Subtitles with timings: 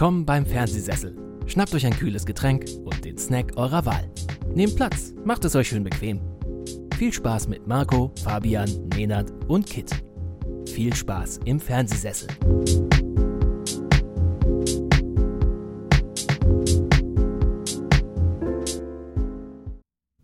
[0.00, 1.14] Willkommen beim Fernsehsessel.
[1.44, 4.10] Schnappt euch ein kühles Getränk und den Snack eurer Wahl.
[4.54, 6.22] Nehmt Platz, macht es euch schön bequem.
[6.96, 9.90] Viel Spaß mit Marco, Fabian, Nenad und Kit.
[10.66, 12.28] Viel Spaß im Fernsehsessel.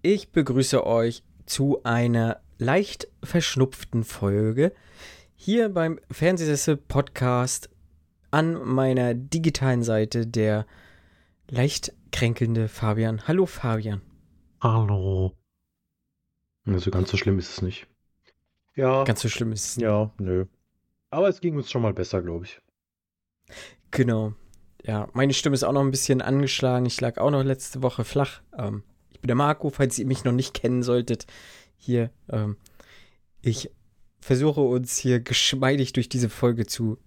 [0.00, 4.72] Ich begrüße euch zu einer leicht verschnupften Folge
[5.34, 7.68] hier beim Fernsehsessel Podcast
[8.36, 10.66] an meiner digitalen Seite der
[11.48, 13.26] leicht kränkelnde Fabian.
[13.26, 14.02] Hallo Fabian.
[14.60, 15.32] Hallo.
[16.66, 17.86] Also ganz so schlimm ist es nicht.
[18.74, 19.04] Ja.
[19.04, 19.84] Ganz so schlimm ist es nicht.
[19.84, 20.44] Ja, nö.
[21.08, 22.60] Aber es ging uns schon mal besser, glaube ich.
[23.90, 24.34] Genau.
[24.84, 26.84] Ja, meine Stimme ist auch noch ein bisschen angeschlagen.
[26.84, 28.42] Ich lag auch noch letzte Woche flach.
[28.58, 31.24] Ähm, ich bin der Marco, falls ihr mich noch nicht kennen solltet.
[31.78, 32.58] Hier, ähm,
[33.40, 33.70] ich
[34.20, 36.98] versuche uns hier geschmeidig durch diese Folge zu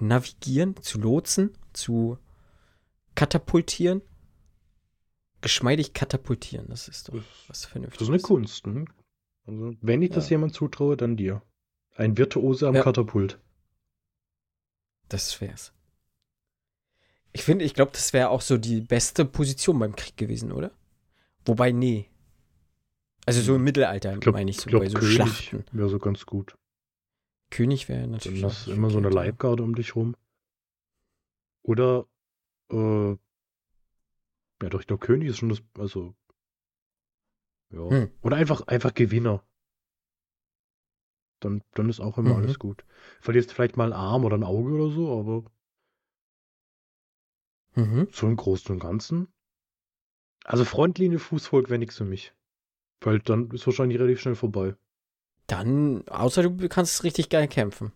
[0.00, 2.18] navigieren, zu lotsen, zu
[3.14, 4.02] katapultieren.
[5.40, 7.14] Geschmeidig katapultieren, das ist doch
[7.46, 8.08] was vernünftiges.
[8.08, 8.66] Das ist eine Kunst.
[8.66, 8.84] Ne?
[9.46, 10.16] Also, wenn ich ja.
[10.16, 11.42] das jemand zutraue, dann dir.
[11.94, 12.82] Ein Virtuose am ja.
[12.82, 13.38] Katapult.
[15.08, 15.72] Das wär's.
[17.32, 20.70] Ich finde, ich glaube, das wäre auch so die beste Position beim Krieg gewesen, oder?
[21.44, 22.08] Wobei, nee.
[23.26, 25.64] Also so im Mittelalter, meine ich, so glaub, bei so König Schlachten.
[25.72, 26.56] Wäre so ganz gut.
[27.50, 28.40] König wäre natürlich.
[28.40, 30.16] Dann hast immer so eine Leibgarde um dich rum.
[31.62, 32.06] Oder,
[32.70, 36.14] äh, ja doch, ich glaube, König ist schon das, also,
[37.70, 37.90] ja.
[37.90, 38.10] Hm.
[38.22, 39.44] Oder einfach, einfach Gewinner.
[41.40, 42.36] Dann, dann ist auch immer mhm.
[42.36, 42.84] alles gut.
[43.20, 45.44] Verlierst vielleicht mal einen Arm oder ein Auge oder so, aber
[47.76, 48.08] mhm.
[48.10, 49.28] so im Großen und Ganzen.
[50.44, 52.34] Also Frontlinie, Fußvolk wäre nichts für mich.
[53.00, 54.74] Weil dann ist wahrscheinlich relativ schnell vorbei.
[55.48, 57.92] Dann, außer du kannst richtig geil kämpfen.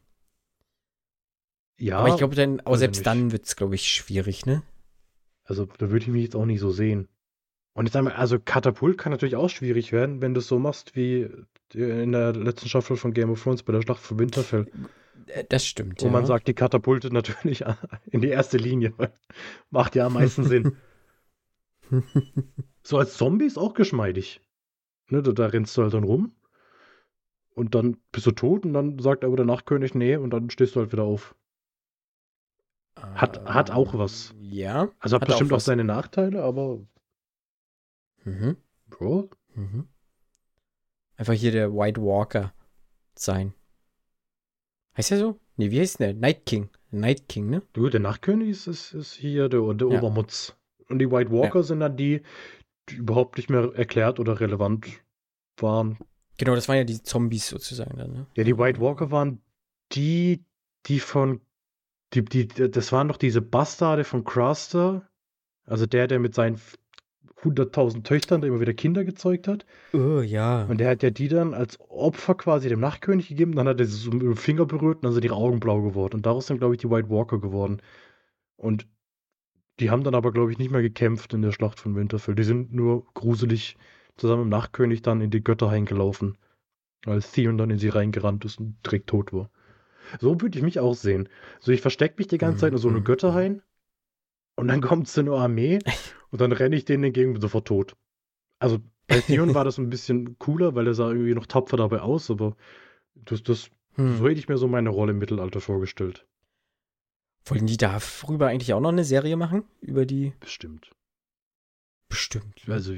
[1.78, 1.98] Ja.
[1.98, 4.62] Aber ich glaube, dann, aber selbst dann wird es, glaube ich, schwierig, ne?
[5.44, 7.08] Also, da würde ich mich jetzt auch nicht so sehen.
[7.74, 10.96] Und jetzt einmal, also Katapult kann natürlich auch schwierig werden, wenn du es so machst
[10.96, 11.28] wie
[11.74, 14.70] in der letzten Staffel von Game of Thrones bei der Schlacht von Winterfell.
[15.26, 16.00] Äh, das stimmt.
[16.00, 16.12] Wo ja.
[16.12, 17.64] man sagt, die Katapulte natürlich
[18.10, 18.94] in die erste Linie.
[19.70, 20.76] Macht ja am meisten Sinn.
[22.82, 24.40] so als Zombie ist auch geschmeidig.
[25.10, 26.32] Ne, da, da rennst du halt dann rum
[27.54, 30.74] und dann bist du tot und dann sagt aber der Nachtkönig, nee, und dann stehst
[30.74, 31.34] du halt wieder auf.
[32.96, 34.34] Hat, ähm, hat auch was.
[34.38, 34.90] Ja.
[34.98, 36.80] Also hat, hat bestimmt auch, auch, seine Nachteile, aber.
[38.24, 38.56] Mhm.
[38.88, 39.30] Bro.
[39.54, 39.88] Mhm.
[41.16, 42.52] Einfach hier der White Walker
[43.14, 43.54] sein.
[44.96, 45.40] Heißt er so?
[45.56, 46.14] Nee, wie heißt der?
[46.14, 46.70] Night King.
[46.90, 47.62] Night King, ne?
[47.72, 49.98] Du, der Nachtkönig ist, ist, ist hier der, der ja.
[49.98, 50.56] Obermutz.
[50.88, 51.62] Und die White Walker ja.
[51.62, 52.22] sind dann die,
[52.88, 54.86] die überhaupt nicht mehr erklärt oder relevant
[55.56, 55.98] waren.
[56.38, 58.26] Genau, das waren ja die Zombies sozusagen dann, ne?
[58.36, 59.40] Ja, die White Walker waren
[59.92, 60.44] die,
[60.86, 61.40] die von.
[62.14, 65.08] Die, die, das waren doch diese Bastarde von Craster.
[65.64, 66.60] Also der, der mit seinen
[67.42, 69.64] 100.000 Töchtern immer wieder Kinder gezeugt hat.
[69.92, 70.64] Oh, ja.
[70.64, 73.54] Und der hat ja die dann als Opfer quasi dem Nachtkönig gegeben.
[73.54, 75.80] Dann hat er sie so mit dem Finger berührt und dann sind ihre Augen blau
[75.80, 76.16] geworden.
[76.16, 77.80] Und daraus sind, glaube ich, die White Walker geworden.
[78.56, 78.86] Und
[79.80, 82.34] die haben dann aber, glaube ich, nicht mehr gekämpft in der Schlacht von Winterfell.
[82.34, 83.76] Die sind nur gruselig
[84.16, 86.38] zusammen mit dem Nachtkönig dann in die Götterhain gelaufen.
[87.06, 89.50] Als Theon dann in sie reingerannt ist und direkt tot war.
[90.20, 91.28] So würde ich mich auch sehen.
[91.60, 93.04] So, ich verstecke mich die ganze Zeit in so eine mhm.
[93.04, 93.62] Götterhain
[94.56, 95.78] und dann kommt so eine Armee
[96.30, 97.96] und dann renne ich denen entgegen und bin sofort tot.
[98.58, 98.78] Also
[99.08, 102.30] bei Theon war das ein bisschen cooler, weil er sah irgendwie noch tapfer dabei aus,
[102.30, 102.56] aber
[103.14, 104.18] das, das, hm.
[104.18, 106.26] so hätte ich mir so meine Rolle im Mittelalter vorgestellt.
[107.44, 109.64] Wollen die darüber eigentlich auch noch eine Serie machen?
[109.80, 110.32] Über die.
[110.38, 110.90] Bestimmt.
[112.08, 112.62] Bestimmt.
[112.68, 112.94] Also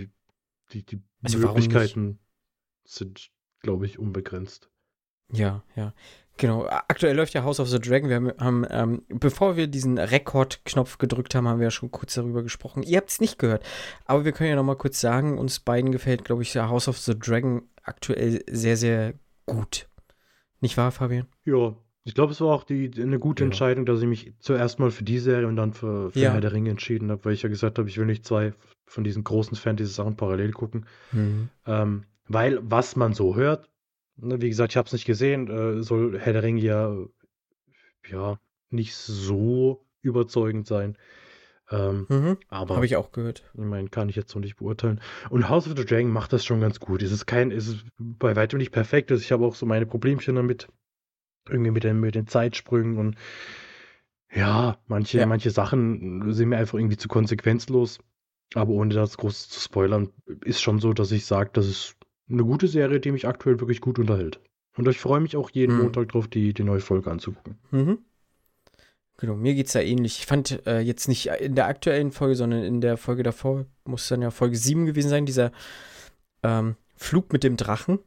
[0.82, 2.18] die, die also Möglichkeiten
[2.84, 3.30] sind,
[3.60, 4.70] glaube ich, unbegrenzt.
[5.32, 5.94] Ja, ja.
[6.36, 6.66] Genau.
[6.66, 8.10] Aktuell läuft ja House of the Dragon.
[8.10, 12.42] Wir haben, ähm, bevor wir diesen Rekordknopf gedrückt haben, haben wir ja schon kurz darüber
[12.42, 12.82] gesprochen.
[12.82, 13.64] Ihr habt es nicht gehört.
[14.04, 16.98] Aber wir können ja noch mal kurz sagen, uns beiden gefällt, glaube ich, House of
[16.98, 19.14] the Dragon aktuell sehr, sehr
[19.46, 19.88] gut.
[20.60, 21.28] Nicht wahr, Fabian?
[21.44, 23.46] Ja, ich glaube, es war auch die, eine gute ja.
[23.46, 26.32] Entscheidung, dass ich mich zuerst mal für die Serie und dann für, für ja.
[26.32, 28.52] Herr der Ringe entschieden habe, weil ich ja gesagt habe, ich will nicht zwei
[28.84, 30.84] von diesen großen Fantasy-Sachen parallel gucken.
[31.12, 31.48] Mhm.
[31.66, 33.70] Ähm, weil, was man so hört,
[34.16, 36.94] ne, wie gesagt, ich habe es nicht gesehen, äh, soll Herr der Ringe ja,
[38.10, 40.98] ja nicht so überzeugend sein.
[41.70, 42.36] Ähm, mhm.
[42.48, 43.50] Aber habe ich auch gehört.
[43.54, 45.00] Ich meine, kann ich jetzt noch nicht beurteilen.
[45.30, 47.02] Und House of the Dragon macht das schon ganz gut.
[47.02, 49.10] Es ist kein, es ist bei weitem nicht perfekt.
[49.10, 50.68] Also ich habe auch so meine Problemchen damit
[51.48, 53.16] irgendwie mit den, mit den Zeitsprüngen und
[54.34, 55.26] ja, manche, ja.
[55.26, 58.00] manche Sachen sind mir einfach irgendwie zu konsequenzlos.
[58.54, 60.10] Aber ohne das groß zu spoilern,
[60.44, 61.96] ist schon so, dass ich sage, das ist
[62.28, 64.40] eine gute Serie, die mich aktuell wirklich gut unterhält.
[64.76, 65.82] Und ich freue mich auch jeden mhm.
[65.82, 67.58] Montag drauf, die, die neue Folge anzugucken.
[67.70, 67.98] Mhm.
[69.18, 70.18] Genau, mir geht es ja ähnlich.
[70.18, 74.08] Ich fand äh, jetzt nicht in der aktuellen Folge, sondern in der Folge davor, muss
[74.08, 75.52] dann ja Folge 7 gewesen sein, dieser
[76.42, 78.00] ähm, Flug mit dem Drachen.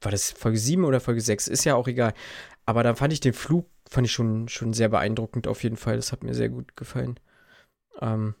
[0.00, 1.48] War das Folge 7 oder Folge 6?
[1.48, 2.12] Ist ja auch egal.
[2.66, 5.96] Aber da fand ich den Flug, fand ich schon, schon sehr beeindruckend auf jeden Fall.
[5.96, 7.18] Das hat mir sehr gut gefallen.
[8.00, 8.34] Ähm,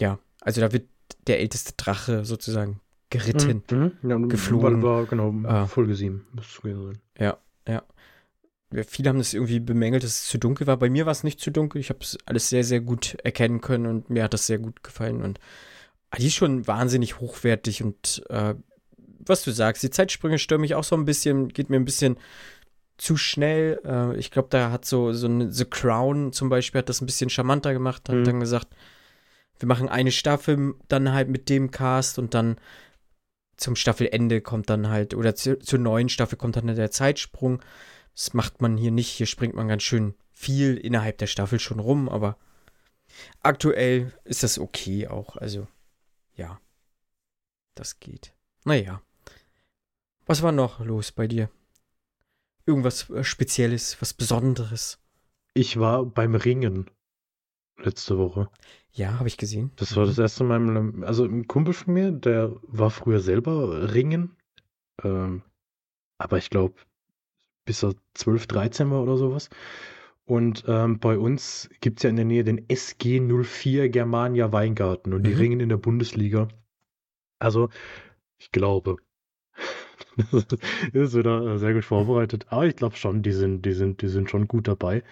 [0.00, 0.88] ja, also da wird
[1.26, 2.80] der älteste Drache sozusagen
[3.10, 3.92] geritten, Mhm.
[4.02, 4.82] Ja, geflogen.
[4.82, 5.66] War, war, genau, Ah.
[5.66, 6.26] Folge 7.
[6.32, 6.98] müsste es gewesen sein.
[7.18, 7.38] Ja,
[7.68, 7.82] ja.
[8.72, 10.76] Ja, Viele haben das irgendwie bemängelt, dass es zu dunkel war.
[10.76, 11.80] Bei mir war es nicht zu dunkel.
[11.80, 14.82] Ich habe es alles sehr, sehr gut erkennen können und mir hat das sehr gut
[14.82, 15.22] gefallen.
[15.22, 15.38] Und
[16.10, 18.54] ah, die ist schon wahnsinnig hochwertig und äh,
[19.18, 22.16] was du sagst, die Zeitsprünge stören mich auch so ein bisschen, geht mir ein bisschen
[22.98, 23.80] zu schnell.
[23.84, 27.06] Äh, ich glaube, da hat so, so eine The Crown zum Beispiel hat das ein
[27.06, 28.24] bisschen charmanter gemacht, hat Mhm.
[28.24, 28.68] dann gesagt,
[29.58, 32.56] wir machen eine Staffel dann halt mit dem Cast und dann
[33.56, 37.62] zum Staffelende kommt dann halt, oder zu, zur neuen Staffel kommt dann der Zeitsprung.
[38.14, 39.08] Das macht man hier nicht.
[39.08, 42.36] Hier springt man ganz schön viel innerhalb der Staffel schon rum, aber
[43.42, 45.36] aktuell ist das okay auch.
[45.36, 45.66] Also,
[46.34, 46.60] ja,
[47.74, 48.34] das geht.
[48.66, 49.00] Naja.
[50.26, 51.48] Was war noch los bei dir?
[52.66, 54.98] Irgendwas äh, Spezielles, was Besonderes?
[55.54, 56.90] Ich war beim Ringen
[57.78, 58.50] letzte Woche.
[58.92, 59.70] Ja, habe ich gesehen.
[59.76, 63.94] Das war das erste Mal, meinem- also ein Kumpel von mir, der war früher selber
[63.94, 64.34] Ringen.
[65.04, 65.42] Ähm,
[66.18, 66.74] aber ich glaube,
[67.66, 69.48] bis er 12, 13 war oder sowas.
[70.24, 75.12] Und ähm, bei uns gibt es ja in der Nähe den SG 04 Germania Weingarten
[75.14, 75.38] und die Mhm.
[75.38, 76.48] ringen in der Bundesliga.
[77.38, 77.68] Also,
[78.38, 78.96] ich glaube.
[80.92, 82.46] Das ist wieder äh, sehr gut vorbereitet.
[82.48, 85.02] Aber ich glaube schon, die sind, die sind, die sind schon gut dabei.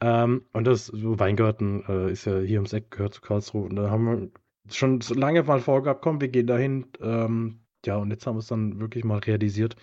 [0.00, 3.64] Ähm, und das Weingarten äh, ist ja hier ums Eck, gehört zu Karlsruhe.
[3.68, 4.30] Und da haben wir
[4.74, 6.86] schon lange mal vorgehabt, komm, wir gehen dahin.
[7.00, 9.76] Ähm, ja, und jetzt haben wir es dann wirklich mal realisiert.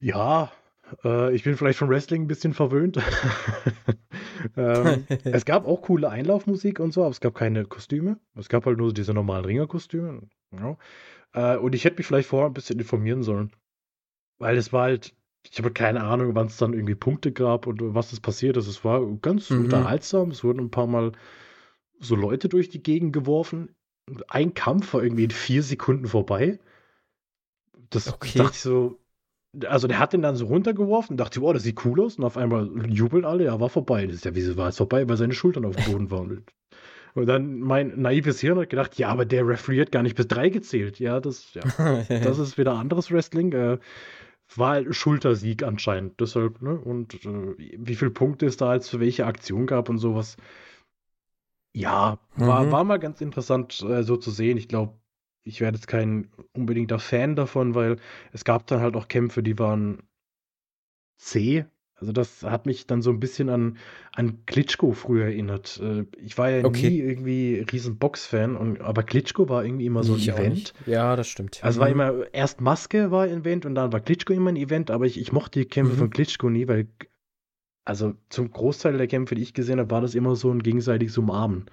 [0.00, 0.50] Ja,
[1.04, 2.98] äh, ich bin vielleicht vom Wrestling ein bisschen verwöhnt.
[4.56, 8.18] ähm, es gab auch coole Einlaufmusik und so, aber es gab keine Kostüme.
[8.34, 10.22] Es gab halt nur diese normalen Ringerkostüme.
[10.52, 10.76] Ja.
[11.32, 13.52] Äh, und ich hätte mich vielleicht vorher ein bisschen informieren sollen.
[14.38, 15.14] Weil es war halt,
[15.50, 18.66] ich habe keine Ahnung, wann es dann irgendwie Punkte gab und was es passiert ist.
[18.66, 19.64] Es war ganz Mhm.
[19.64, 20.30] unterhaltsam.
[20.30, 21.12] Es wurden ein paar Mal
[22.00, 23.74] so Leute durch die Gegend geworfen.
[24.28, 26.58] Ein Kampf war irgendwie in vier Sekunden vorbei.
[27.90, 28.38] Das Okay.
[28.38, 28.98] dachte ich so.
[29.66, 32.16] Also der hat den dann so runtergeworfen, dachte, oh, das sieht cool aus.
[32.18, 34.06] Und auf einmal jubeln alle, ja, war vorbei.
[34.06, 35.08] Das ist ja, wieso war es vorbei?
[35.08, 36.44] Weil seine Schultern auf dem Boden waren.
[37.14, 40.28] Und dann mein naives Hirn hat gedacht, ja, aber der Referee hat gar nicht bis
[40.28, 41.00] drei gezählt.
[41.00, 41.62] Ja, das, ja,
[42.08, 43.52] das ist wieder anderes Wrestling.
[43.52, 43.78] Äh,
[44.54, 46.20] war halt Schultersieg anscheinend.
[46.20, 46.78] Deshalb, ne?
[46.78, 50.36] Und äh, wie viele Punkte es da jetzt für welche Aktion gab und sowas.
[51.72, 52.70] Ja, war, Mhm.
[52.70, 54.56] war mal ganz interessant äh, so zu sehen.
[54.56, 54.99] Ich glaube,
[55.42, 57.96] ich werde jetzt kein unbedingter Fan davon, weil
[58.32, 60.02] es gab dann halt auch Kämpfe, die waren
[61.18, 61.64] zäh.
[61.96, 63.76] Also das hat mich dann so ein bisschen an,
[64.12, 65.78] an Klitschko früher erinnert.
[65.82, 66.88] Äh, ich war ja Okay.
[66.88, 70.72] nie irgendwie riesen Box-Fan, und- aber Klitschko war irgendwie immer so ein Ich auch Event.
[70.86, 71.62] Ja, das stimmt.
[71.62, 71.92] Also war Mhm.
[71.92, 75.20] immer, erst Maske war ein Event und dann war Klitschko immer ein Event, aber ich,
[75.20, 75.98] ich mochte die Kämpfe Mhm.
[75.98, 76.88] von Klitschko nie, weil,
[77.84, 81.18] also zum Großteil der Kämpfe, die ich gesehen habe, war das immer so ein gegenseitiges
[81.18, 81.66] Umarmen.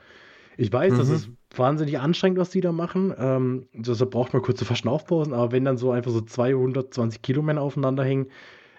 [0.58, 1.14] Ich weiß, das Mhm.
[1.14, 3.14] ist wahnsinnig anstrengend, was die da machen.
[3.18, 7.62] Ähm, deshalb braucht man kurze Verschnaufpausen, aber wenn dann so einfach so 220 Kilo Männer
[7.62, 8.28] aufeinander hängen,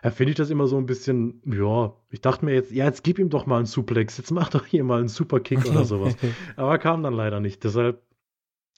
[0.02, 3.02] da finde ich das immer so ein bisschen, ja, ich dachte mir jetzt, ja, jetzt
[3.04, 6.16] gib ihm doch mal einen Suplex, jetzt mach doch hier mal einen Superkick oder sowas.
[6.56, 7.64] Aber kam dann leider nicht.
[7.64, 8.02] Deshalb,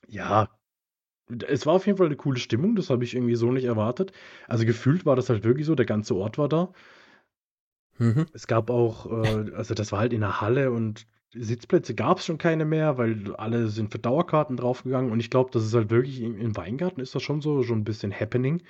[0.09, 0.49] ja,
[1.49, 2.77] es war auf jeden Fall eine coole Stimmung.
[2.77, 4.13] Das habe ich irgendwie so nicht erwartet.
[4.49, 5.75] Also gefühlt war das halt wirklich so.
[5.75, 6.73] Der ganze Ort war da.
[7.99, 8.27] Mhm.
[8.33, 12.27] Es gab auch, äh, also das war halt in der Halle und Sitzplätze gab es
[12.27, 15.13] schon keine mehr, weil alle sind für Dauerkarten draufgegangen.
[15.13, 17.81] Und ich glaube, das ist halt wirklich im, im Weingarten ist das schon so, schon
[17.81, 18.63] ein bisschen happening.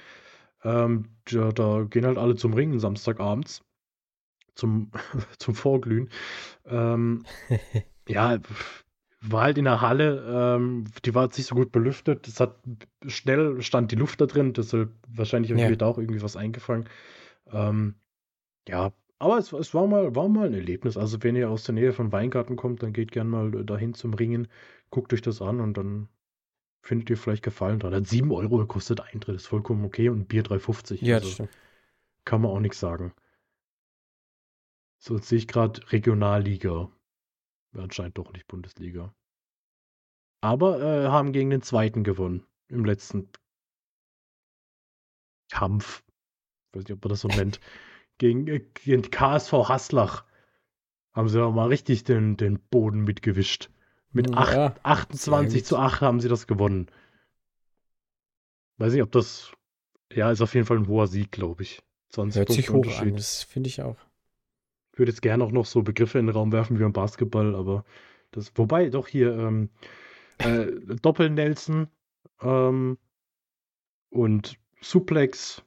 [0.65, 3.63] Ähm, da, da gehen halt alle zum Ringen Samstagabends.
[4.55, 4.91] Zum,
[5.39, 6.11] zum Vorglühen.
[6.67, 7.25] Ähm,
[8.09, 8.39] ja,
[9.23, 12.27] war halt in der Halle, ähm, die war jetzt nicht so gut belüftet.
[12.27, 12.57] Es hat
[13.07, 15.71] schnell stand die Luft da drin, deshalb wahrscheinlich habe ich Ja.
[15.71, 16.89] mir da auch irgendwie was eingefangen.
[17.53, 17.97] Ähm,
[18.69, 20.97] ja, aber es, es war mal, war mal ein Erlebnis.
[20.97, 24.15] Also wenn ihr aus der Nähe von Weingarten kommt, dann geht gern mal dahin zum
[24.15, 24.49] Ringen,
[24.89, 26.09] guckt euch das an und dann
[26.83, 27.95] findet ihr vielleicht Gefallen dran.
[27.95, 31.05] Hat 7 Euro gekostet Eintritt, ist vollkommen okay und Bier 3,50.
[31.05, 31.51] Ja, also das stimmt.
[32.25, 33.13] kann man auch nichts sagen.
[34.99, 36.91] So, jetzt sehe ich gerade Regionalliga.
[37.73, 39.15] Wäre anscheinend doch nicht Bundesliga.
[40.41, 42.47] Aber äh, haben gegen den zweiten gewonnen.
[42.69, 43.29] Im letzten
[45.51, 46.03] Kampf.
[46.69, 47.61] Ich weiß nicht, ob man das so nennt.
[48.21, 50.25] Gegen, äh, gegen KSV Haslach.
[51.15, 53.71] Haben sie mal richtig den, den Boden mitgewischt.
[54.13, 55.67] Mit Ja, acht- sehr 28 gut.
[55.67, 56.89] zu 8 haben sie das gewonnen.
[58.77, 59.53] Weiß nicht, ob das.
[60.13, 61.83] Ja, ist auf jeden Fall ein hoher Sieg, glaube ich.
[62.11, 63.97] 20 Hört sich Punkte hoch an, das finde ich auch.
[64.93, 67.55] Ich würde jetzt gerne auch noch so Begriffe in den Raum werfen wie beim Basketball,
[67.55, 67.85] aber
[68.33, 69.71] das, wobei, doch hier, ähm,
[70.39, 70.67] äh,
[71.03, 71.89] Doppel-Nelson
[72.43, 72.99] ähm,
[74.11, 75.63] und Suplex.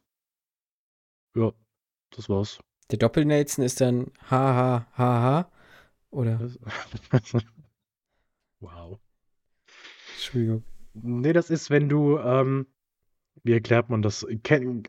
[1.36, 1.52] Ja,
[2.16, 2.60] das war's.
[2.92, 5.50] Der Doppel-Nelson ist dann HHHH
[6.14, 6.40] oder?
[8.60, 9.00] wow.
[10.14, 10.64] Entschuldigung.
[10.94, 12.68] Nee, das ist, wenn du, ähm,
[13.44, 14.26] wie erklärt man das?
[14.44, 14.84] Ken,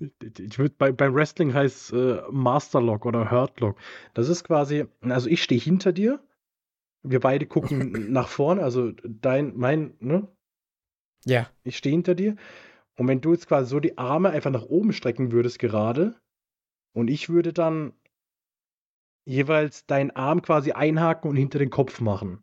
[0.00, 3.78] ich würde bei, beim Wrestling heißt äh, Masterlock oder Hurtlock.
[4.14, 6.24] Das ist quasi, also ich stehe hinter dir,
[7.02, 10.26] wir beide gucken nach vorne, also dein, mein, ne?
[11.24, 11.50] Ja.
[11.62, 12.36] Ich stehe hinter dir.
[12.96, 16.16] Und wenn du jetzt quasi so die Arme einfach nach oben strecken würdest gerade
[16.92, 17.92] und ich würde dann
[19.24, 22.42] jeweils deinen Arm quasi einhaken und hinter den Kopf machen.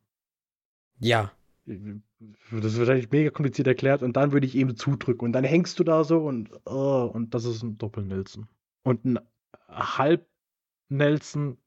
[0.99, 1.31] Ja.
[1.65, 5.79] Das wird eigentlich mega kompliziert erklärt und dann würde ich eben zudrücken und dann hängst
[5.79, 8.47] du da so und oh, und das ist ein Doppel-Nelson.
[8.83, 9.19] Und ein
[9.67, 11.57] Halb-Nelson,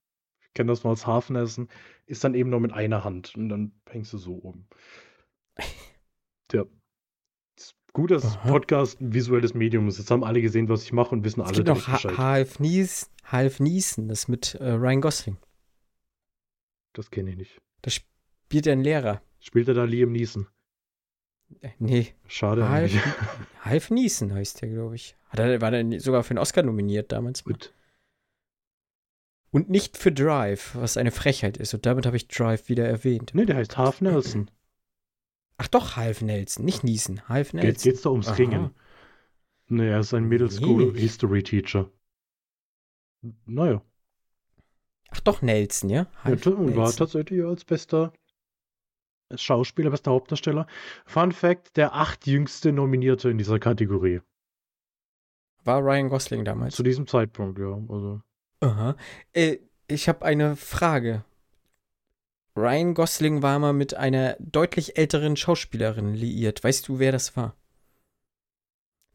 [0.41, 1.69] ich kenne das mal als Half-Nelson,
[2.07, 4.67] ist dann eben nur mit einer Hand und dann hängst du so oben.
[6.53, 6.67] Ja.
[7.95, 8.49] Gut, dass Aha.
[8.49, 9.99] Podcast ein visuelles Medium ist.
[9.99, 13.11] Jetzt haben alle gesehen, was ich mache und wissen alle es gibt noch Half, Nies,
[13.25, 15.37] Half Niesen, das mit äh, Ryan Gosling.
[16.95, 17.59] Das kenne ich nicht.
[17.83, 19.21] Da spielt er einen Lehrer.
[19.41, 20.47] Spielt er da Liam Neeson?
[21.61, 22.15] Äh, nee.
[22.27, 22.93] Schade Half,
[23.61, 25.17] Half Neeson heißt der, glaube ich.
[25.29, 27.45] Hat er, war der sogar für einen Oscar nominiert damals.
[27.45, 27.75] Gut.
[29.51, 31.75] Und nicht für Drive, was eine Frechheit ist.
[31.75, 33.33] Und damit habe ich Drive wieder erwähnt.
[33.35, 34.51] Nee, der heißt Half Nelson.
[35.63, 37.29] Ach doch, Half Nelson, nicht Niesen.
[37.29, 37.73] Half Nelson.
[37.73, 38.35] Geht, geht's da ums Aha.
[38.35, 38.75] Ringen?
[39.69, 40.99] Nee, er ist ein Middle School nee.
[40.99, 41.89] History Teacher.
[43.47, 43.81] Naja.
[45.11, 46.09] Ach doch, Nelson, ja?
[46.25, 48.13] Half ja, und war tatsächlich als bester
[49.37, 50.67] Schauspieler, bester Hauptdarsteller.
[51.07, 54.21] Fun Fact: der achtjüngste Nominierte in dieser Kategorie.
[55.63, 56.75] War Ryan Gosling damals?
[56.75, 57.81] Zu diesem Zeitpunkt, ja.
[57.89, 58.21] Also.
[58.59, 58.97] Aha.
[59.33, 61.25] Äh, ich habe eine Frage.
[62.57, 66.63] Ryan Gosling war mal mit einer deutlich älteren Schauspielerin liiert.
[66.63, 67.55] Weißt du, wer das war?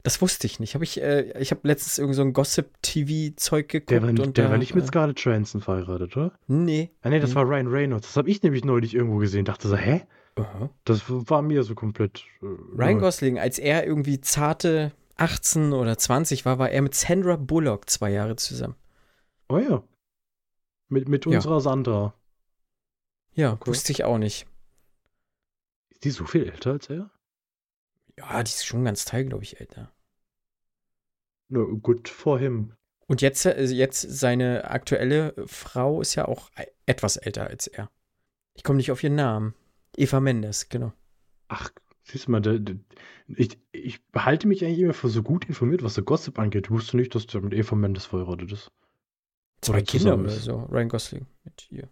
[0.03, 0.74] Das wusste ich nicht.
[0.74, 3.91] Hab ich äh, ich habe letztens irgend so ein Gossip-TV-Zeug geguckt.
[3.91, 6.32] Der war, und der da, war nicht mit äh, Scarlett Johansson verheiratet, oder?
[6.48, 6.91] Nee.
[7.01, 8.08] Ah, nee, das war Ryan Reynolds.
[8.08, 9.46] Das habe ich nämlich neulich irgendwo gesehen.
[9.46, 10.03] Dachte so, hä?
[10.39, 10.70] Uh -huh.
[10.86, 12.24] Das war mir so komplett.
[12.41, 12.46] Äh,
[12.77, 17.89] Ryan Gosling, als er irgendwie zarte 18 oder 20 war, war er mit Sandra Bullock
[17.89, 18.75] zwei Jahre zusammen.
[19.50, 19.84] Oh ja.
[20.89, 21.60] Mit, mit unserer ja.
[21.60, 22.13] Sandra.
[23.38, 23.70] Ja, okay.
[23.70, 24.48] wusste ich auch nicht.
[25.89, 27.12] Ist die so viel älter als er?
[28.17, 29.94] Ja, die ist schon ganz Teil, glaube ich, älter.
[31.48, 32.74] No, gut for him.
[33.06, 37.91] Und jetzt, äh, jetzt seine aktuelle Frau ist ja auch e, etwas älter als er.
[38.56, 39.53] Ich komme nicht auf ihren Namen.
[39.96, 40.91] Eva Mendes, genau.
[41.48, 41.70] Ach,
[42.03, 42.77] siehst du mal, der, der,
[43.27, 46.65] ich, ich behalte mich eigentlich immer für so gut informiert, was der Gossip angeht.
[46.65, 48.72] Ich wusste nicht, dass der mit Eva Mendes verheiratet ist.
[49.62, 51.88] Zwei Kinder oder so, Ryan Gosling mit ihr.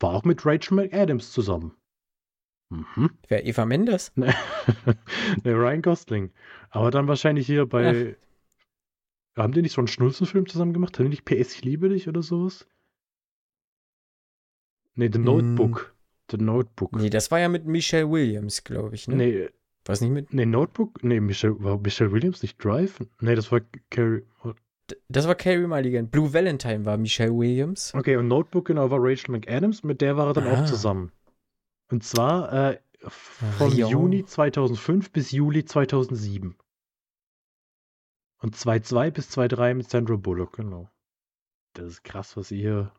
[0.00, 1.74] War auch mit Rachel McAdams zusammen.
[2.70, 3.10] Mhm.
[3.28, 4.12] Wer Eva Mendes?
[4.16, 4.34] ne,
[5.44, 6.32] Ryan Gosling.
[6.70, 8.16] Aber dann wahrscheinlich hier bei.
[8.16, 9.42] Ach.
[9.42, 10.98] Haben die nicht so einen Schnulzenfilm zusammen gemacht?
[10.98, 12.66] Haben die nicht PS Ich liebe dich oder sowas?
[14.94, 15.94] Nee, The Notebook.
[15.94, 16.30] Mm.
[16.30, 16.92] The Notebook.
[16.96, 19.16] Nee, das war ja mit Michelle Williams, glaube ich, ne?
[19.16, 19.48] Nee.
[19.84, 20.32] War es nicht mit?
[20.32, 21.04] Nee, Notebook?
[21.04, 22.98] Nee, Michelle, war Michelle Williams nicht Drive?
[23.20, 23.60] Nee, das war
[23.90, 24.22] Carrie.
[25.08, 26.08] Das war Carrie Mulligan.
[26.08, 27.92] Blue Valentine war Michelle Williams.
[27.94, 30.60] Okay, und Notebook genau war Rachel McAdams, mit der war er dann ah.
[30.60, 31.12] auch zusammen.
[31.90, 32.78] Und zwar äh,
[33.08, 33.90] von Rion.
[33.90, 36.56] Juni 2005 bis Juli 2007.
[38.38, 40.90] Und 2.2 bis 2.3 mit Sandra Bullock, genau.
[41.72, 42.92] Das ist krass, was ihr hier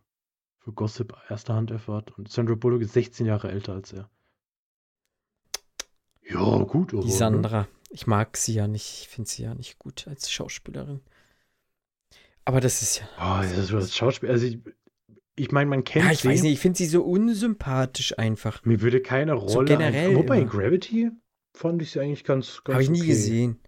[0.60, 2.18] für Gossip erster Hand erfahrt.
[2.18, 4.10] Und Sandra Bullock ist 16 Jahre älter als er.
[6.22, 6.92] Ja, gut.
[6.92, 7.62] Die Sandra.
[7.62, 7.68] Ne?
[7.90, 9.02] Ich mag sie ja nicht.
[9.02, 11.02] Ich finde sie ja nicht gut als Schauspielerin.
[12.48, 13.08] Aber das ist ja.
[13.18, 14.30] Oh, das ist das Schauspiel.
[14.30, 14.60] Also ich,
[15.36, 16.30] ich meine, man kennt ja, ich sie.
[16.30, 18.64] weiß nicht, ich finde sie so unsympathisch einfach.
[18.64, 19.52] Mir würde keine Rolle.
[19.52, 20.16] So generell.
[20.16, 21.12] Wobei in Gravity
[21.54, 23.10] fand ich sie eigentlich ganz, ganz Habe ich nie okay.
[23.10, 23.60] gesehen.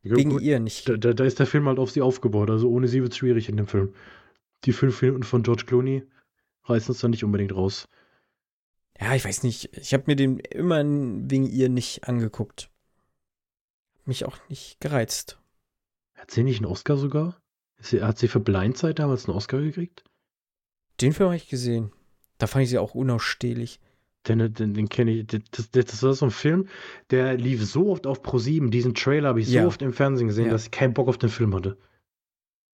[0.00, 0.88] Ja, Wegen gut, ihr nicht.
[0.88, 2.48] Da, da, ist der Film halt auf sie aufgebaut.
[2.48, 3.92] Also ohne sie wird es schwierig in dem Film.
[4.64, 6.02] Die fünf Minuten von George Clooney
[6.64, 7.86] reißen es dann nicht unbedingt raus.
[8.98, 9.76] Ja, ich weiß nicht.
[9.76, 12.70] Ich habe mir den immer wegen ihr nicht angeguckt.
[14.06, 15.38] Mich auch nicht gereizt.
[16.14, 17.38] Hat sie nicht einen Oscar sogar?
[17.78, 20.04] Sie, hat sie für Blindzeit damals einen Oscar gekriegt?
[21.00, 21.92] Den Film habe ich gesehen.
[22.38, 23.80] Da fand ich sie auch unausstehlich.
[24.26, 25.26] Den, den, den kenne ich.
[25.26, 26.68] Das, das, war so ein Film,
[27.10, 28.70] der lief so oft auf Pro7.
[28.70, 30.52] Diesen Trailer habe ich so oft im Fernsehen gesehen, ja.
[30.52, 31.76] dass ich keinen Bock auf den Film hatte.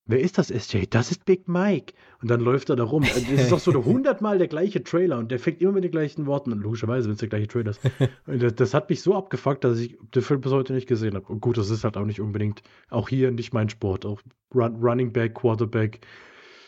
[0.04, 0.86] Wer ist das, SJ?
[0.90, 1.94] Das ist Big Mike.
[2.20, 3.04] Und dann läuft er da rum.
[3.04, 6.26] Es ist doch so hundertmal der gleiche Trailer und der fängt immer mit den gleichen
[6.26, 6.58] Worten an.
[6.58, 7.80] Logischerweise, wenn es der gleiche Trailer ist.
[8.26, 11.26] Das, das, hat mich so abgefuckt, dass ich den Film bis heute nicht gesehen habe.
[11.26, 14.04] Und gut, das ist halt auch nicht unbedingt, auch hier nicht mein Sport.
[14.04, 14.20] Auch
[14.54, 16.04] Run, Running Back, Quarterback,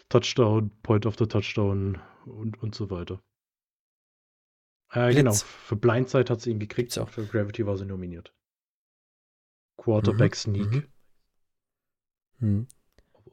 [0.09, 3.21] Touchdown, Point of the Touchdown und, und so weiter.
[4.93, 5.17] Äh, Blitz.
[5.17, 7.09] genau, für Blindside hat sie ihn gekriegt, auch.
[7.09, 8.33] für Gravity war sie nominiert.
[9.77, 10.85] Quarterback Mhm, Sneak, mhm.
[12.39, 12.67] Hm.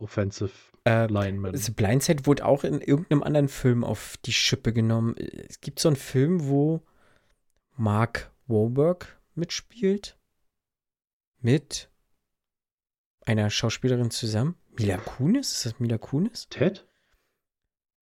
[0.01, 0.51] Offensive
[0.85, 1.55] Äh, Lineman.
[1.55, 5.15] The Blindside wurde auch in irgendeinem anderen Film auf die Schippe genommen.
[5.17, 6.81] Es gibt so einen Film, wo
[7.77, 10.17] Mark Wahlberg mitspielt.
[11.39, 11.89] Mit
[13.25, 14.55] einer Schauspielerin zusammen.
[14.77, 15.51] Mila Kunis?
[15.53, 16.47] Ist das Mila Kunis?
[16.49, 16.87] Ted?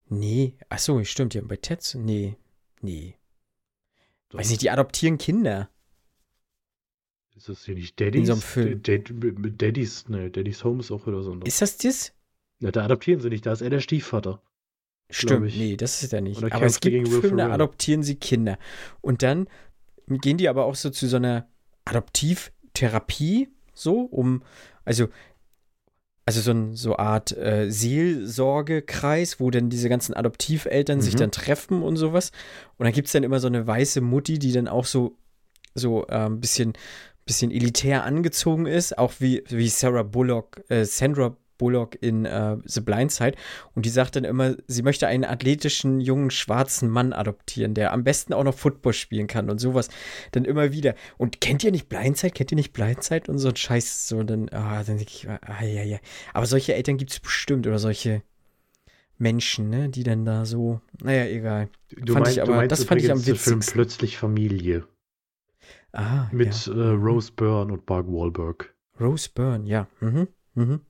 [0.08, 0.56] Nee.
[0.68, 1.34] Achso, stimmt.
[1.34, 1.94] Die haben bei Ted.
[1.98, 2.36] Nee.
[2.80, 3.16] Nee.
[4.28, 4.38] Doch.
[4.38, 5.70] Weiß nicht, die adoptieren Kinder.
[7.36, 8.26] Ist das hier nicht Daddy's?
[8.28, 8.82] so einem Film.
[8.82, 11.34] Daddy's, ne, Daddy's Home ist auch wieder so.
[11.44, 12.12] Ist das das?
[12.60, 14.40] Ja, da adoptieren sie nicht, da ist er der Stiefvater.
[15.10, 16.38] Stimmt, nee, das ist er nicht.
[16.42, 18.58] Oder Aber es gibt Filme, da adoptieren sie Kinder.
[19.02, 19.46] Und dann
[20.08, 21.46] gehen die aber auch so zu so einer
[21.84, 24.42] Adoptivtherapie, so, um,
[24.84, 25.08] also,
[26.24, 31.18] also so eine so Art äh, Seelsorgekreis, wo dann diese ganzen Adoptiveltern sich Mhm.
[31.18, 32.32] dann treffen und sowas.
[32.78, 35.16] Und dann gibt es dann immer so eine weiße Mutti, die dann auch so,
[35.74, 36.72] so äh, ein bisschen,
[37.26, 42.80] bisschen elitär angezogen ist, auch wie, wie Sarah Bullock, äh, Sandra Bullock in äh, The
[42.82, 43.32] Blind Side.
[43.74, 48.04] Und die sagt dann immer, sie möchte einen athletischen, jungen, schwarzen Mann adoptieren, der am
[48.04, 49.88] besten auch noch Football spielen kann und sowas.
[50.32, 50.94] Dann immer wieder.
[51.16, 52.32] Und kennt ihr nicht Blindside?
[52.32, 53.30] Kennt ihr nicht Blindside?
[53.30, 55.98] Und so ein Scheiß, so dann, ah, dann denke ich, ah, ja, ja.
[56.34, 58.22] Aber solche Eltern gibt es bestimmt oder solche
[59.18, 61.70] Menschen, ne, die dann da so, naja, egal.
[61.90, 63.72] Du, Fand mein, ich aber- du meinst das fand ich am den Film witzigsten.
[63.72, 64.84] Plötzlich Familie
[65.92, 66.74] Ah, mit ja.
[66.74, 69.86] äh, Rose Byrne und Mark Wahlberg Rose Byrne, ja.
[70.00, 70.28] Mhm.
[70.54, 70.80] Mhm.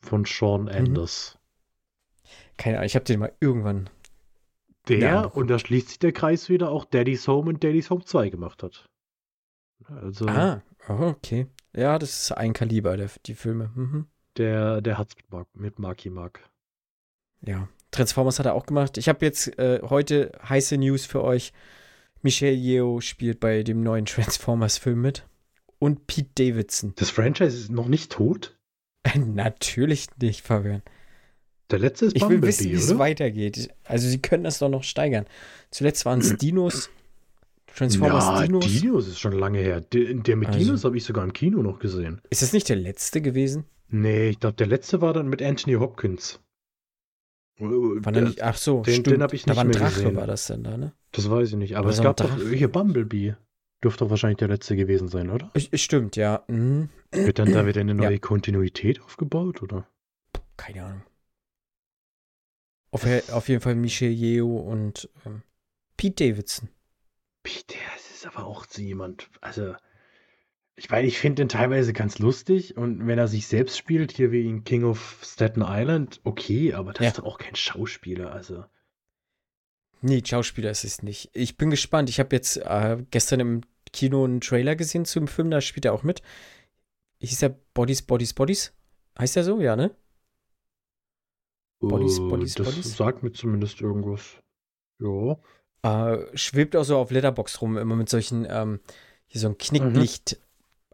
[0.00, 1.38] von Sean Anders.
[2.56, 3.90] Keine Ahnung, ich habe den mal irgendwann.
[4.88, 8.30] Der, und da schließt sich der Kreis wieder, auch Daddy's Home und Daddy's Home 2
[8.30, 8.88] gemacht hat.
[9.86, 11.46] Also Ah, oh, okay.
[11.74, 13.70] Ja, das ist ein Kaliber, der, die Filme.
[13.74, 14.06] Mhm.
[14.38, 16.40] der, der hat's mit, Mark, mit Marky Mark.
[17.42, 17.68] Ja.
[17.90, 18.98] Transformers hat er auch gemacht.
[18.98, 21.52] Ich habe jetzt äh, heute heiße News für euch.
[22.22, 25.26] Michelle Yeoh spielt bei dem neuen Transformers-Film mit.
[25.78, 26.92] Und Pete Davidson.
[26.96, 28.56] Das Franchise ist noch nicht tot?
[29.16, 30.82] Natürlich nicht, Fabian.
[31.70, 33.70] Der letzte ist Ich will Bumblebee, wissen, wie es weitergeht.
[33.84, 35.26] Also, sie können das doch noch steigern.
[35.70, 36.90] Zuletzt waren es Dinos.
[37.74, 38.66] Transformers ja, Dinos.
[38.66, 39.06] Dinos.
[39.06, 39.80] ist schon lange her.
[39.80, 42.20] Der, der mit Also- Dinos habe ich sogar im Kino noch gesehen.
[42.30, 43.64] Ist das nicht der letzte gewesen?
[43.88, 46.40] Nee, ich glaube, der letzte war dann mit Anthony Hopkins.
[47.58, 49.06] War da nicht, ach so, den- stimmt.
[49.08, 50.16] den hab ich da nicht war ein mehr Drache, gesehen.
[50.16, 50.92] war das denn da, ne?
[51.12, 53.34] Das weiß ich nicht, aber es gab doch hier Bumblebee.
[53.82, 55.50] Dürfte doch wahrscheinlich der letzte gewesen sein, oder?
[55.74, 56.44] Stimmt, ja.
[56.48, 56.88] Mhm.
[57.12, 57.96] Wird dann da wieder eine Ja.
[58.10, 59.86] neue Kontinuität aufgebaut, oder?
[60.56, 61.02] Keine Ahnung.
[62.90, 65.42] Auf, auf jeden Fall Michelle Yeoh und ähm,
[65.96, 66.68] Pete Davidson.
[67.42, 69.74] Peter, es ist aber auch so jemand, also
[70.78, 74.30] ich meine, ich finde den teilweise ganz lustig und wenn er sich selbst spielt, hier
[74.30, 77.08] wie in King of Staten Island, okay, aber das Ja.
[77.08, 78.64] ist doch auch kein Schauspieler, also.
[80.00, 81.30] Nee, Schauspieler ist es nicht.
[81.32, 82.08] Ich bin gespannt.
[82.08, 83.60] Ich habe jetzt äh, gestern im
[83.92, 86.22] Kino einen Trailer gesehen zum Film, da spielt er auch mit.
[87.20, 88.72] Hieß der Bodies, Bodies, Bodies?
[89.18, 89.60] Heißt der so?
[89.60, 89.90] Ja, ne?
[91.80, 92.96] Bodies, äh, Bodies, das Bodies?
[92.96, 94.36] sagt mir zumindest irgendwas.
[95.00, 95.36] Ja.
[95.82, 98.80] Äh, schwebt auch so auf Letterbox rum, immer mit solchen, ähm,
[99.26, 100.38] hier so ein Knicklicht,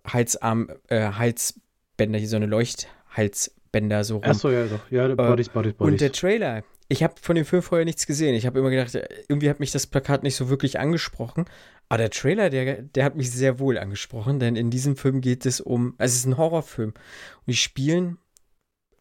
[0.06, 4.24] Halsarm, äh, Halsbänder, hier so eine Leuchthalsbänder so rum.
[4.24, 4.90] Achso, ja, doch.
[4.90, 5.98] Ja, der Bodies, Bodies, Und Bodies.
[6.00, 8.34] der Trailer, ich habe von dem Film vorher nichts gesehen.
[8.34, 11.46] Ich habe immer gedacht, äh, irgendwie hat mich das Plakat nicht so wirklich angesprochen.
[11.88, 15.44] Aber der Trailer, der, der hat mich sehr wohl angesprochen, denn in diesem Film geht
[15.46, 16.90] es um, also es ist ein Horrorfilm.
[16.90, 18.18] Und die spielen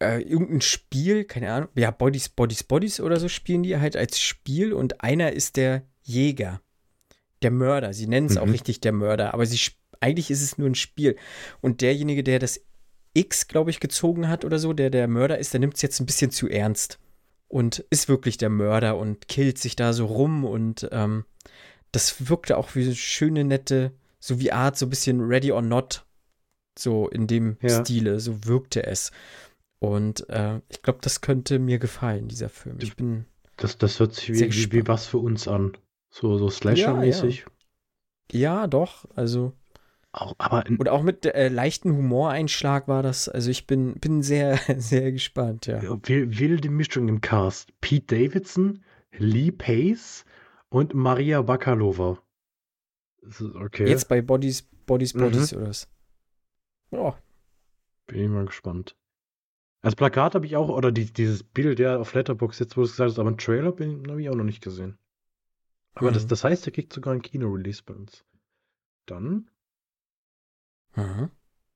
[0.01, 4.19] äh, irgendein Spiel, keine Ahnung, ja, Bodies, Bodies, Bodies oder so spielen die halt als
[4.19, 6.61] Spiel und einer ist der Jäger,
[7.41, 7.93] der Mörder.
[7.93, 8.51] Sie nennen es auch Mhm.
[8.51, 11.15] richtig der Mörder, aber sie, sp- eigentlich ist es nur ein Spiel.
[11.61, 12.59] Und derjenige, der das
[13.13, 15.99] X, glaube ich, gezogen hat oder so, der der Mörder ist, der nimmt es jetzt
[15.99, 16.99] ein bisschen zu ernst
[17.47, 21.25] und ist wirklich der Mörder und killt sich da so rum und ähm,
[21.91, 25.61] das wirkte auch wie eine schöne, nette, so wie Art, so ein bisschen Ready or
[25.61, 26.05] Not,
[26.77, 27.81] so in dem Ja.
[27.81, 29.11] Stile, so wirkte es.
[29.79, 32.77] Und äh, ich glaube, das könnte mir gefallen, dieser Film.
[32.81, 33.25] Ich bin,
[33.57, 35.77] das, das hört sich wie, wie, wie was für uns an.
[36.09, 37.45] So, so Slasher-mäßig.
[38.31, 39.53] ja, doch, also,
[40.15, 44.57] Auch, aber und auch mit äh, leichten Humoreinschlag war das, also ich bin, bin sehr,
[44.77, 45.81] sehr gespannt, ja.
[45.81, 47.71] Ja, wil- wilde Mischung im Cast.
[47.81, 48.83] Pete Davidson,
[49.17, 50.23] Lee Pace
[50.69, 52.21] und Maria Bakalova.
[53.23, 55.19] Das Okay, Jetzt bei Bodies, Bodies, Mhm.
[55.21, 55.87] Bodies oder was?
[56.91, 57.13] Oh,
[58.05, 58.95] bin ich mal gespannt.
[59.81, 62.85] Das Plakat habe ich auch, oder die, dieses Bild, ja, auf Letterbox jetzt, wo du
[62.85, 64.99] es gesagt hast, aber einen Trailer habe ich auch noch nicht gesehen.
[65.95, 66.27] Aber das, Mhm.
[66.29, 68.23] das heißt, der kriegt sogar ein Kino-Release bei uns.
[69.07, 69.49] Dann
[70.95, 71.29] mhm.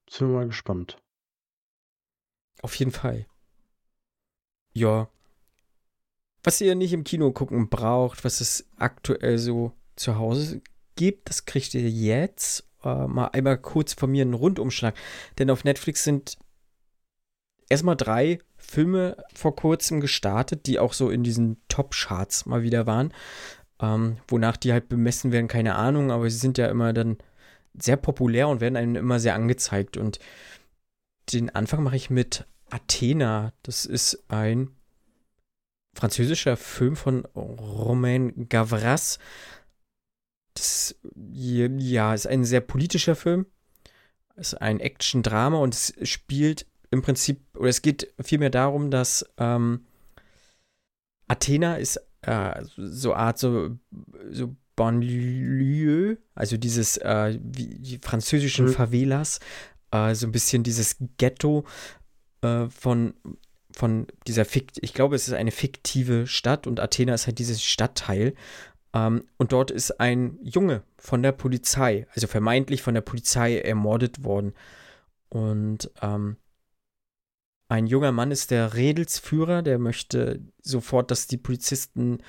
[0.10, 0.98] sind wir mal gespannt.
[2.62, 3.28] Auf jeden Fall.
[4.74, 5.10] Ja,
[6.48, 10.62] was ihr nicht im Kino gucken braucht, was es aktuell so zu Hause
[10.96, 12.66] gibt, das kriegt ihr jetzt.
[12.86, 14.96] Äh, mal einmal kurz von mir einen Rundumschlag.
[15.38, 16.38] Denn auf Netflix sind
[17.70, 23.14] erstmal drei Filme vor kurzem gestartet, die auch so in diesen Top-Charts mal wieder waren.
[23.82, 27.18] Ähm, wonach die halt bemessen werden, keine Ahnung, aber sie sind ja immer dann
[27.82, 29.98] sehr populär und werden einem immer sehr angezeigt.
[29.98, 30.20] Und
[31.34, 33.54] den Anfang mache ich mit Athena.
[33.64, 34.70] Das ist ein
[35.94, 39.20] französischer Film von Romain Gavras.
[40.54, 43.46] Das ja, ist ein sehr politischer Film.
[44.36, 49.26] Es ist ein Action-Drama und es spielt im Prinzip, oder es geht vielmehr darum, dass
[49.38, 49.86] ähm,
[51.28, 53.78] Athena ist äh, so Art so,
[54.30, 58.74] so Banlieue, also dieses, äh, wie die französischen mhm.
[58.74, 59.42] Favelas,
[59.92, 61.66] äh, so ein bisschen dieses Ghetto
[62.42, 63.16] äh, von,
[63.72, 67.62] von dieser Fikt, ich glaube, es ist eine fiktive Stadt und Athena ist halt dieses
[67.62, 68.36] Stadtteil.
[68.94, 74.24] Ähm, und dort ist ein Junge von der Polizei, also vermeintlich von der Polizei ermordet
[74.24, 74.54] worden.
[75.30, 76.38] Und ähm,
[77.68, 82.20] ein junger Mann ist der Redelsführer, der möchte sofort, dass die Polizisten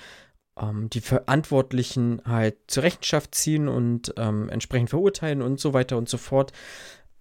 [0.61, 6.09] ähm, die Verantwortlichen halt zur Rechenschaft ziehen und ähm, entsprechend verurteilen und so weiter und
[6.09, 6.53] so fort.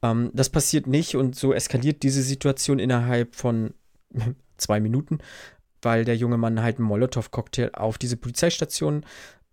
[0.02, 3.74] Ähm, das passiert nicht und so eskaliert diese Situation innerhalb von
[4.58, 5.20] zwei Minuten,
[5.82, 9.06] weil der junge Mann halt einen Molotow-Cocktail auf diese Polizeistation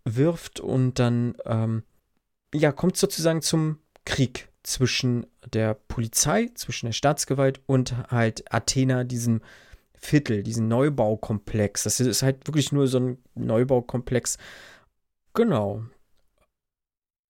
[0.05, 1.83] wirft und dann ähm,
[2.55, 9.41] ja kommt sozusagen zum Krieg zwischen der Polizei, zwischen der Staatsgewalt und halt Athena, diesem
[10.05, 11.85] Viertel, diesen Neubaukomplex.
[11.85, 14.37] Das ist halt wirklich nur so ein Neubaukomplex.
[15.33, 15.85] Genau.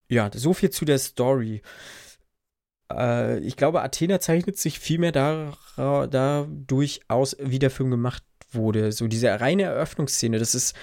[0.08, 1.62] Ja, so viel zu der Story.
[2.92, 8.92] Äh, ich glaube, Athena zeichnet sich vielmehr dadurch aus, wie der Film gemacht wurde.
[8.92, 10.74] So diese reine Eröffnungsszene, das ist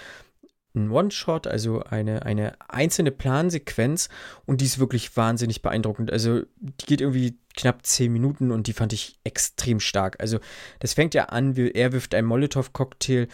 [0.74, 4.10] ein One-Shot, also eine, eine einzelne Plansequenz
[4.46, 6.12] und die ist wirklich wahnsinnig beeindruckend.
[6.12, 10.18] Also die geht irgendwie knapp zehn Minuten und die fand ich extrem stark.
[10.20, 10.40] Also
[10.80, 13.28] das fängt ja an, er wirft einen Molotow-Cocktail,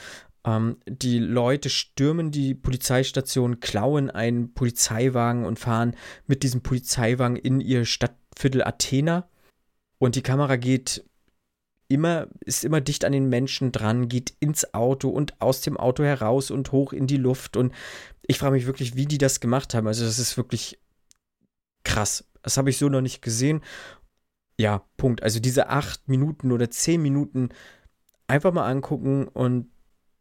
[0.46, 5.96] ähm, die Leute stürmen die Polizeistation, klauen einen Polizeiwagen und fahren
[6.26, 9.30] mit diesem Polizeiwagen in ihr Stadtviertel Athena
[10.00, 11.04] und die Kamera geht
[11.88, 16.04] immer, ist immer dicht an den Menschen dran, geht ins Auto und aus dem Auto
[16.04, 17.58] heraus und hoch in die Luft.
[17.58, 17.74] Und
[18.26, 19.88] ich frage mich wirklich, wie die das gemacht haben.
[19.88, 20.80] Also, das ist wirklich
[21.84, 22.26] krass.
[22.42, 23.62] Das habe ich so noch nicht gesehen.
[24.60, 25.22] Ja, Punkt.
[25.22, 27.50] Also diese acht Minuten oder zehn Minuten
[28.28, 29.70] einfach mal angucken und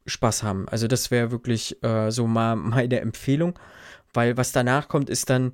[0.05, 0.68] Spaß haben.
[0.68, 3.59] Also das wäre wirklich äh, so mal meine Empfehlung,
[4.12, 5.52] weil was danach kommt, ist dann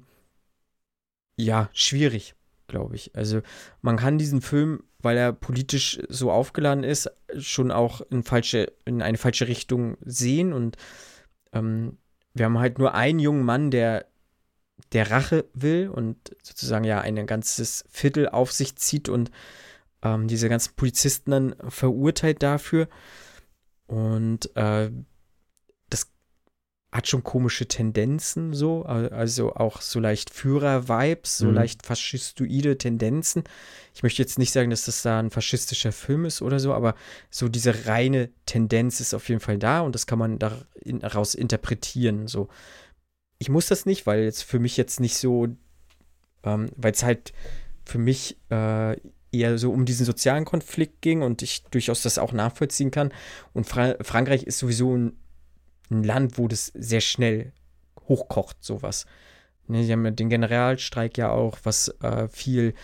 [1.37, 2.35] ja schwierig
[2.73, 3.15] glaube ich.
[3.15, 3.43] Also
[3.83, 9.03] man kann diesen Film, weil er politisch so aufgeladen ist, schon auch in, falsche, in
[9.03, 10.53] eine falsche Richtung sehen.
[10.53, 10.77] Und
[11.53, 11.99] ähm,
[12.35, 14.07] wir haben halt nur einen jungen Mann, der
[14.93, 19.31] der Rache will und sozusagen ja ein ganzes Viertel auf sich zieht und
[20.03, 22.89] ähm, diese ganzen Polizisten dann verurteilt dafür.
[23.87, 24.91] Und äh,
[26.93, 31.55] hat schon komische Tendenzen so, also auch so leicht Führer-Vibes, so mhm.
[31.55, 33.45] leicht faschistoide Tendenzen.
[33.95, 36.95] Ich möchte jetzt nicht sagen, dass das da ein faschistischer Film ist oder so, aber
[37.31, 42.29] so diese reine Tendenz ist auf jeden Fall da und das kann man daraus interpretieren.
[42.29, 42.49] So,
[43.39, 45.49] ich muss das nicht, weil jetzt für mich jetzt nicht so,
[46.43, 47.33] ähm, weil es halt
[47.87, 48.99] für mich äh,
[49.33, 53.13] eher so um diesen sozialen Konflikt ging und ich durchaus das auch nachvollziehen kann.
[53.55, 55.17] Und Fra Frankreich ist sowieso ein
[55.93, 57.53] ein Land, wo das sehr schnell
[58.09, 59.07] hochkocht, sowas.
[59.69, 62.75] Ne, sie haben ja den Generalstreik ja auch, was äh, viel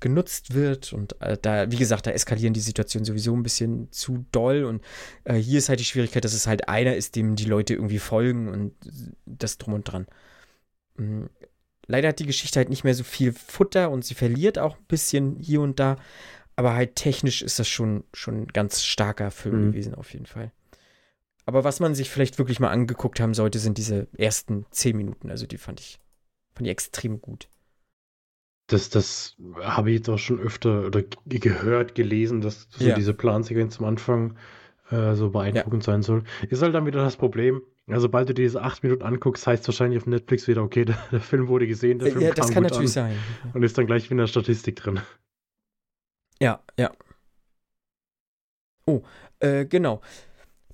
[0.00, 4.24] genutzt wird und äh, da, wie gesagt, da eskalieren die Situationen sowieso ein bisschen zu
[4.32, 4.82] doll und
[5.24, 7.98] äh, hier ist halt die Schwierigkeit, dass es halt einer ist, dem die Leute irgendwie
[7.98, 8.72] folgen und
[9.26, 10.06] das drum und dran.
[10.96, 11.28] Mhm.
[11.86, 14.84] Leider hat die Geschichte halt nicht mehr so viel Futter und sie verliert auch ein
[14.88, 15.96] bisschen hier und da,
[16.56, 19.72] aber halt technisch ist das schon, schon ein ganz starker Film mhm.
[19.72, 20.50] gewesen auf jeden Fall.
[21.46, 25.30] Aber was man sich vielleicht wirklich mal angeguckt haben sollte, sind diese ersten zehn Minuten.
[25.30, 25.98] Also die fand ich,
[26.54, 27.48] fand ich extrem gut.
[28.66, 32.94] Das, das habe ich jetzt auch schon öfter oder gehört, gelesen, dass so ja.
[32.94, 34.36] diese Plansequenz am Anfang
[34.90, 35.92] äh, so beeindruckend ja.
[35.92, 36.24] sein soll.
[36.48, 37.62] Ist halt dann wieder das Problem.
[37.88, 41.20] Also, sobald du diese acht Minuten anguckst, heißt wahrscheinlich auf Netflix wieder, okay, der, der
[41.20, 43.16] Film wurde gesehen, der Film Ja, das kann natürlich sein.
[43.52, 45.00] Und ist dann gleich wieder in der Statistik drin.
[46.40, 46.92] Ja, ja.
[48.86, 49.02] Oh,
[49.40, 50.00] äh, genau.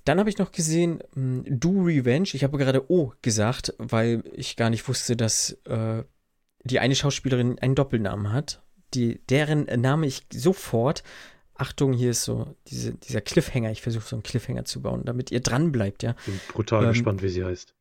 [0.07, 2.29] Dann habe ich noch gesehen, hm, Do Revenge.
[2.33, 6.03] Ich habe gerade O gesagt, weil ich gar nicht wusste, dass äh,
[6.63, 8.61] die eine Schauspielerin einen Doppelnamen hat.
[8.93, 11.03] Die, deren Name ich sofort
[11.55, 13.71] Achtung, hier ist so diese, dieser Cliffhanger.
[13.71, 16.15] Ich versuche so einen Cliffhanger zu bauen, damit ihr dran bleibt, ja.
[16.25, 17.73] Bin brutal Ähm, gespannt, wie sie heißt.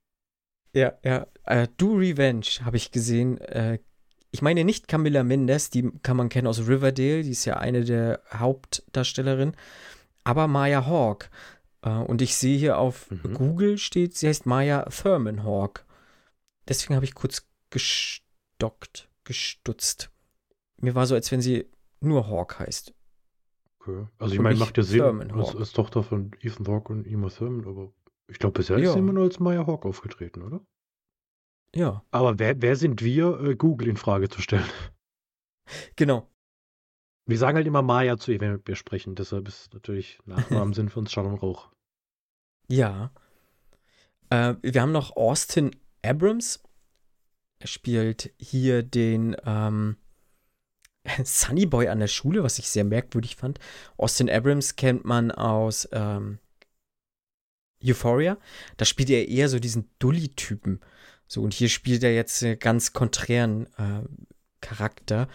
[0.72, 1.26] Ja, ja.
[1.44, 3.38] Äh, Do Revenge habe ich gesehen.
[3.38, 3.78] Äh,
[4.30, 7.84] ich meine nicht Camilla Mendes, die kann man kennen aus Riverdale, die ist ja eine
[7.84, 9.56] der Hauptdarstellerinnen,
[10.24, 11.28] aber Maya Hawke.
[11.86, 13.34] Äh, und ich sehe hier auf Mhm.
[13.34, 15.82] Google steht, sie heißt Maya Thurman Hawke.
[16.68, 20.10] Deswegen habe ich kurz gestockt, gestutzt.
[20.80, 21.70] Mir war so, als wenn sie
[22.00, 22.92] nur Hawke heißt.
[23.80, 24.06] Okay.
[24.18, 27.66] Also ich meine, macht ja Sinn als, als Tochter von Ethan Hawke und Emma Thurman,
[27.68, 27.92] aber
[28.26, 28.88] ich glaube, bisher Ja.
[28.88, 30.60] ist sie immer nur als Maya Hawke aufgetreten, oder?
[31.74, 34.68] Ja, Aber wer, wer sind wir, äh, Google in Frage zu stellen?
[35.94, 36.28] genau.
[37.26, 39.14] Wir sagen halt immer Maya zu ihr, wenn wir sprechen.
[39.14, 41.70] Deshalb ist natürlich Nachnamen sind für uns Schall und Rauch.
[42.68, 43.12] Ja.
[44.30, 45.70] Äh, wir haben noch Austin
[46.02, 46.62] Abrams.
[47.58, 49.96] Er spielt hier den ähm,
[51.24, 53.58] Sunny Boy an der Schule, was ich sehr merkwürdig fand.
[53.96, 56.38] Austin Abrams kennt man aus ähm,
[57.82, 58.38] Euphoria.
[58.76, 60.80] Da spielt er eher so diesen Dully-Typen.
[61.28, 64.02] So, und hier spielt er jetzt einen ganz konträren äh,
[64.60, 65.28] Charakter.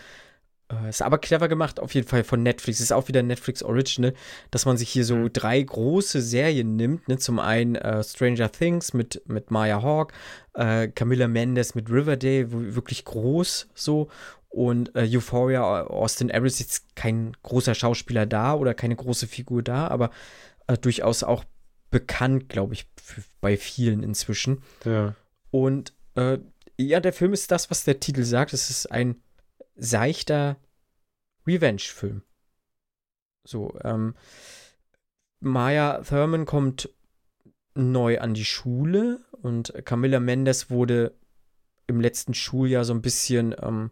[0.71, 2.79] Äh, ist aber clever gemacht, auf jeden Fall von Netflix.
[2.79, 4.13] Ist auch wieder Netflix Original,
[4.51, 5.33] dass man sich hier so Mhm.
[5.33, 7.07] drei große Serien nimmt.
[7.07, 7.17] Ne?
[7.17, 10.13] Zum einen äh, Stranger Things mit, mit Maya Hawke,
[10.53, 14.09] äh, Camilla Mendes mit Riverdale, wirklich groß so.
[14.49, 19.87] Und äh, Euphoria, Austin ist jetzt kein großer Schauspieler da oder keine große Figur da,
[19.87, 20.11] aber
[20.67, 21.45] äh, durchaus auch
[21.89, 22.85] bekannt, glaube ich,
[23.39, 24.61] bei vielen inzwischen.
[24.83, 25.15] Ja.
[25.51, 26.39] Und äh,
[26.77, 28.53] ja, der Film ist das, was der Titel sagt.
[28.53, 29.15] Es ist ein
[29.75, 30.57] seichter
[31.47, 32.23] Revenge-Film.
[33.43, 34.15] So, ähm,
[35.39, 36.89] Maya Thurman kommt
[37.73, 41.13] neu an die Schule und Camilla Mendes wurde
[41.87, 43.91] im letzten Schuljahr so ein bisschen ähm,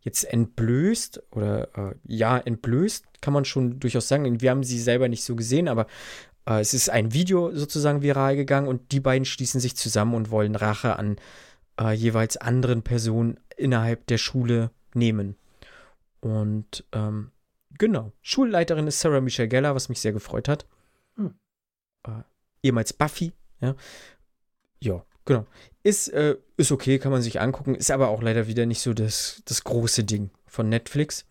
[0.00, 4.40] jetzt entblößt oder äh, ja, entblößt, kann man schon durchaus sagen.
[4.40, 5.86] Wir haben sie selber nicht so gesehen, aber
[6.46, 10.30] äh, es ist ein Video sozusagen viral gegangen und die beiden schließen sich zusammen und
[10.30, 11.16] wollen Rache an
[11.80, 15.36] äh, jeweils anderen Personen innerhalb der Schule nehmen.
[16.20, 17.32] Und ähm,
[17.78, 20.66] genau, Schulleiterin ist Sarah Michelle Gellar, was mich sehr gefreut hat.
[21.16, 21.34] Hm.
[22.06, 22.22] Äh,
[22.62, 23.74] ehemals Buffy, ja.
[24.80, 25.46] Ja, genau.
[25.82, 28.94] Ist, äh, ist okay, kann man sich angucken, ist aber auch leider wieder nicht so
[28.94, 31.26] das, das große Ding von Netflix.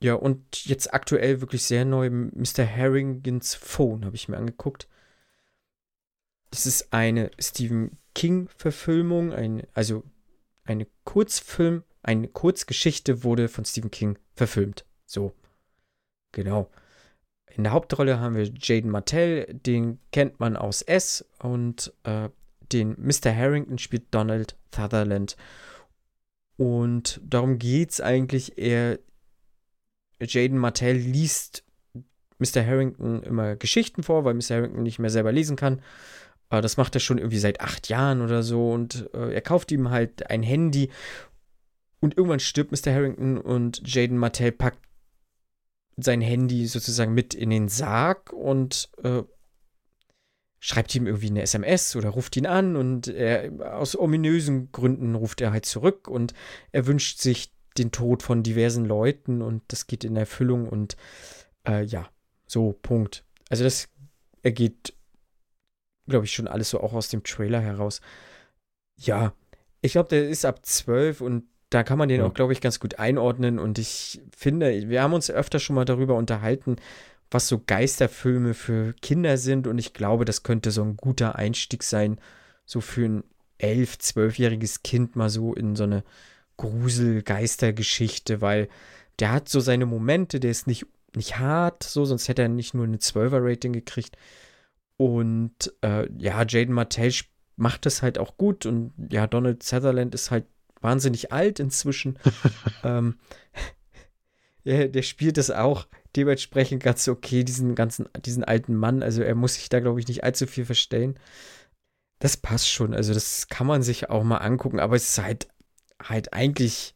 [0.00, 2.66] Ja, und jetzt aktuell wirklich sehr neu Mr.
[2.68, 4.88] Harringans Phone habe ich mir angeguckt.
[6.50, 10.04] Das ist eine Stephen King-Verfilmung, ein, also
[10.64, 14.84] eine Kurzfilm, eine Kurzgeschichte wurde von Stephen King verfilmt.
[15.06, 15.32] So.
[16.32, 16.70] Genau.
[17.50, 22.28] In der Hauptrolle haben wir Jaden Martell, den kennt man aus S und äh,
[22.72, 23.34] den Mr.
[23.34, 25.36] Harrington spielt Donald Sutherland.
[26.56, 28.58] Und darum geht's eigentlich.
[28.58, 28.98] Er,
[30.20, 31.64] Jaden Martell liest
[32.38, 32.66] Mr.
[32.66, 34.56] Harrington immer Geschichten vor, weil Mr.
[34.56, 35.80] Harrington nicht mehr selber lesen kann.
[36.50, 38.72] Äh, das macht er schon irgendwie seit acht Jahren oder so.
[38.72, 40.90] Und äh, er kauft ihm halt ein Handy.
[42.04, 42.92] Und irgendwann stirbt Mr.
[42.92, 44.86] Harrington und Jaden Martell packt
[45.96, 49.22] sein Handy sozusagen mit in den Sarg und äh,
[50.60, 55.40] schreibt ihm irgendwie eine SMS oder ruft ihn an und er, aus ominösen Gründen ruft
[55.40, 56.34] er halt zurück und
[56.72, 60.98] er wünscht sich den Tod von diversen Leuten und das geht in Erfüllung und
[61.66, 62.10] äh, ja,
[62.46, 63.24] so, Punkt.
[63.48, 63.88] Also das
[64.42, 64.92] ergeht,
[66.06, 68.02] glaube ich, schon alles so auch aus dem Trailer heraus.
[68.98, 69.32] Ja,
[69.80, 72.26] ich glaube, der ist ab 12 und da kann man den Ja.
[72.26, 75.84] auch, glaube ich, ganz gut einordnen und ich finde, wir haben uns öfter schon mal
[75.84, 76.76] darüber unterhalten,
[77.30, 81.82] was so Geisterfilme für Kinder sind und ich glaube, das könnte so ein guter Einstieg
[81.82, 82.20] sein,
[82.64, 83.24] so für ein
[83.58, 86.04] elf-, zwölfjähriges Kind mal so in so eine
[86.56, 88.68] Grusel-Geistergeschichte, weil
[89.18, 92.74] der hat so seine Momente, der ist nicht, nicht hart, so, sonst hätte er nicht
[92.74, 94.16] nur eine 12er-Rating gekriegt.
[94.96, 97.12] Und äh, ja, Jaden Martell
[97.56, 100.44] macht das halt auch gut und ja, Donald Sutherland ist halt
[100.84, 102.18] wahnsinnig alt inzwischen.
[102.84, 103.16] ähm,
[104.62, 109.02] ja, der spielt das auch dementsprechend ganz okay, diesen ganzen, diesen alten Mann.
[109.02, 111.18] Also er muss sich da, glaube ich, nicht allzu viel verstellen.
[112.20, 112.94] Das passt schon.
[112.94, 115.48] Also das kann man sich auch mal angucken, aber es ist halt,
[116.02, 116.94] halt eigentlich,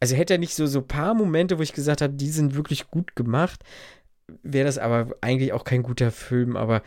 [0.00, 2.88] also hätte er nicht so so paar Momente, wo ich gesagt habe, die sind wirklich
[2.90, 3.64] gut gemacht,
[4.42, 6.56] wäre das aber eigentlich auch kein guter Film.
[6.56, 6.82] Aber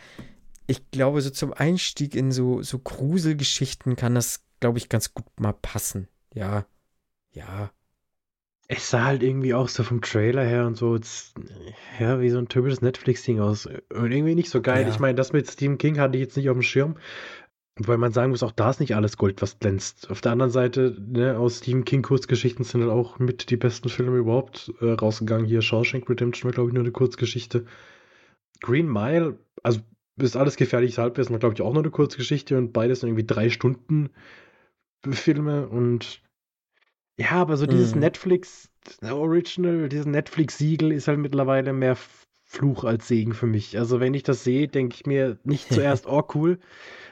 [0.66, 5.26] ich glaube, so zum Einstieg in so, so Gruselgeschichten kann das, glaube ich, ganz gut
[5.38, 6.08] mal passen.
[6.34, 6.66] Ja.
[7.32, 7.70] Ja.
[8.68, 11.34] Es sah halt irgendwie auch so vom Trailer her und so, jetzt,
[11.98, 13.66] ja, wie so ein typisches Netflix-Ding aus.
[13.66, 14.82] Und irgendwie nicht so geil.
[14.82, 14.88] Ja.
[14.88, 16.96] Ich meine, das mit Stephen King hatte ich jetzt nicht auf dem Schirm.
[17.76, 20.10] Weil man sagen muss, auch da ist nicht alles Gold, was glänzt.
[20.10, 23.88] Auf der anderen Seite, ne, aus Stephen King Kurzgeschichten sind halt auch mit die besten
[23.88, 25.46] Filme überhaupt äh, rausgegangen.
[25.46, 27.64] Hier Shawshank Redemption war, glaube ich, nur eine Kurzgeschichte.
[28.60, 29.80] Green Mile, also
[30.18, 33.26] ist alles gefährliches Halbwissen, war, glaube ich, auch nur eine Kurzgeschichte und beides sind irgendwie
[33.26, 34.10] drei Stunden
[35.10, 36.22] Filme und
[37.18, 38.00] ja, aber so dieses Mhm.
[38.00, 38.70] Netflix
[39.02, 41.96] Original, dieses Netflix-Siegel ist halt mittlerweile mehr
[42.44, 43.78] Fluch als Segen für mich.
[43.78, 46.58] Also wenn ich das sehe, denke ich mir nicht zuerst, oh cool,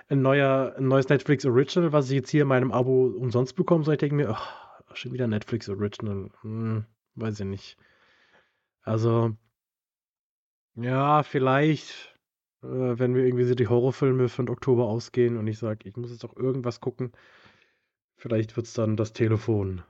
[0.08, 3.84] ein, neuer, ein neues Netflix Original, was ich jetzt hier in meinem Abo umsonst bekomme,
[3.84, 6.30] sondern ich denke mir, oh, schon wieder Netflix Original.
[6.42, 6.84] Hm,
[7.16, 7.76] weiß ich nicht.
[8.82, 9.36] Also,
[10.74, 12.16] ja, vielleicht,
[12.62, 16.10] äh, wenn wir irgendwie so die Horrorfilme den Oktober ausgehen und ich sage, ich muss
[16.10, 17.12] jetzt doch irgendwas gucken,
[18.20, 19.82] vielleicht wird es dann das Telefon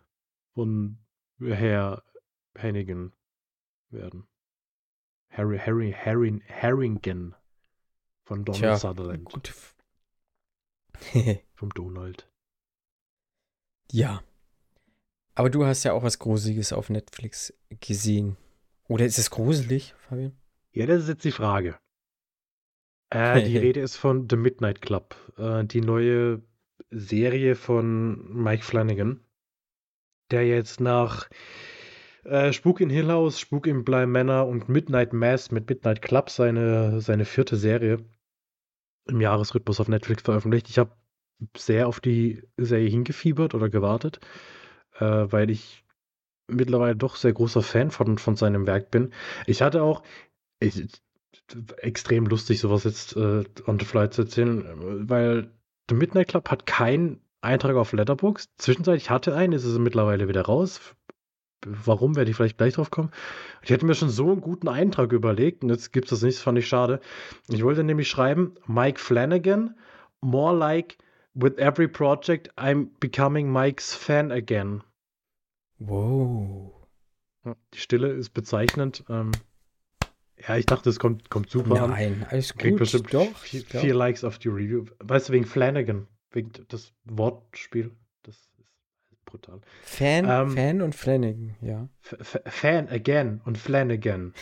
[0.55, 0.99] von
[1.41, 2.03] Herr
[2.57, 3.13] Hennigan
[3.91, 4.27] werden.
[5.31, 7.35] Harry, Harry, Harry, Harringen
[8.25, 9.25] von Donald Tja, Sutherland.
[9.25, 9.53] Gut.
[11.55, 12.29] Vom Donald.
[13.91, 14.23] ja.
[15.35, 18.37] Aber du hast ja auch was Gruseliges auf Netflix gesehen.
[18.89, 20.37] Oder ist es gruselig, Fabian?
[20.73, 21.79] Ja, das ist jetzt die Frage.
[23.09, 26.43] Äh, die Rede ist von The Midnight Club, äh, die neue
[26.91, 29.21] Serie von Mike Flanagan,
[30.31, 31.29] der jetzt nach
[32.25, 36.31] äh, Spuk in Hill House, Spuk in Bly Manor und Midnight Mass mit Midnight Club
[36.31, 37.99] seine, seine vierte Serie
[39.07, 40.69] im Jahresrhythmus auf Netflix veröffentlicht.
[40.69, 40.97] Ich habe
[41.57, 44.21] sehr auf die Serie hingefiebert oder gewartet,
[44.99, 45.85] äh, weil ich
[46.49, 49.13] mittlerweile doch sehr großer Fan von, von seinem Werk bin.
[49.47, 50.03] Ich hatte auch
[50.61, 50.87] ich,
[51.79, 55.51] extrem lustig, sowas jetzt äh, on the fly zu erzählen, weil
[55.91, 58.49] The Midnight Club hat keinen Eintrag auf Letterboxd.
[58.59, 60.81] Zwischenzeitlich hatte einen, ist es mittlerweile wieder raus.
[61.67, 63.11] Warum, werde ich vielleicht gleich drauf kommen.
[63.63, 66.39] Ich hätte mir schon so einen guten Eintrag überlegt und jetzt gibt es das nicht,
[66.39, 67.01] das fand ich schade.
[67.49, 69.75] Ich wollte nämlich schreiben, Mike Flanagan,
[70.21, 70.97] more like
[71.35, 74.85] with every project I'm becoming Mike's fan again.
[75.81, 76.73] Wow.
[77.75, 79.03] Die Stille ist bezeichnend.
[79.09, 79.33] Ähm,
[80.47, 81.87] ja, ich dachte, es kommt, kommt super.
[81.89, 82.79] Nein, alles Kriegt gut.
[82.81, 83.37] bestimmt Doch.
[83.39, 84.85] vier, vier Likes auf die Review.
[85.01, 86.07] Weißt du, wegen Flanagan.
[86.33, 87.91] Wegen das Wortspiel.
[88.23, 89.61] Das ist brutal.
[89.83, 91.89] Fan, Ähm, Fan und Flanagan, ja.
[92.19, 94.33] F Fan again und Flanagan.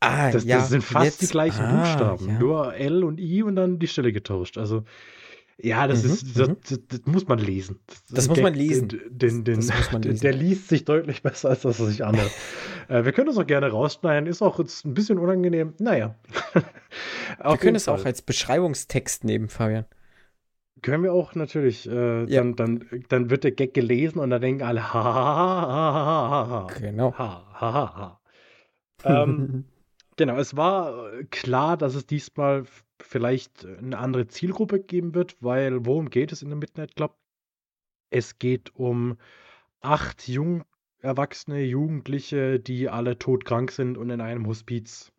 [0.00, 0.58] Ah, Das, ja.
[0.58, 2.28] das sind fast die jetzt- gleichen ah, Buchstaben.
[2.28, 2.38] Ja.
[2.38, 4.58] Nur L und I und dann die Stelle getauscht.
[4.58, 4.84] Also,
[5.58, 6.56] ja, das Mhm, ist, das, mhm.
[6.68, 7.78] das, das muss man lesen.
[7.86, 8.88] Das, Das muss man lesen.
[8.88, 10.22] Den, den, den, man der- lesen.
[10.22, 12.30] Der liest sich deutlich besser, als dass er sich anhört.
[12.88, 14.26] äh, wir können das auch gerne rausschneiden.
[14.28, 15.74] Ist auch jetzt ein bisschen unangenehm.
[15.78, 16.16] Naja.
[17.42, 19.86] Wir können es auch als Beschreibungstext nehmen, Fabian.
[20.82, 21.88] Können wir auch natürlich.
[21.88, 22.42] Äh, Ja.
[22.42, 25.94] dann, dann, dann wird der Gag gelesen und dann denken alle, ha, ha, ha, ha,
[25.94, 26.66] ha, ha, ha.
[26.78, 27.12] Genau.
[27.16, 28.20] Ha, ha, ha,
[29.04, 29.22] ha.
[29.22, 29.64] ähm,
[30.16, 32.64] genau, es war äh, klar, dass es diesmal
[33.00, 37.16] vielleicht äh, eine andere Zielgruppe geben wird, weil worum geht es in dem Midnight Club?
[38.10, 39.16] Es geht um
[39.80, 40.64] acht jung
[41.00, 45.12] erwachsene Jugendliche, die alle todkrank sind und in einem Hospiz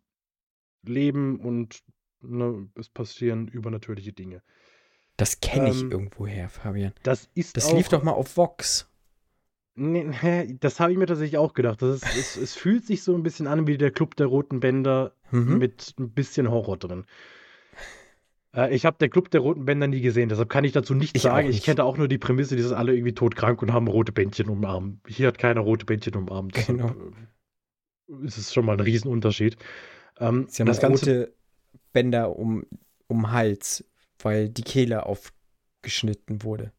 [0.84, 1.84] leben und
[2.21, 4.41] ne, es passieren übernatürliche Dinge.
[5.17, 6.93] Das kenne ich Ähm, irgendwoher, Fabian.
[7.03, 8.89] Das ist Das auch, lief doch mal auf Vox.
[9.76, 11.82] Nee, nee, das habe ich mir tatsächlich auch gedacht.
[11.82, 14.60] Das ist, es, es fühlt sich so ein bisschen an wie der Club der Roten
[14.60, 15.58] Bänder Mhm.
[15.58, 17.06] mit ein bisschen Horror drin.
[18.56, 21.16] Äh, ich habe der Club der Roten Bänder nie gesehen, deshalb kann ich dazu nichts
[21.16, 21.46] Ich sagen.
[21.46, 21.66] auch Ich nicht.
[21.66, 24.62] kenne auch nur die Prämisse, die sind alle irgendwie todkrank und haben rote Bändchen um
[24.62, 25.00] den Arm.
[25.08, 26.50] Hier hat keiner rote Bändchen um den Arm.
[26.50, 26.94] Deshalb, Genau.
[28.22, 29.58] äh, ist es schon mal ein Riesenunterschied.
[30.20, 31.34] Ähm, Sie haben das Ganze rote
[31.92, 32.66] Bänder um,
[33.08, 33.84] um Hals,
[34.20, 36.72] weil die Kehle aufgeschnitten wurde.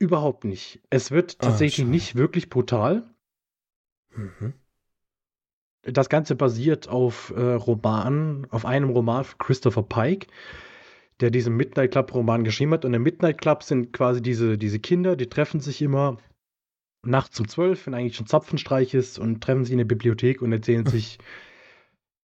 [0.00, 0.80] Überhaupt nicht.
[0.90, 1.90] Es wird Ah, tatsächlich schade.
[1.90, 3.08] nicht wirklich brutal.
[4.16, 4.54] Mhm.
[5.82, 10.26] Das Ganze basiert auf äh, Roman, auf einem Roman von Christopher Pike,
[11.20, 12.84] der diesen Midnight Club Roman geschrieben hat.
[12.84, 16.18] Und der Midnight Club sind quasi diese, diese Kinder, die treffen sich immer
[17.02, 20.52] nachts um zwölf, wenn eigentlich schon Zapfenstreich ist, und treffen sich in der Bibliothek und
[20.52, 21.18] erzählen sich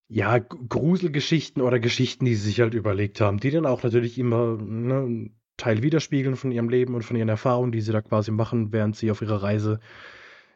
[0.08, 4.56] ja Gruselgeschichten oder Geschichten, die sie sich halt überlegt haben, die dann auch natürlich immer
[4.56, 8.72] ne, Teil widerspiegeln von ihrem Leben und von ihren Erfahrungen, die sie da quasi machen,
[8.72, 9.80] während sie auf ihrer Reise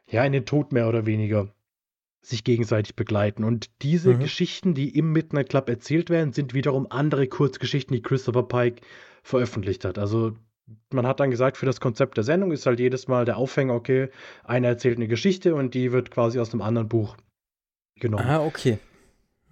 [0.08, 1.48] ja in den Tod mehr oder weniger
[2.22, 3.44] sich gegenseitig begleiten.
[3.44, 4.20] Und diese Mhm.
[4.20, 8.82] Geschichten, die im Midnight Club erzählt werden, sind wiederum andere Kurzgeschichten, die Christopher Pike
[9.22, 9.98] veröffentlicht hat.
[9.98, 10.36] Also
[10.92, 13.74] man hat dann gesagt, für das Konzept der Sendung ist halt jedes Mal der Aufhänger,
[13.74, 14.08] okay,
[14.44, 17.16] einer erzählt eine Geschichte und die wird quasi aus einem anderen Buch
[17.98, 18.26] genommen.
[18.26, 18.78] Ah, okay.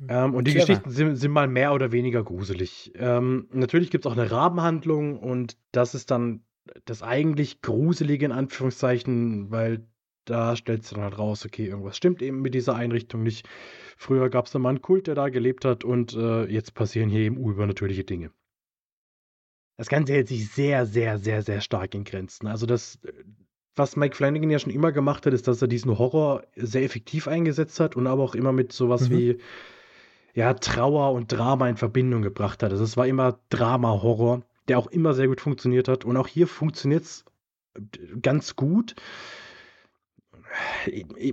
[0.08, 0.66] Ähm, und die Clever.
[0.66, 2.92] Geschichten sind, sind mal mehr oder weniger gruselig.
[2.94, 6.44] Ähm, natürlich gibt es auch eine Rabenhandlung und das ist dann
[6.84, 9.86] das eigentlich Gruselige in Anführungszeichen, weil
[10.24, 13.48] da stellt sich dann halt raus, okay, irgendwas stimmt eben mit dieser Einrichtung nicht.
[13.96, 17.08] Früher gab es da mal einen Kult, der da gelebt hat und äh, jetzt passieren
[17.08, 18.30] hier eben übernatürliche Dinge.
[19.78, 22.46] das Ganze hält sich sehr, sehr, sehr, sehr stark in Grenzen.
[22.46, 22.98] Also das,
[23.74, 27.26] was Mike Flanagan ja schon immer gemacht hat, ist, dass er diesen Horror sehr effektiv
[27.26, 29.16] eingesetzt hat und aber auch immer mit sowas mhm.
[29.16, 29.38] wie
[30.38, 32.70] ja, Trauer und Drama in Verbindung gebracht hat.
[32.70, 36.04] Also es war immer Drama-Horror, der auch immer sehr gut funktioniert hat.
[36.04, 37.24] Und auch hier funktioniert es
[38.22, 38.94] ganz gut.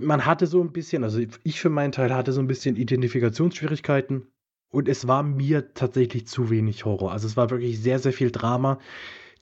[0.02, 4.26] Man hatte so ein bisschen, also ich für meinen Teil hatte so ein bisschen Identifikationsschwierigkeiten
[4.70, 7.12] und es war mir tatsächlich zu wenig Horror.
[7.12, 8.80] Also es war wirklich sehr, sehr viel Drama.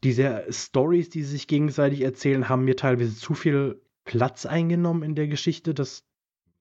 [0.02, 5.26] Diese Stories, die sich gegenseitig erzählen, haben mir teilweise zu viel Platz eingenommen in der
[5.26, 5.72] Geschichte.
[5.72, 6.04] Das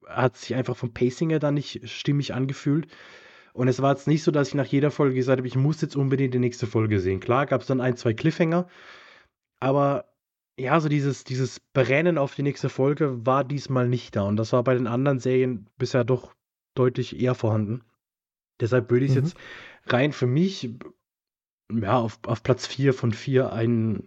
[0.07, 2.87] hat sich einfach vom Pacing her dann nicht stimmig angefühlt.
[3.53, 5.81] Und es war jetzt nicht so, dass ich nach jeder Folge gesagt habe, ich muss
[5.81, 7.19] jetzt unbedingt die nächste Folge sehen.
[7.19, 8.67] Klar gab es dann ein, zwei Cliffhanger,
[9.59, 10.05] aber
[10.57, 14.23] ja, so dieses, dieses Brennen auf die nächste Folge war diesmal nicht da.
[14.23, 16.33] Und das war bei den anderen Serien bisher doch
[16.75, 17.83] deutlich eher vorhanden.
[18.59, 19.23] Deshalb würde ich es mhm.
[19.23, 19.37] jetzt
[19.87, 20.69] rein für mich
[21.71, 24.05] ja, auf, auf Platz 4 von 4 einordnen.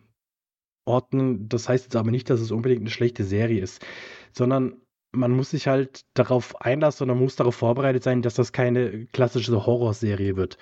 [1.48, 3.84] Das heißt jetzt aber nicht, dass es unbedingt eine schlechte Serie ist,
[4.32, 4.80] sondern
[5.12, 9.06] man muss sich halt darauf einlassen und man muss darauf vorbereitet sein, dass das keine
[9.06, 10.58] klassische Horrorserie wird.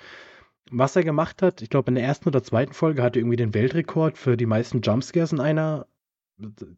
[0.71, 3.35] Was er gemacht hat, ich glaube in der ersten oder zweiten Folge hat er irgendwie
[3.35, 5.87] den Weltrekord für die meisten Jumpscares in einer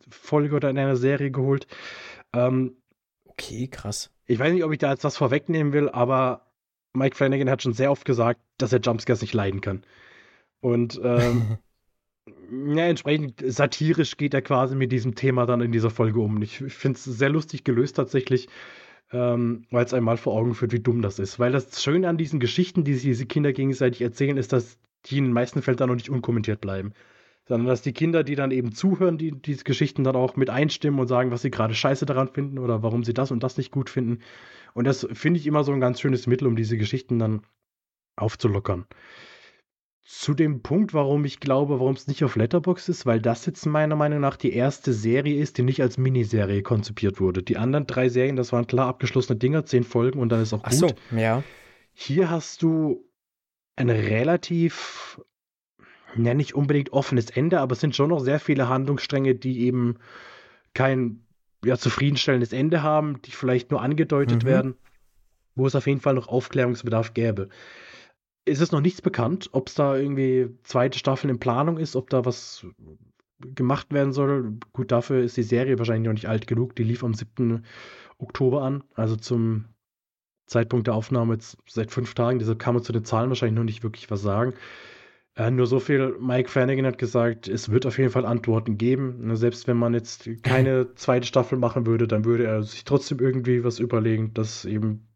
[0.10, 1.68] Folge oder in einer Serie geholt.
[2.34, 2.78] Ähm,
[3.26, 4.12] okay, krass.
[4.26, 6.52] Ich weiß nicht, ob ich da jetzt was vorwegnehmen will, aber
[6.94, 9.84] Mike Flanagan hat schon sehr oft gesagt, dass er Jumpscares nicht leiden kann.
[10.60, 11.58] Und ähm,
[12.50, 16.42] ja, entsprechend satirisch geht er quasi mit diesem Thema dann in dieser Folge um.
[16.42, 18.48] Ich, ich finde es sehr lustig gelöst tatsächlich,
[19.12, 21.40] ähm, weil es einmal vor Augen führt, wie dumm das ist.
[21.40, 25.18] Weil das Schöne an diesen Geschichten, die sich diese Kinder gegenseitig erzählen, ist, dass die
[25.18, 26.94] in den meisten Fällen dann noch nicht unkommentiert bleiben.
[27.46, 31.00] Sondern dass die Kinder, die dann eben zuhören, die diese Geschichten dann auch mit einstimmen
[31.00, 33.72] und sagen, was sie gerade scheiße daran finden oder warum sie das und das nicht
[33.72, 34.20] gut finden.
[34.74, 37.42] Und das finde ich immer so ein ganz schönes Mittel, um diese Geschichten dann
[38.18, 38.86] aufzulockern
[40.10, 43.66] zu dem Punkt, warum ich glaube, warum es nicht auf Letterbox ist, weil das jetzt
[43.66, 47.44] meiner Meinung nach die erste Serie ist, die nicht als Miniserie konzipiert wurde.
[47.44, 50.62] Die anderen drei Serien, das waren klar abgeschlossene Dinger, zehn Folgen und dann ist auch
[50.64, 50.96] Ach gut.
[51.12, 51.44] So, ja.
[51.94, 53.06] Hier hast du
[53.76, 55.22] ein relativ,
[56.16, 59.98] ja nicht unbedingt offenes Ende, aber es sind schon noch sehr viele Handlungsstränge, die eben
[60.74, 61.26] kein
[61.66, 64.48] ja, zufriedenstellendes Ende haben, die vielleicht nur angedeutet mhm.
[64.48, 64.76] werden,
[65.56, 67.50] wo es auf jeden Fall noch Aufklärungsbedarf gäbe
[68.48, 72.10] ist es noch nichts bekannt, ob es da irgendwie zweite Staffeln in Planung ist, ob
[72.10, 72.66] da was
[73.40, 74.58] gemacht werden soll.
[74.74, 76.76] Gut, dafür ist die Serie wahrscheinlich noch nicht alt genug.
[76.76, 77.64] Die lief am 7.
[78.18, 79.66] Oktober an, also zum
[80.48, 82.40] Zeitpunkt der Aufnahme jetzt seit fünf Tagen.
[82.40, 84.54] Deshalb kann man zu den Zahlen wahrscheinlich noch nicht wirklich was sagen.
[85.36, 89.36] Äh, nur so viel, Mike Flanagan hat gesagt, es wird auf jeden Fall Antworten geben.
[89.36, 93.64] Selbst wenn man jetzt keine zweite Staffel machen würde, dann würde er sich trotzdem irgendwie
[93.64, 95.08] was überlegen, dass eben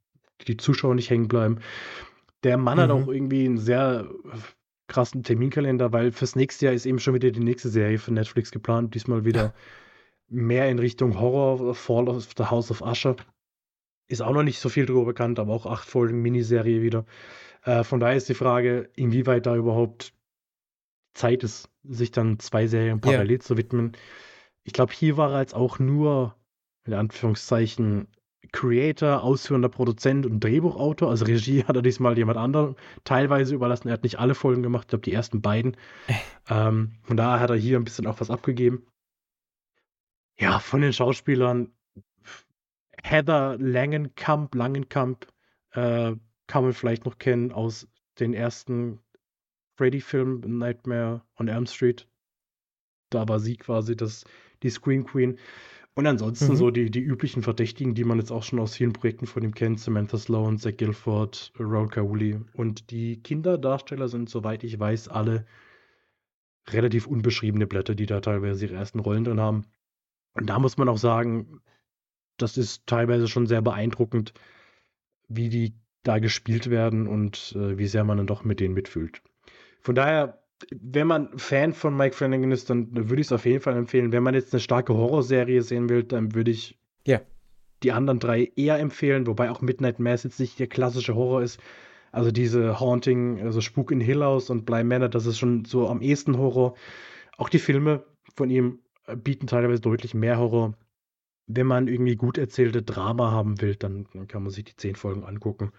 [0.47, 1.59] die Zuschauer nicht hängen bleiben.
[2.43, 2.81] Der Mann mhm.
[2.81, 4.09] hat auch irgendwie einen sehr
[4.87, 8.51] krassen Terminkalender, weil fürs nächste Jahr ist eben schon wieder die nächste Serie für Netflix
[8.51, 8.93] geplant.
[8.93, 9.53] Diesmal wieder ja.
[10.27, 13.15] mehr in Richtung Horror, Fall of the House of Usher.
[14.07, 17.05] Ist auch noch nicht so viel drüber bekannt, aber auch acht Folgen Miniserie wieder.
[17.63, 20.13] Äh, von daher ist die Frage, inwieweit da überhaupt
[21.13, 23.39] Zeit ist, sich dann zwei Serien parallel ja.
[23.39, 23.93] zu widmen.
[24.63, 26.35] Ich glaube, hier war er jetzt auch nur,
[26.85, 28.07] in Anführungszeichen,
[28.52, 31.10] Creator, ausführender Produzent und Drehbuchautor.
[31.10, 33.88] Also Regie hat er diesmal jemand anderem teilweise überlassen.
[33.88, 35.78] Er hat nicht alle Folgen gemacht, ich glaube die ersten beiden.
[36.08, 36.14] Äh.
[36.49, 38.86] Ähm, von daher hat er hier ein bisschen auch was abgegeben.
[40.38, 41.72] Ja, von den Schauspielern
[43.04, 45.28] Heather Langenkamp, Langenkamp
[45.72, 46.14] äh,
[46.47, 47.88] kann man vielleicht noch kennen aus
[48.20, 48.99] den ersten
[49.78, 52.08] Freddy-Film Nightmare on Elm Street.
[53.10, 54.26] Da war sie quasi das,
[54.64, 55.39] die Scream Queen.
[55.93, 56.55] Und ansonsten mhm.
[56.55, 59.53] so die, die üblichen Verdächtigen, die man jetzt auch schon aus vielen Projekten von ihm
[59.53, 62.39] kennt: Samantha Sloan, Zach Guilford, Raul Kauli.
[62.53, 65.45] Und die Kinderdarsteller sind, soweit ich weiß, alle
[66.69, 69.65] relativ unbeschriebene Blätter, die da teilweise ihre ersten Rollen drin haben.
[70.33, 71.61] Und da muss man auch sagen,
[72.37, 74.33] das ist teilweise schon sehr beeindruckend,
[75.27, 79.21] wie die da gespielt werden und äh, wie sehr man dann doch mit denen mitfühlt.
[79.81, 80.40] Von daher
[80.74, 84.12] wenn man Fan von Mike Flanagan ist, dann würde ich es auf jeden Fall empfehlen.
[84.12, 87.22] Wenn man jetzt eine starke Horrorserie sehen will, dann würde ich yeah.
[87.84, 91.59] die anderen drei eher empfehlen, wobei auch Midnight Mass jetzt nicht der klassische Horror ist.
[92.12, 95.88] Also diese Haunting, also Spuk in Hill House und Bly Manor, das ist schon so
[95.88, 96.76] am ehesten Horror.
[97.38, 98.03] Auch die Filme
[98.36, 98.80] von ihm
[99.16, 100.74] bieten teilweise deutlich mehr Horror.
[101.47, 104.95] Wenn man irgendwie gut erzählte Drama haben will, dann, dann kann man sich die zehn
[104.95, 105.72] Folgen angucken.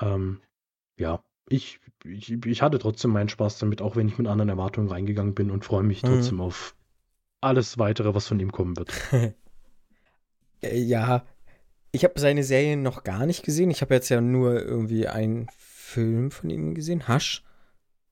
[0.00, 0.40] Ähm,
[0.96, 4.88] ja, ich, ich, ich hatte trotzdem meinen Spaß damit, auch wenn ich mit anderen Erwartungen
[4.88, 6.08] reingegangen bin und freue mich mhm.
[6.08, 6.74] trotzdem auf
[7.40, 8.92] alles weitere, was von ihm kommen wird.
[10.60, 11.24] Äh, ja,
[11.92, 13.70] ich habe seine Serien noch gar nicht gesehen.
[13.70, 17.44] Ich habe jetzt ja nur irgendwie einen Film von ihm gesehen, Hush.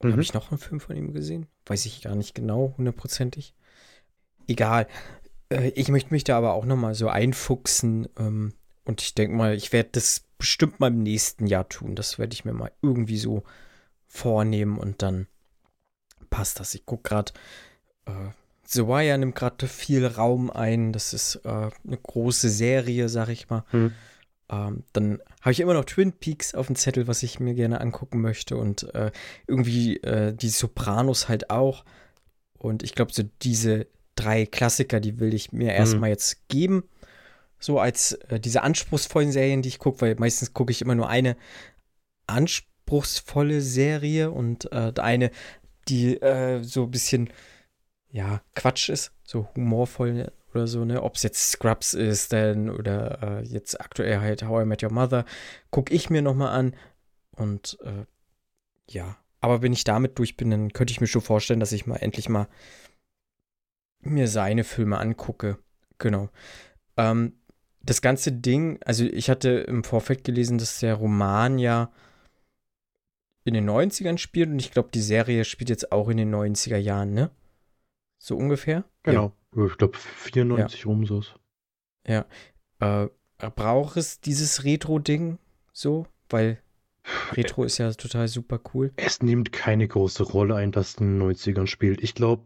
[0.00, 0.12] Mhm.
[0.12, 1.48] Habe ich noch einen Film von ihm gesehen?
[1.66, 3.52] Weiß ich gar nicht genau, hundertprozentig.
[4.46, 4.86] Egal.
[5.48, 8.06] Äh, ich möchte mich da aber auch noch mal so einfuchsen.
[8.86, 11.96] Und ich denke mal, ich werde das bestimmt mal im nächsten Jahr tun.
[11.96, 13.42] Das werde ich mir mal irgendwie so
[14.06, 15.26] vornehmen und dann
[16.30, 16.74] passt das.
[16.74, 17.32] Ich gucke gerade,
[18.06, 18.30] äh,
[18.64, 20.92] The Wire nimmt gerade viel Raum ein.
[20.92, 23.64] Das ist äh, eine große Serie, sag ich mal.
[23.70, 23.92] Hm.
[24.48, 27.80] Ähm, dann habe ich immer noch Twin Peaks auf dem Zettel, was ich mir gerne
[27.80, 28.56] angucken möchte.
[28.56, 29.10] Und äh,
[29.46, 31.84] irgendwie äh, die Sopranos halt auch.
[32.58, 35.76] Und ich glaube, so diese drei Klassiker, die will ich mir hm.
[35.76, 36.84] erstmal jetzt geben.
[37.58, 41.08] So als äh, diese anspruchsvollen Serien, die ich gucke, weil meistens gucke ich immer nur
[41.08, 41.36] eine
[42.26, 45.30] anspruchsvolle Serie und äh, eine,
[45.88, 47.30] die äh, so ein bisschen,
[48.10, 51.02] ja, Quatsch ist, so humorvoll oder so, ne?
[51.02, 54.92] Ob es jetzt Scrubs ist denn oder äh, jetzt aktuell halt How I Met Your
[54.92, 55.24] Mother,
[55.70, 56.74] gucke ich mir nochmal an
[57.32, 58.04] und äh,
[58.88, 61.86] ja, aber wenn ich damit durch bin, dann könnte ich mir schon vorstellen, dass ich
[61.86, 62.48] mal endlich mal
[64.00, 65.58] mir seine Filme angucke.
[65.98, 66.30] Genau.
[66.96, 67.34] Ähm,
[67.86, 71.90] das ganze Ding, also ich hatte im Vorfeld gelesen, dass der Roman ja
[73.44, 76.76] in den 90ern spielt und ich glaube, die Serie spielt jetzt auch in den 90er
[76.76, 77.30] Jahren, ne?
[78.18, 78.84] So ungefähr?
[79.04, 79.32] Genau.
[79.54, 79.66] Ja.
[79.66, 80.86] Ich glaube, 94 ja.
[80.86, 81.22] rum so.
[82.06, 82.26] Ja.
[82.80, 83.08] Äh,
[83.54, 85.38] braucht es dieses Retro-Ding
[85.72, 86.06] so?
[86.28, 86.60] Weil
[87.32, 88.92] Retro ist ja total super cool.
[88.96, 92.02] Es nimmt keine große Rolle ein, dass es in den 90ern spielt.
[92.02, 92.44] Ich glaube,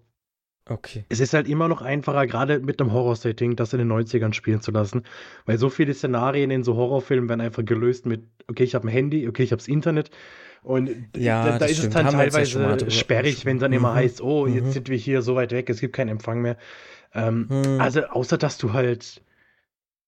[0.70, 1.04] Okay.
[1.08, 4.60] Es ist halt immer noch einfacher, gerade mit einem Horror-Setting, das in den 90ern spielen
[4.60, 5.02] zu lassen.
[5.44, 8.90] Weil so viele Szenarien in so Horrorfilmen werden einfach gelöst mit, okay, ich habe ein
[8.90, 10.10] Handy, okay, ich habe das Internet.
[10.62, 11.88] Und ja, da, da ist stimmt.
[11.88, 13.78] es dann Haben teilweise ja sperrig, wenn dann mhm.
[13.78, 14.72] immer heißt, oh, jetzt mhm.
[14.72, 16.56] sind wir hier so weit weg, es gibt keinen Empfang mehr.
[17.14, 17.80] Ähm, mhm.
[17.80, 19.22] Also, außer dass du halt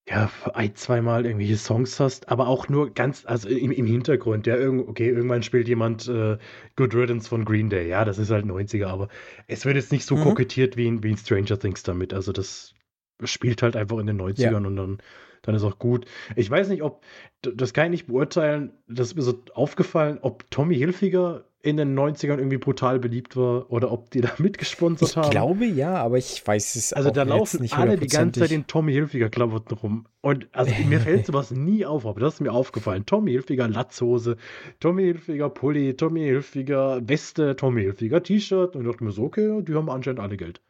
[0.09, 4.57] ja, ein, zweimal irgendwelche Songs hast, aber auch nur ganz, also im, im Hintergrund, ja,
[4.57, 6.38] irgend, okay, irgendwann spielt jemand äh,
[6.74, 9.09] Good Riddance von Green Day, ja, das ist halt 90er, aber
[9.46, 10.24] es wird jetzt nicht so mhm.
[10.24, 12.74] kokettiert wie in, wie in Stranger Things damit, also das
[13.22, 14.57] spielt halt einfach in den 90ern ja.
[14.57, 14.98] und dann,
[15.42, 16.07] dann ist auch gut.
[16.34, 17.05] Ich weiß nicht, ob,
[17.42, 21.96] das kann ich nicht beurteilen, das ist mir so aufgefallen, ob Tommy Hilfiger in den
[21.96, 25.24] 90ern irgendwie brutal beliebt war oder ob die da mitgesponsert haben.
[25.24, 28.66] Ich glaube ja, aber ich weiß es Also da laufen alle die ganze Zeit in
[28.66, 30.06] Tommy Hilfiger Klamotten rum.
[30.20, 33.06] Und also mir fällt sowas nie auf, aber das ist mir aufgefallen.
[33.06, 34.36] Tommy Hilfiger Latzhose,
[34.80, 38.74] Tommy Hilfiger Pulli, Tommy Hilfiger Weste, Tommy Hilfiger T-Shirt.
[38.74, 40.60] Und ich dachte mir so, okay, die haben anscheinend alle Geld.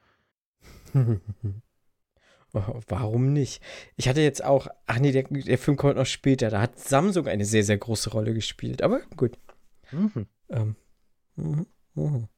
[2.53, 3.63] Warum nicht?
[3.97, 6.51] Ich hatte jetzt auch, ach nee, der, der Film kommt noch später.
[6.51, 8.83] Da hat Samsung eine sehr, sehr große Rolle gespielt.
[8.83, 9.39] Aber gut.
[9.91, 10.27] Mhm.
[10.51, 10.77] Ähm,
[11.37, 11.67] Mhm.
[11.95, 12.29] Mhm.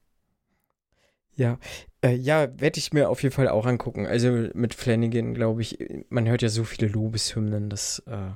[1.37, 1.59] Ja,
[2.03, 4.07] äh, ja, werde ich mir auf jeden Fall auch angucken.
[4.07, 5.79] Also mit Flanagan, glaube ich,
[6.09, 8.31] man hört ja so viele Lobeshymnen, das äh,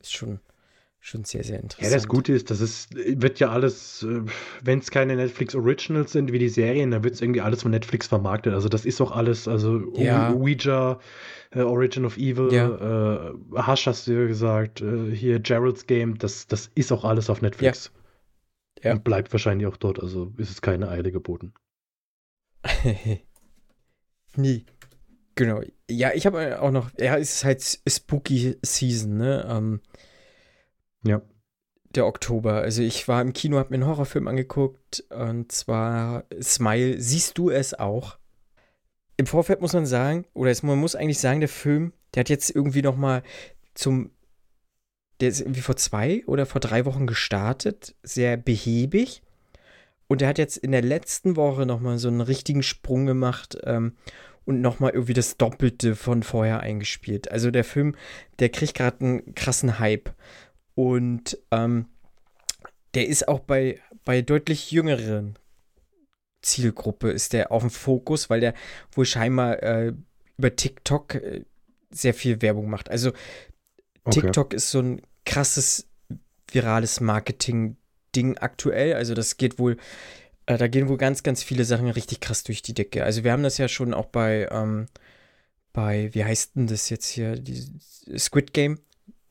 [0.00, 0.40] ist schon,
[1.00, 1.90] schon sehr, sehr interessant.
[1.90, 4.20] Ja, das Gute ist, das ist, wird ja alles, äh,
[4.62, 7.70] wenn es keine Netflix Originals sind wie die Serien, dann wird es irgendwie alles von
[7.70, 8.52] Netflix vermarktet.
[8.52, 10.34] Also das ist auch alles, also ja.
[10.34, 11.00] Ouija,
[11.52, 13.30] äh, Origin of Evil, ja.
[13.30, 17.30] äh, Hush hast du ja gesagt, äh, hier Gerald's Game, das, das ist auch alles
[17.30, 17.86] auf Netflix.
[17.94, 18.03] Ja.
[18.84, 18.92] Ja.
[18.92, 21.54] Und bleibt wahrscheinlich auch dort, also ist es keine Eile geboten.
[24.36, 24.66] Nie.
[25.36, 25.62] Genau.
[25.90, 29.46] Ja, ich habe auch noch, ja, es ist halt Spooky Season, ne?
[29.48, 29.80] Ähm,
[31.02, 31.22] ja.
[31.90, 32.56] Der Oktober.
[32.60, 37.00] Also ich war im Kino, habe mir einen Horrorfilm angeguckt und zwar Smile.
[37.00, 38.18] Siehst du es auch?
[39.16, 42.28] Im Vorfeld muss man sagen, oder es, man muss eigentlich sagen, der Film, der hat
[42.28, 43.22] jetzt irgendwie noch mal
[43.74, 44.10] zum
[45.24, 49.22] der ist irgendwie vor zwei oder vor drei Wochen gestartet, sehr behäbig.
[50.06, 53.94] Und er hat jetzt in der letzten Woche nochmal so einen richtigen Sprung gemacht ähm,
[54.44, 57.32] und nochmal irgendwie das Doppelte von vorher eingespielt.
[57.32, 57.96] Also der Film,
[58.38, 60.12] der kriegt gerade einen krassen Hype.
[60.74, 61.86] Und ähm,
[62.92, 65.38] der ist auch bei, bei deutlich jüngeren
[66.42, 68.52] Zielgruppe ist der auf dem Fokus, weil der
[68.92, 69.94] wohl scheinbar äh,
[70.36, 71.44] über TikTok äh,
[71.90, 72.90] sehr viel Werbung macht.
[72.90, 73.12] Also
[74.04, 74.20] Okay.
[74.20, 75.88] TikTok ist so ein krasses
[76.50, 78.94] virales Marketing-Ding aktuell.
[78.94, 79.76] Also das geht wohl,
[80.46, 83.04] äh, da gehen wohl ganz, ganz viele Sachen richtig krass durch die Decke.
[83.04, 84.86] Also wir haben das ja schon auch bei, ähm,
[85.72, 87.66] bei, wie heißt denn das jetzt hier, die
[88.16, 88.78] Squid Game.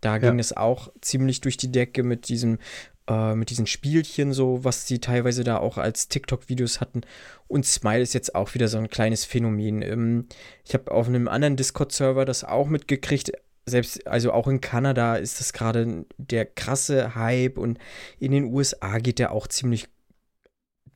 [0.01, 2.59] Da ging es auch ziemlich durch die Decke mit diesem,
[3.07, 7.01] äh, mit diesen Spielchen, so, was sie teilweise da auch als TikTok-Videos hatten.
[7.47, 9.81] Und Smile ist jetzt auch wieder so ein kleines Phänomen.
[9.81, 10.27] Ähm,
[10.65, 13.31] ich habe auf einem anderen Discord-Server das auch mitgekriegt
[13.65, 17.79] selbst, also auch in Kanada ist das gerade der krasse Hype und
[18.19, 19.87] in den USA geht der auch ziemlich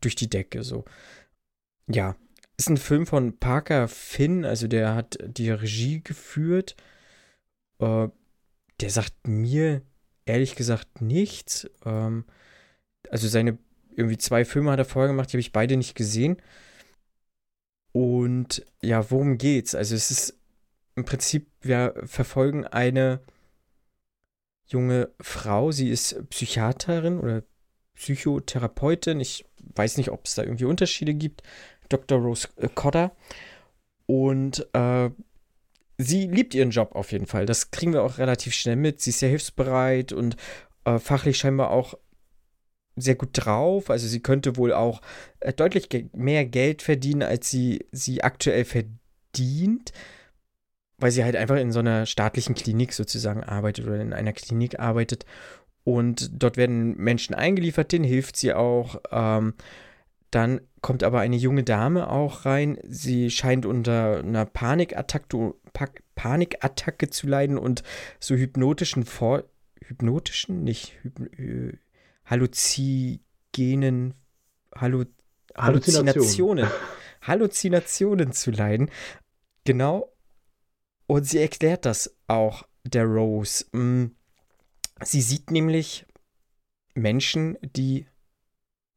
[0.02, 0.86] durch die Decke so.
[1.90, 2.16] Ja,
[2.58, 6.76] ist ein Film von Parker Finn, also der hat die Regie geführt.
[7.80, 8.10] Äh,
[8.82, 9.82] der sagt mir
[10.26, 11.70] ehrlich gesagt nichts.
[11.86, 12.26] Ähm,
[13.10, 13.58] also seine
[13.96, 16.38] irgendwie zwei Filme hat er vorher gemacht, die habe ich beide nicht gesehen.
[17.92, 19.74] Und ja, worum geht's?
[19.74, 20.40] Also es ist
[20.98, 23.22] im Prinzip, wir verfolgen eine
[24.66, 27.44] junge Frau, sie ist Psychiaterin oder
[27.94, 29.20] Psychotherapeutin.
[29.20, 29.46] Ich
[29.76, 31.44] weiß nicht, ob es da irgendwie Unterschiede gibt.
[31.90, 32.20] Dr.
[32.20, 33.16] Rose Cotter.
[34.08, 35.12] Und äh,
[36.00, 37.46] sie liebt ihren Job auf jeden Fall.
[37.46, 39.00] Das kriegen wir auch relativ schnell mit.
[39.00, 40.36] Sie ist sehr hilfsbereit und
[40.86, 41.94] äh, fachlich scheinbar auch
[42.96, 43.92] sehr gut drauf.
[43.92, 45.02] Also sie könnte wohl auch
[45.42, 49.94] äh, deutlich ge mehr Geld verdienen, als sie, sie aktuell verdient,
[50.98, 54.80] weil sie halt einfach in so einer staatlichen Klinik sozusagen arbeitet oder in einer Klinik
[54.80, 55.26] arbeitet.
[55.84, 59.02] Und dort werden Menschen eingeliefert, denen hilft sie auch.
[59.12, 59.54] Ähm,
[60.32, 62.78] dann kommt aber eine junge Dame auch rein.
[62.84, 65.54] Sie scheint unter einer Panikattacke,
[66.16, 67.84] Panikattacke zu leiden und
[68.20, 69.44] so hypnotischen Vor
[69.86, 71.78] hypnotischen, nicht Hyp äh,
[72.26, 74.14] Halluzigenen,
[74.76, 75.06] Hallu
[75.56, 76.68] Halluzinationen,
[77.22, 78.92] Halluzinationen zu leiden.
[79.64, 80.12] Genau.
[81.08, 83.66] Und sie erklärt das auch der Rose.
[83.76, 84.12] Mm.
[85.04, 86.06] Sie sieht nämlich
[86.96, 88.08] Menschen, die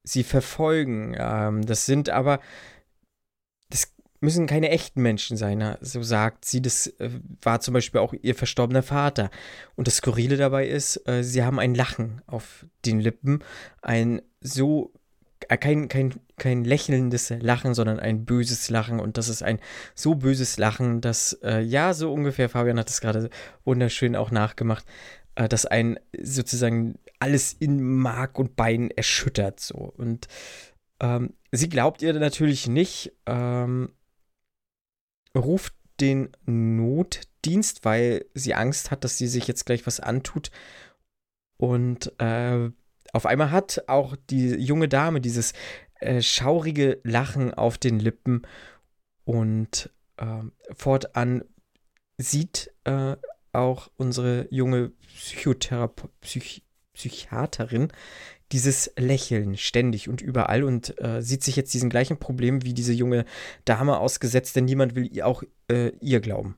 [0.02, 1.14] sie verfolgen.
[1.18, 2.40] Ähm, das sind aber,
[3.68, 6.62] das müssen keine echten Menschen sein, so sagt sie.
[6.62, 7.10] Das äh,
[7.42, 9.30] war zum Beispiel auch ihr verstorbener Vater.
[9.76, 13.44] Und das Skurrile dabei ist, äh, sie haben ein Lachen auf den Lippen,
[13.82, 14.92] ein so
[15.48, 19.00] kein, kein, kein lächelndes Lachen, sondern ein böses Lachen.
[19.00, 19.58] Und das ist ein
[19.94, 23.30] so böses Lachen, dass, äh, ja, so ungefähr, Fabian hat es gerade
[23.64, 24.84] wunderschön auch nachgemacht,
[25.34, 29.60] äh, dass ein sozusagen alles in Mark und Bein erschüttert.
[29.60, 29.76] So.
[29.76, 30.28] Und
[31.00, 33.92] ähm, sie glaubt ihr natürlich nicht, ähm,
[35.36, 40.50] ruft den Notdienst, weil sie Angst hat, dass sie sich jetzt gleich was antut.
[41.56, 42.70] Und äh,
[43.12, 45.52] auf einmal hat auch die junge Dame dieses
[46.00, 48.42] äh, schaurige Lachen auf den Lippen
[49.24, 50.42] und äh,
[50.74, 51.44] fortan
[52.18, 53.16] sieht äh,
[53.52, 57.92] auch unsere junge Psychotherape Psych Psychiaterin
[58.52, 62.92] dieses Lächeln ständig und überall und äh, sieht sich jetzt diesen gleichen Problem wie diese
[62.92, 63.24] junge
[63.64, 66.56] Dame ausgesetzt, denn niemand will ihr auch äh, ihr glauben.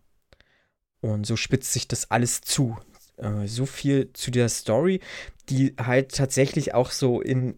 [1.00, 2.76] Und so spitzt sich das alles zu.
[3.22, 5.00] Äh, so viel zu der Story,
[5.48, 7.56] die halt tatsächlich auch so in,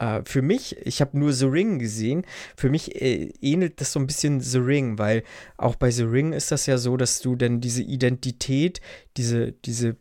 [0.00, 2.24] Uh, für mich, ich habe nur The Ring gesehen,
[2.56, 5.24] für mich äh, ähnelt das so ein bisschen The Ring, weil
[5.56, 8.80] auch bei The Ring ist das ja so, dass du dann diese Identität,
[9.16, 9.96] diese, diese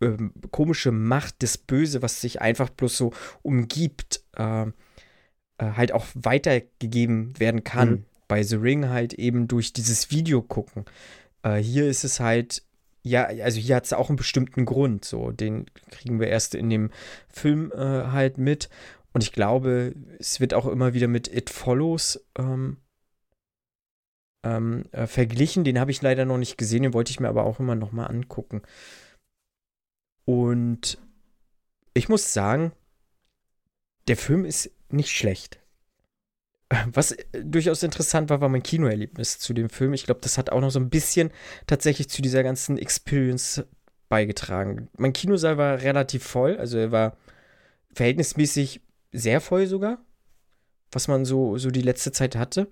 [0.00, 3.12] ähm, komische Macht, das Böse, was sich einfach bloß so
[3.42, 4.70] umgibt, äh, äh,
[5.58, 7.90] halt auch weitergegeben werden kann.
[7.90, 8.04] Mhm.
[8.28, 10.86] Bei The Ring halt eben durch dieses Video gucken.
[11.42, 12.62] Äh, hier ist es halt
[13.08, 16.70] ja, also hier hat es auch einen bestimmten Grund, so, den kriegen wir erst in
[16.70, 16.90] dem
[17.28, 18.68] Film äh, halt mit.
[19.12, 22.76] Und ich glaube, es wird auch immer wieder mit It Follows ähm,
[24.44, 25.64] ähm, äh, verglichen.
[25.64, 27.92] Den habe ich leider noch nicht gesehen, den wollte ich mir aber auch immer noch
[27.92, 28.62] mal angucken.
[30.24, 30.98] Und
[31.94, 32.72] ich muss sagen,
[34.08, 35.60] der Film ist nicht schlecht.
[36.92, 39.94] Was durchaus interessant war, war mein Kinoerlebnis zu dem Film.
[39.94, 41.30] Ich glaube, das hat auch noch so ein bisschen
[41.66, 43.64] tatsächlich zu dieser ganzen Experience
[44.08, 44.88] beigetragen.
[44.96, 47.16] Mein Kinosaal war relativ voll, also er war
[47.94, 49.98] verhältnismäßig sehr voll sogar,
[50.92, 52.68] was man so, so die letzte Zeit hatte.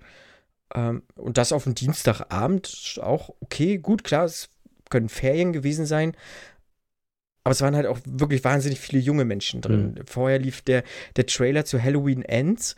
[0.73, 4.49] Ähm, und das auf dem Dienstagabend auch okay, gut, klar, es
[4.89, 6.15] können Ferien gewesen sein.
[7.43, 9.95] Aber es waren halt auch wirklich wahnsinnig viele junge Menschen drin.
[9.97, 10.05] Mhm.
[10.05, 10.83] Vorher lief der,
[11.15, 12.75] der Trailer zu Halloween Ends.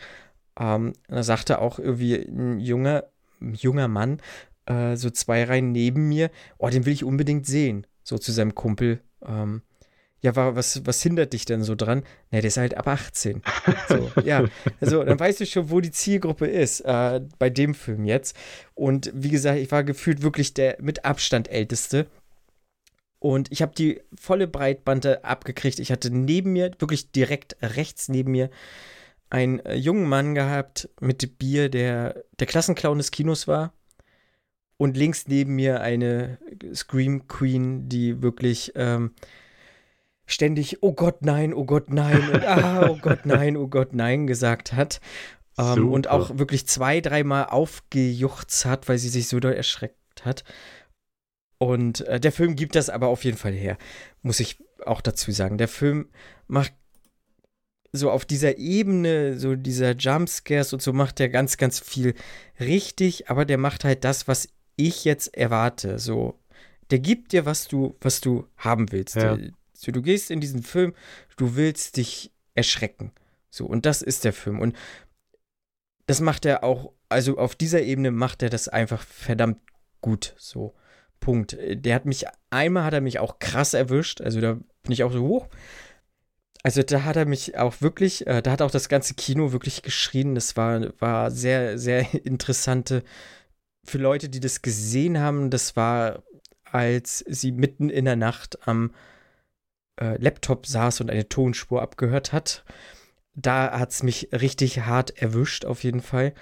[0.57, 3.05] Ähm, da sagte auch irgendwie ein junger,
[3.39, 4.21] junger Mann,
[4.65, 7.85] äh, so zwei Reihen neben mir, oh, den will ich unbedingt sehen.
[8.03, 9.01] So zu seinem Kumpel.
[9.25, 9.61] Ähm,
[10.21, 12.03] ja, was, was hindert dich denn so dran?
[12.31, 13.41] Na, der ist halt ab 18.
[13.87, 14.45] So, ja,
[14.81, 18.35] also dann weißt du schon, wo die Zielgruppe ist, äh, bei dem Film jetzt.
[18.75, 22.07] Und wie gesagt, ich war gefühlt wirklich der mit Abstand älteste.
[23.19, 25.79] Und ich habe die volle Breitbande abgekriegt.
[25.79, 28.49] Ich hatte neben mir, wirklich direkt rechts neben mir,
[29.29, 33.73] einen äh, jungen Mann gehabt mit Bier, der der Klassenclown des Kinos war.
[34.77, 36.39] Und links neben mir eine
[36.73, 39.13] Scream Queen, die wirklich ähm,
[40.25, 44.25] ständig, oh Gott, nein, oh Gott, nein, und ah, oh Gott, nein, oh Gott, nein
[44.25, 45.01] gesagt hat.
[45.57, 50.45] Ähm, und auch wirklich zwei, dreimal aufgejuchzt hat, weil sie sich so doll erschreckt hat.
[51.57, 53.77] Und äh, der Film gibt das aber auf jeden Fall her,
[54.21, 55.57] muss ich auch dazu sagen.
[55.57, 56.09] Der Film
[56.47, 56.73] macht
[57.91, 62.13] so auf dieser Ebene, so dieser Jumpscares und so macht er ganz, ganz viel
[62.59, 65.99] richtig, aber der macht halt das, was ich jetzt erwarte.
[65.99, 66.39] So,
[66.91, 69.15] der gibt dir, was du, was du haben willst.
[69.15, 69.37] Ja.
[69.73, 70.93] So, du gehst in diesen Film,
[71.37, 73.11] du willst dich erschrecken.
[73.49, 74.59] So, und das ist der Film.
[74.59, 74.75] Und
[76.05, 79.59] das macht er auch, also auf dieser Ebene macht er das einfach verdammt
[80.01, 80.35] gut.
[80.37, 80.75] So,
[81.19, 81.57] Punkt.
[81.59, 84.21] Der hat mich, einmal hat er mich auch krass erwischt.
[84.21, 85.47] Also da bin ich auch so hoch.
[86.61, 89.81] Also da hat er mich auch wirklich, äh, da hat auch das ganze Kino wirklich
[89.81, 90.35] geschrien.
[90.35, 93.03] Das war, war sehr, sehr interessante.
[93.85, 96.23] Für Leute, die das gesehen haben, das war,
[96.65, 98.93] als sie mitten in der Nacht am
[99.99, 102.65] äh, Laptop saß und eine Tonspur abgehört hat.
[103.35, 106.33] Da hat es mich richtig hart erwischt, auf jeden Fall.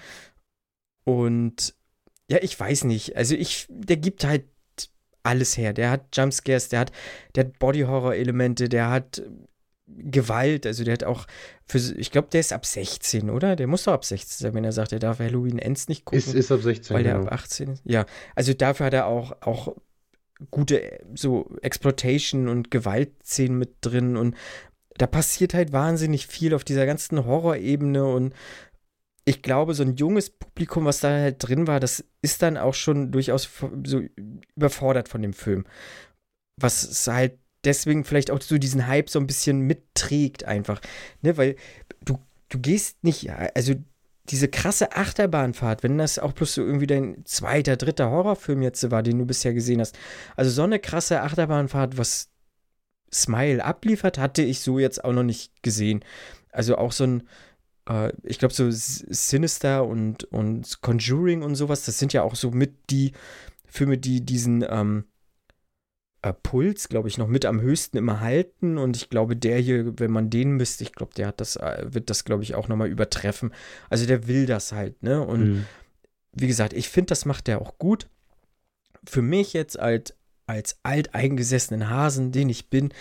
[1.04, 1.76] Und
[2.30, 3.16] ja, ich weiß nicht.
[3.16, 4.46] Also ich, der gibt halt
[5.24, 5.74] alles her.
[5.74, 6.92] Der hat Jumpscares, der hat,
[7.36, 9.22] der hat Body-Horror-Elemente, der hat
[9.88, 11.26] Gewalt, also der hat auch
[11.66, 13.56] für, ich glaube, der ist ab 16, oder?
[13.56, 16.20] Der muss doch ab 16 sein, wenn er sagt, er darf Halloween Ends nicht gucken.
[16.20, 17.28] Ist, ist ab 16, Weil der genau.
[17.28, 17.82] ab 18 ist.
[17.86, 19.76] Ja, also dafür hat er auch, auch
[20.52, 24.36] gute so Exploitation und Gewaltszenen mit drin und
[24.98, 28.34] da passiert halt wahnsinnig viel auf dieser ganzen Horrorebene und
[29.26, 32.74] ich glaube, so ein junges Publikum, was da halt drin war, das ist dann auch
[32.74, 33.50] schon durchaus
[33.86, 34.02] so
[34.56, 35.66] überfordert von dem Film.
[36.60, 37.38] Was halt
[37.68, 40.82] deswegen vielleicht auch so diesen Hype so ein bisschen mitträgt einfach.
[41.22, 41.56] Ne, weil
[42.04, 42.18] du,
[42.50, 43.76] du gehst nicht, also
[44.30, 49.04] diese krasse Achterbahnfahrt, wenn das auch bloß so irgendwie dein zweiter, dritter Horrorfilm jetzt war,
[49.04, 49.98] den du bisher gesehen hast.
[50.36, 52.30] Also so eine krasse Achterbahnfahrt, was
[53.14, 56.04] Smile abliefert, hatte ich so jetzt auch noch nicht gesehen.
[56.52, 57.28] Also auch so ein,
[57.88, 62.52] äh, ich glaube, so Sinister und, und Conjuring und sowas, das sind ja auch so
[62.52, 63.14] mit die
[63.66, 65.06] Filme, die diesen ähm,
[66.22, 68.78] äh, Puls, glaube ich, noch mit am höchsten immer halten.
[68.78, 71.86] Und ich glaube, der hier, wenn man den misst, ich glaube, der hat das, äh,
[71.90, 73.54] wird das, glaube ich, auch nochmal übertreffen.
[73.90, 75.22] Also der will das halt, ne?
[75.26, 75.66] Und mhm.
[76.34, 78.08] wie gesagt, ich finde, das macht der auch gut.
[79.06, 80.16] Für mich jetzt als,
[80.48, 82.94] als alteingesessenen Hasen, den ich bin,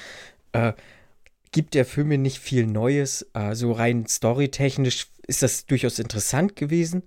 [0.52, 0.72] äh,
[1.52, 3.26] gibt der Film mir nicht viel Neues.
[3.32, 7.02] Äh, so rein storytechnisch ist das durchaus interessant gewesen,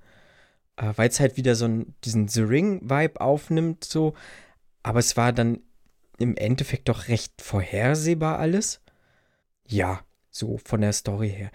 [0.76, 4.16] äh, weil es halt wieder so einen, diesen The Ring-Vibe aufnimmt, so.
[4.82, 5.60] Aber es war dann
[6.20, 8.82] im Endeffekt doch recht vorhersehbar alles.
[9.68, 11.52] Ja, so von der Story her.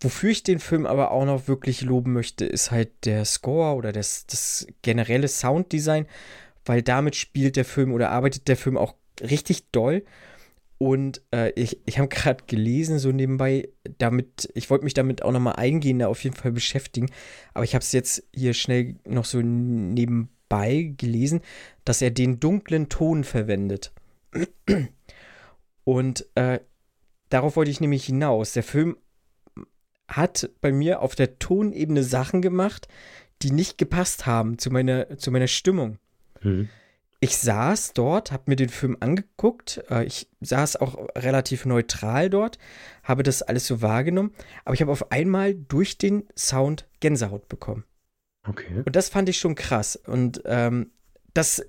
[0.00, 3.90] Wofür ich den Film aber auch noch wirklich loben möchte, ist halt der Score oder
[3.90, 6.06] das, das generelle Sounddesign,
[6.66, 10.04] weil damit spielt der Film oder arbeitet der Film auch richtig doll.
[10.76, 15.32] Und äh, ich, ich habe gerade gelesen, so nebenbei, damit, ich wollte mich damit auch
[15.32, 17.10] nochmal eingehender auf jeden Fall beschäftigen,
[17.54, 21.40] aber ich habe es jetzt hier schnell noch so nebenbei gelesen,
[21.86, 23.93] dass er den dunklen Ton verwendet.
[25.84, 26.60] Und äh,
[27.28, 28.52] darauf wollte ich nämlich hinaus.
[28.52, 28.96] Der Film
[30.08, 32.88] hat bei mir auf der Tonebene Sachen gemacht,
[33.42, 35.98] die nicht gepasst haben zu meiner, zu meiner Stimmung.
[36.42, 36.68] Mhm
[37.24, 39.82] ich saß dort, habe mir den Film angeguckt.
[39.90, 42.58] Äh, ich saß auch relativ neutral dort,
[43.02, 44.34] habe das alles so wahrgenommen.
[44.66, 47.84] Aber ich habe auf einmal durch den Sound Gänsehaut bekommen.
[48.46, 48.82] Okay.
[48.84, 49.96] Und das fand ich schon krass.
[49.96, 50.90] Und ähm,
[51.32, 51.64] das,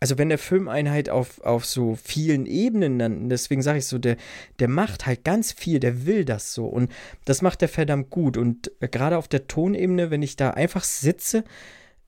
[0.00, 3.86] also wenn der Film einen halt auf, auf so vielen Ebenen dann, deswegen sage ich
[3.86, 4.16] so, der,
[4.58, 6.66] der macht halt ganz viel, der will das so.
[6.66, 6.90] Und
[7.24, 8.36] das macht er verdammt gut.
[8.36, 11.44] Und äh, gerade auf der Tonebene, wenn ich da einfach sitze,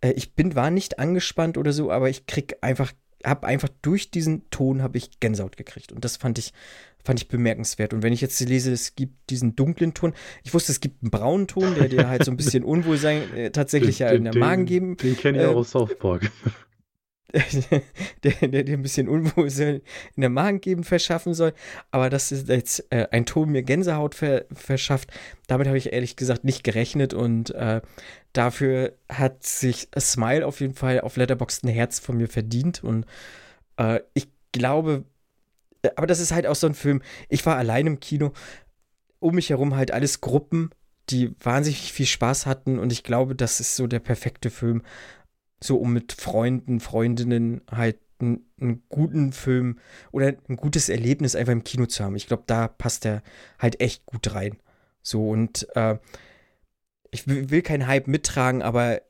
[0.00, 2.92] äh, ich bin, war nicht angespannt oder so, aber ich krieg einfach,
[3.24, 5.90] hab einfach durch diesen Ton habe ich Gänsehaut gekriegt.
[5.92, 6.52] Und das fand ich,
[7.02, 7.94] fand ich bemerkenswert.
[7.94, 10.12] Und wenn ich jetzt lese, es gibt diesen dunklen Ton,
[10.44, 13.50] ich wusste, es gibt einen braunen Ton, der dir halt so ein bisschen Unwohlsein äh,
[13.50, 14.96] tatsächlich den, ja in der Magen geben.
[14.98, 16.30] Den kenne ich äh, auch aus South Park.
[18.22, 19.82] der, der dir ein bisschen Unwohlsein
[20.16, 21.52] in der Magengegend verschaffen soll.
[21.90, 25.10] Aber dass jetzt äh, ein Ton mir Gänsehaut ver verschafft,
[25.46, 27.82] damit habe ich ehrlich gesagt nicht gerechnet und äh,
[28.32, 33.04] dafür hat sich Smile auf jeden Fall auf Letterboxd ein Herz von mir verdient und
[33.76, 35.04] äh, ich glaube,
[35.82, 37.02] äh, aber das ist halt auch so ein Film.
[37.28, 38.32] Ich war allein im Kino,
[39.18, 40.70] um mich herum halt alles Gruppen,
[41.10, 44.82] die wahnsinnig viel Spaß hatten und ich glaube, das ist so der perfekte Film,
[45.62, 49.78] so um mit Freunden, Freundinnen halt einen, einen, guten Film
[50.10, 52.16] oder ein gutes Erlebnis einfach im Kino zu haben.
[52.16, 53.22] Ich glaube, da passt er
[53.58, 54.58] halt echt gut rein.
[55.02, 55.98] So und äh,
[57.10, 59.00] ich will keinen Hype mittragen, aber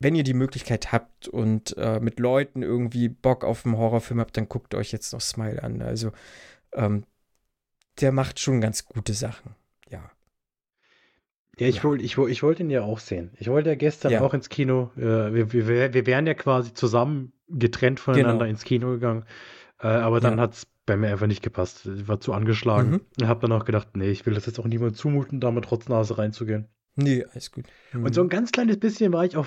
[0.00, 4.36] wenn ihr die Möglichkeit habt und äh, mit Leuten irgendwie Bock auf einen Horrorfilm habt,
[4.36, 5.82] dann guckt euch jetzt noch Smile an.
[5.82, 6.12] Also
[6.72, 7.04] ähm,
[8.00, 9.56] der macht schon ganz gute Sachen.
[9.90, 10.10] Ja.
[11.58, 11.84] Ja, ich, ja.
[11.84, 13.30] Wollt, ich, ich wollte ihn ja auch sehen.
[13.38, 14.20] Ich wollte ja gestern ja.
[14.20, 14.90] auch ins Kino.
[14.96, 18.50] Äh, wir, wir, wir wären ja quasi zusammen getrennt voneinander genau.
[18.50, 19.24] ins Kino gegangen.
[19.80, 20.42] Äh, aber dann ja.
[20.42, 21.86] hat es bei mir einfach nicht gepasst.
[21.86, 23.00] Ich war zu angeschlagen.
[23.18, 23.28] Mhm.
[23.28, 26.18] Habe dann auch gedacht, nee, ich will das jetzt auch niemand zumuten, da mit Trotznase
[26.18, 26.68] reinzugehen.
[26.96, 27.66] Nee, alles gut.
[27.92, 28.04] Mhm.
[28.04, 29.46] Und so ein ganz kleines bisschen war ich auch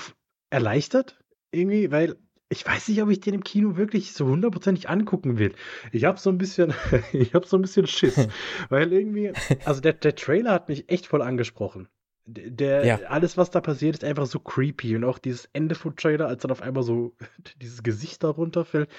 [0.50, 1.20] erleichtert,
[1.52, 2.16] irgendwie, weil
[2.52, 5.54] ich weiß nicht, ob ich den im Kino wirklich so hundertprozentig angucken will.
[5.94, 6.74] Ich habe so ein bisschen,
[7.14, 8.28] ich habe so ein bisschen Schiss,
[8.70, 9.32] weil irgendwie,
[9.66, 11.88] also der, der Trailer hat mich echt voll angesprochen.
[12.26, 12.96] Der, ja.
[13.08, 16.44] alles, was da passiert, ist einfach so creepy und auch dieses Ende vom Trailer, als
[16.44, 17.14] dann auf einmal so
[17.62, 18.90] dieses Gesicht da runterfällt.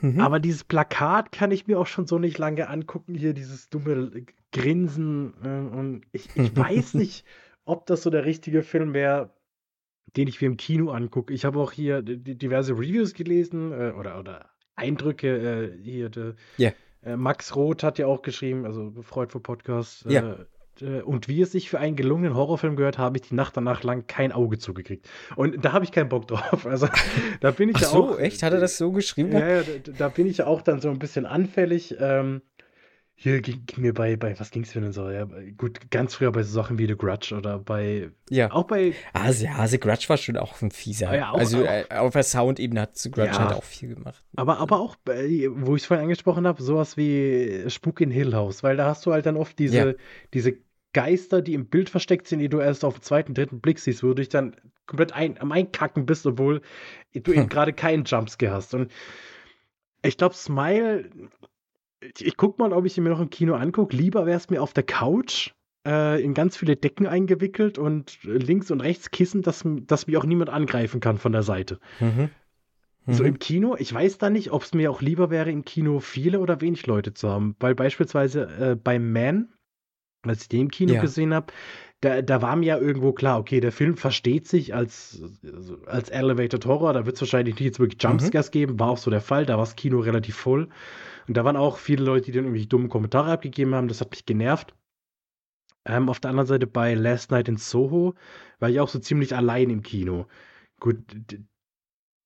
[0.00, 0.20] Mhm.
[0.20, 3.14] Aber dieses Plakat kann ich mir auch schon so nicht lange angucken.
[3.14, 4.10] Hier dieses dumme
[4.52, 5.34] Grinsen.
[5.42, 7.24] Äh, und ich, ich weiß nicht,
[7.64, 9.30] ob das so der richtige Film wäre,
[10.16, 11.32] den ich mir im Kino angucke.
[11.34, 15.74] Ich habe auch hier diverse Reviews gelesen äh, oder, oder Eindrücke.
[15.76, 16.10] Äh, hier,
[16.58, 16.72] yeah.
[17.16, 20.06] Max Roth hat ja auch geschrieben, also Freud vor Podcast.
[20.06, 20.38] Ja.
[20.82, 23.82] Äh, und wie es sich für einen gelungenen Horrorfilm gehört, habe ich die Nacht danach
[23.82, 25.08] lang kein Auge zugekriegt.
[25.36, 26.66] Und da habe ich keinen Bock drauf.
[26.76, 26.88] Also
[27.40, 28.18] da bin ich Ach ja so, auch.
[28.18, 28.42] Echt?
[28.42, 29.32] Hat er das so geschrieben?
[29.32, 31.94] Ja, ja da, da, bin ich ja auch dann so ein bisschen anfällig.
[31.98, 32.42] Ähm,
[33.18, 35.08] hier ging, ging, mir bei, bei was ging es denn so?
[35.10, 38.10] Ja, gut, ganz früher bei so Sachen wie The Grudge oder bei.
[38.28, 38.50] Ja.
[38.52, 38.92] Auch bei.
[39.14, 41.16] Ah, ja, The Grudge war schon auch ein fieser.
[41.16, 43.94] Ja, auch, also auch, äh, auf der Soundebene hat The Grudge ja, halt auch viel
[43.94, 44.22] gemacht.
[44.36, 48.34] Aber, aber auch, bei, wo ich es vorhin angesprochen habe, sowas wie Spuk in Hill
[48.34, 49.96] House, weil da hast du halt dann oft diese,
[50.34, 50.58] diese
[50.96, 54.02] Geister, die im Bild versteckt sind, die du erst auf den zweiten, dritten Blick siehst,
[54.02, 56.62] wo du dich dann komplett ein, am Einkacken bist, obwohl
[57.12, 57.48] du eben hm.
[57.50, 58.72] gerade keinen Jumpscare hast.
[58.72, 58.90] Und
[60.02, 61.10] ich glaube, Smile
[62.18, 63.96] ich guck mal, ob ich ihn mir noch im Kino angucke.
[63.96, 65.50] Lieber wäre es mir auf der Couch
[65.86, 70.24] äh, in ganz viele Decken eingewickelt und links und rechts Kissen, dass, dass mich auch
[70.24, 71.78] niemand angreifen kann von der Seite.
[72.00, 72.30] Mhm.
[73.06, 73.12] Mhm.
[73.12, 76.00] So im Kino, ich weiß da nicht, ob es mir auch lieber wäre, im Kino
[76.00, 77.56] viele oder wenig Leute zu haben.
[77.60, 78.42] Weil beispielsweise
[78.72, 79.52] äh, beim Man,
[80.30, 81.00] als ich den im Kino ja.
[81.00, 81.52] gesehen habe,
[82.00, 85.22] da, da war mir ja irgendwo klar, okay, der Film versteht sich als,
[85.86, 88.10] als Elevated Horror, da wird es wahrscheinlich nicht jetzt wirklich mhm.
[88.10, 88.52] Jumpscares mhm.
[88.52, 90.68] geben, war auch so der Fall, da war das Kino relativ voll.
[91.26, 93.88] Und da waren auch viele Leute, die dann irgendwie dumme Kommentare abgegeben haben.
[93.88, 94.74] Das hat mich genervt.
[95.84, 98.14] Ähm, auf der anderen Seite bei Last Night in Soho
[98.58, 100.26] war ich auch so ziemlich allein im Kino.
[100.80, 100.98] Gut,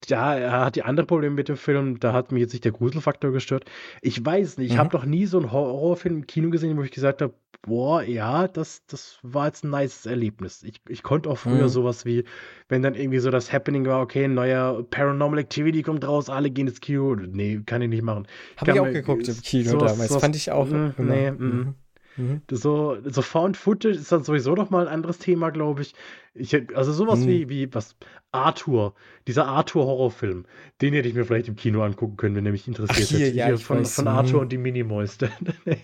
[0.07, 2.01] ja, er hat die andere Probleme mit dem Film.
[2.01, 3.65] Da hat mich jetzt nicht der Gruselfaktor gestört.
[4.01, 4.79] Ich weiß nicht, ich mhm.
[4.79, 8.49] habe noch nie so einen Horrorfilm im Kino gesehen, wo ich gesagt habe, boah, ja,
[8.49, 10.63] das, das war jetzt ein nices Erlebnis.
[10.63, 11.69] Ich, ich konnte auch früher mhm.
[11.69, 12.25] sowas wie,
[12.69, 16.51] wenn dann irgendwie so das Happening war, okay, ein neuer Paranormal Activity kommt raus, alle
[16.51, 17.15] gehen ins Kino.
[17.15, 18.27] Nee, kann ich nicht machen.
[18.57, 20.17] Habe ich auch geguckt im Kino damals.
[20.17, 20.69] Fand ich auch.
[20.69, 21.75] Mh, nee, mhm.
[22.17, 22.43] Mhm.
[22.51, 25.95] So, so Found Footage ist dann sowieso noch mal ein anderes Thema, glaube ich.
[26.35, 26.55] ich.
[26.77, 27.27] Also sowas mhm.
[27.29, 27.97] wie, wie was
[28.33, 28.95] Arthur,
[29.27, 30.45] dieser Arthur-Horrorfilm,
[30.81, 33.27] den hätte ich mir vielleicht im Kino angucken können, wenn er mich interessiert Ach, hier,
[33.27, 33.37] hätte.
[33.37, 34.41] Ja, hier von, von Arthur mhm.
[34.43, 35.29] und die Minimoys, ja,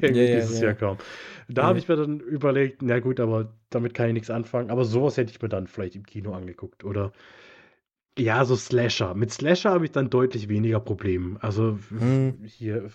[0.01, 0.67] ja, dieses ja.
[0.67, 0.99] Jahr kam.
[1.49, 4.71] Da habe ich mir dann überlegt, na gut, aber damit kann ich nichts anfangen.
[4.71, 6.85] Aber sowas hätte ich mir dann vielleicht im Kino angeguckt.
[6.85, 7.13] Oder
[8.19, 9.15] ja, so Slasher.
[9.15, 11.39] Mit Slasher habe ich dann deutlich weniger Probleme.
[11.43, 12.39] Also mhm.
[12.45, 12.91] hier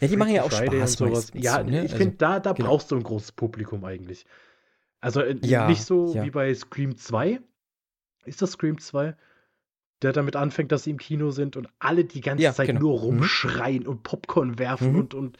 [0.00, 0.92] ja, die machen ja auch Friday Spaß.
[0.94, 1.30] Sowas.
[1.34, 1.84] Ja, ne?
[1.84, 2.70] ich also, finde, da, da genau.
[2.70, 4.26] brauchst du ein großes Publikum eigentlich.
[5.00, 6.24] Also äh, ja, nicht so ja.
[6.24, 7.40] wie bei Scream 2.
[8.24, 9.16] Ist das Scream 2?
[10.02, 12.80] Der damit anfängt, dass sie im Kino sind und alle die ganze ja, Zeit genau.
[12.80, 13.04] nur mhm.
[13.04, 13.88] rumschreien mhm.
[13.88, 14.98] und Popcorn werfen mhm.
[14.98, 15.38] und, und.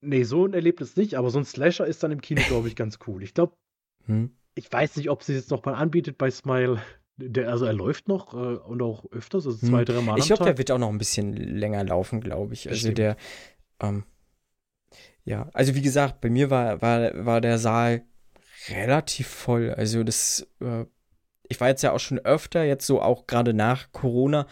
[0.00, 2.76] Nee, so ein Erlebnis nicht, aber so ein Slasher ist dann im Kino, glaube ich,
[2.76, 3.22] ganz cool.
[3.24, 3.56] Ich glaube,
[4.06, 4.30] mhm.
[4.54, 6.80] ich weiß nicht, ob sie es jetzt noch mal anbietet bei Smile.
[7.20, 9.84] Der, also er läuft noch äh, und auch öfters, also zwei, hm.
[9.84, 10.18] drei Mal.
[10.18, 12.68] Ich glaube, der wird auch noch ein bisschen länger laufen, glaube ich.
[12.68, 12.98] Also Bestimmt.
[12.98, 13.16] der,
[13.80, 14.04] ähm,
[15.24, 18.02] ja, also wie gesagt, bei mir war, war, war der Saal
[18.68, 19.74] relativ voll.
[19.74, 20.84] Also das, äh,
[21.48, 24.46] ich war jetzt ja auch schon öfter, jetzt so auch gerade nach Corona,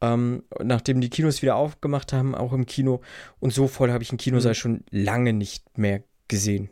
[0.00, 3.02] ähm, nachdem die Kinos wieder aufgemacht haben, auch im Kino.
[3.38, 4.56] Und so voll habe ich einen Kinosaal mhm.
[4.56, 6.70] schon lange nicht mehr gesehen.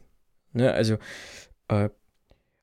[0.52, 0.72] Ne?
[0.72, 0.96] Also,
[1.68, 1.90] äh,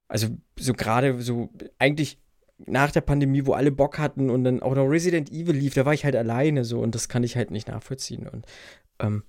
[0.08, 1.50] also so gerade so,
[1.80, 2.20] eigentlich
[2.58, 5.86] nach der Pandemie, wo alle Bock hatten und dann auch noch Resident Evil lief, da
[5.86, 8.28] war ich halt alleine so und das kann ich halt nicht nachvollziehen.
[8.28, 8.46] Und
[9.00, 9.24] ähm,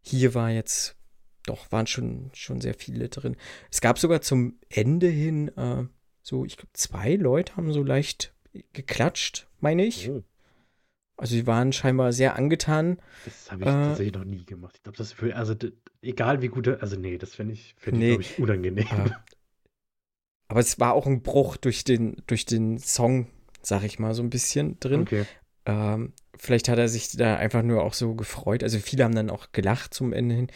[0.00, 0.96] hier war jetzt,
[1.46, 3.36] doch, waren schon, schon sehr viele drin.
[3.70, 5.84] Es gab sogar zum Ende hin, äh,
[6.22, 8.34] so, ich glaube, zwei Leute haben so leicht
[8.72, 10.10] geklatscht, meine ich.
[10.10, 10.22] Oh.
[11.16, 12.98] Also sie waren scheinbar sehr angetan.
[13.26, 14.76] Das habe ich äh, tatsächlich noch nie gemacht.
[14.76, 15.54] Ich glaube, das für, also
[16.00, 18.86] egal wie gut, also nee, das finde ich, find nee, ich glaube ich, unangenehm.
[18.86, 19.10] Äh,
[20.50, 23.28] aber es war auch ein Bruch durch den, durch den Song,
[23.62, 25.02] sag ich mal, so ein bisschen drin.
[25.02, 25.24] Okay.
[25.64, 28.64] Ähm, vielleicht hat er sich da einfach nur auch so gefreut.
[28.64, 30.48] Also viele haben dann auch gelacht zum Ende hin.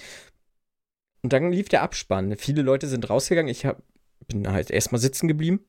[1.23, 2.37] Und dann lief der Abspann.
[2.37, 3.49] Viele Leute sind rausgegangen.
[3.49, 3.85] Ich hab,
[4.27, 5.61] bin halt erstmal sitzen geblieben.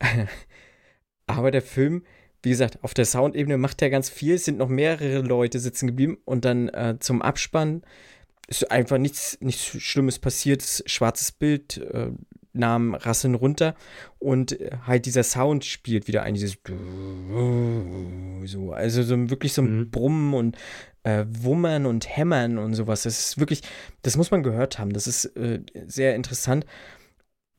[1.26, 2.02] Aber der Film,
[2.42, 4.36] wie gesagt, auf der Soundebene macht er ganz viel.
[4.36, 6.16] Es sind noch mehrere Leute sitzen geblieben.
[6.24, 7.82] Und dann äh, zum Abspann
[8.48, 10.82] ist einfach nichts, nichts Schlimmes passiert.
[10.86, 12.12] Schwarzes Bild, äh,
[12.54, 13.74] Namen rasseln runter
[14.18, 16.56] und halt dieser Sound spielt wieder ein, dieses
[18.46, 19.90] so, also so wirklich so ein mhm.
[19.90, 20.56] Brummen und
[21.02, 23.02] äh, Wummern und Hämmern und sowas.
[23.02, 23.62] Das ist wirklich,
[24.02, 24.92] das muss man gehört haben.
[24.92, 26.64] Das ist äh, sehr interessant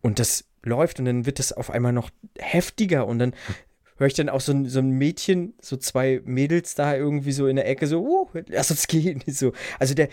[0.01, 3.33] und das läuft und dann wird es auf einmal noch heftiger und dann
[3.97, 7.47] höre ich dann auch so ein, so ein Mädchen, so zwei Mädels da irgendwie so
[7.47, 9.23] in der Ecke so, oh, lass uns gehen.
[9.27, 9.53] So.
[9.79, 10.09] Also der,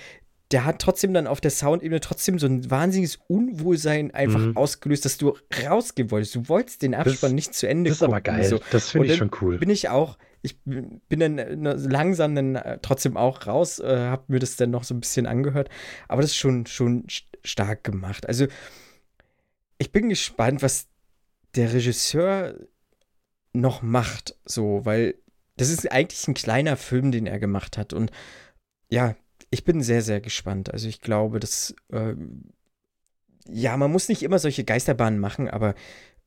[0.53, 4.57] der hat trotzdem dann auf der Soundebene trotzdem so ein wahnsinniges Unwohlsein einfach mhm.
[4.57, 6.35] ausgelöst, dass du rausgehen wolltest.
[6.35, 8.45] Du wolltest den Abspann das, nicht zu Ende Das ist gucken, aber geil.
[8.45, 8.61] So.
[8.71, 9.59] Das finde ich schon cool.
[9.59, 10.19] Bin ich auch.
[10.43, 14.71] Ich bin dann äh, langsam dann äh, trotzdem auch raus, äh, habe mir das dann
[14.71, 15.71] noch so ein bisschen angehört.
[16.09, 17.05] Aber das ist schon, schon
[17.45, 18.29] stark gemacht.
[18.29, 18.47] Also,
[19.79, 20.89] ich bin gespannt, was
[21.55, 22.55] der Regisseur
[23.53, 25.15] noch macht, so, weil
[25.57, 27.93] das ist eigentlich ein kleiner Film, den er gemacht hat.
[27.93, 28.11] Und
[28.91, 29.15] ja,
[29.53, 30.73] ich bin sehr, sehr gespannt.
[30.73, 32.15] Also ich glaube, dass, äh,
[33.47, 35.75] ja, man muss nicht immer solche Geisterbahnen machen, aber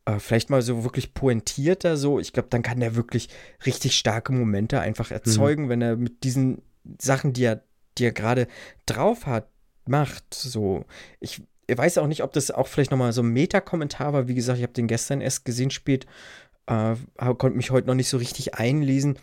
[0.06, 2.20] äh, vielleicht mal so wirklich pointierter so.
[2.20, 3.30] Ich glaube, dann kann der wirklich
[3.66, 5.70] richtig starke Momente einfach erzeugen, mhm.
[5.70, 6.62] wenn er mit diesen
[7.02, 7.64] Sachen, die er,
[7.98, 8.48] die er gerade
[8.86, 9.50] drauf hat,
[9.88, 10.36] macht.
[10.36, 10.86] So,
[11.20, 14.28] ich, ich weiß auch nicht, ob das auch vielleicht nochmal so ein Meta-Kommentar war.
[14.28, 16.06] Wie gesagt, ich habe den gestern erst gesehen spät,
[16.68, 19.18] äh, konnte mich heute noch nicht so richtig einlesen.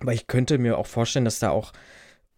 [0.00, 1.72] Aber ich könnte mir auch vorstellen, dass da auch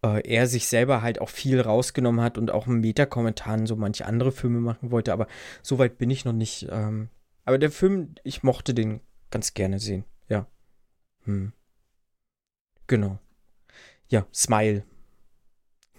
[0.03, 4.05] äh, er sich selber halt auch viel rausgenommen hat und auch einen Meta-Kommentaren so manche
[4.05, 5.13] andere Filme machen wollte.
[5.13, 5.27] Aber
[5.61, 6.67] so weit bin ich noch nicht.
[6.69, 7.09] Ähm,
[7.45, 10.05] aber der Film, ich mochte den ganz gerne sehen.
[10.27, 10.47] Ja.
[11.25, 11.53] Hm.
[12.87, 13.19] Genau.
[14.07, 14.83] Ja, Smile.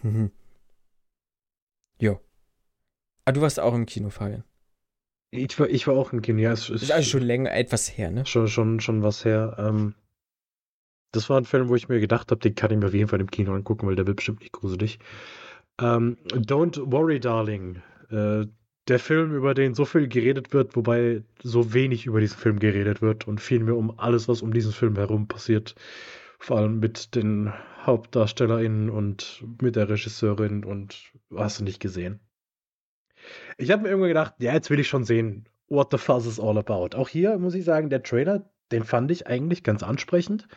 [0.02, 0.30] Mhm.
[2.00, 2.18] Ja.
[3.24, 4.44] Ah, du warst auch im Kino, Fabian.
[5.30, 6.52] Ich war, ich war auch im Kino, ja.
[6.52, 8.26] Es, ist also schon länger etwas her, ne?
[8.26, 9.54] Schon, schon, schon was her.
[9.58, 9.94] Ähm,
[11.12, 13.08] das war ein Film, wo ich mir gedacht habe, den kann ich mir auf jeden
[13.08, 14.98] Fall im Kino angucken, weil der wird bestimmt nicht gruselig.
[15.80, 17.82] Ähm, Don't Worry, Darling.
[18.10, 18.46] Äh,
[18.88, 23.02] der Film, über den so viel geredet wird, wobei so wenig über diesen Film geredet
[23.02, 25.74] wird und vielmehr um alles, was um diesen Film herum passiert.
[26.38, 27.52] Vor allem mit den
[27.86, 32.20] HauptdarstellerInnen und mit der Regisseurin und hast du nicht gesehen.
[33.58, 36.40] Ich habe mir irgendwann gedacht, ja, jetzt will ich schon sehen, what the fuss is
[36.40, 36.96] all about.
[36.96, 40.48] Auch hier muss ich sagen, der Trailer, den fand ich eigentlich ganz ansprechend.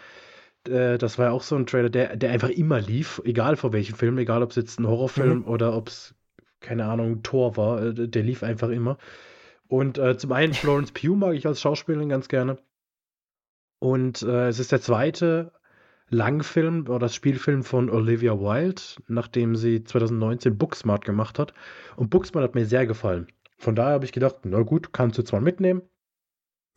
[0.67, 3.73] Äh, das war ja auch so ein Trailer, der, der einfach immer lief, egal vor
[3.73, 5.47] welchem Film, egal ob es jetzt ein Horrorfilm mhm.
[5.47, 6.15] oder ob es,
[6.59, 8.97] keine Ahnung, Tor war, äh, der lief einfach immer.
[9.67, 12.57] Und äh, zum einen Florence Pugh mag ich als Schauspielerin ganz gerne.
[13.79, 15.51] Und äh, es ist der zweite
[16.09, 21.53] Langfilm oder das Spielfilm von Olivia Wilde, nachdem sie 2019 Booksmart gemacht hat.
[21.95, 23.27] Und Booksmart hat mir sehr gefallen.
[23.57, 25.81] Von daher habe ich gedacht, na gut, kannst du zwar mitnehmen,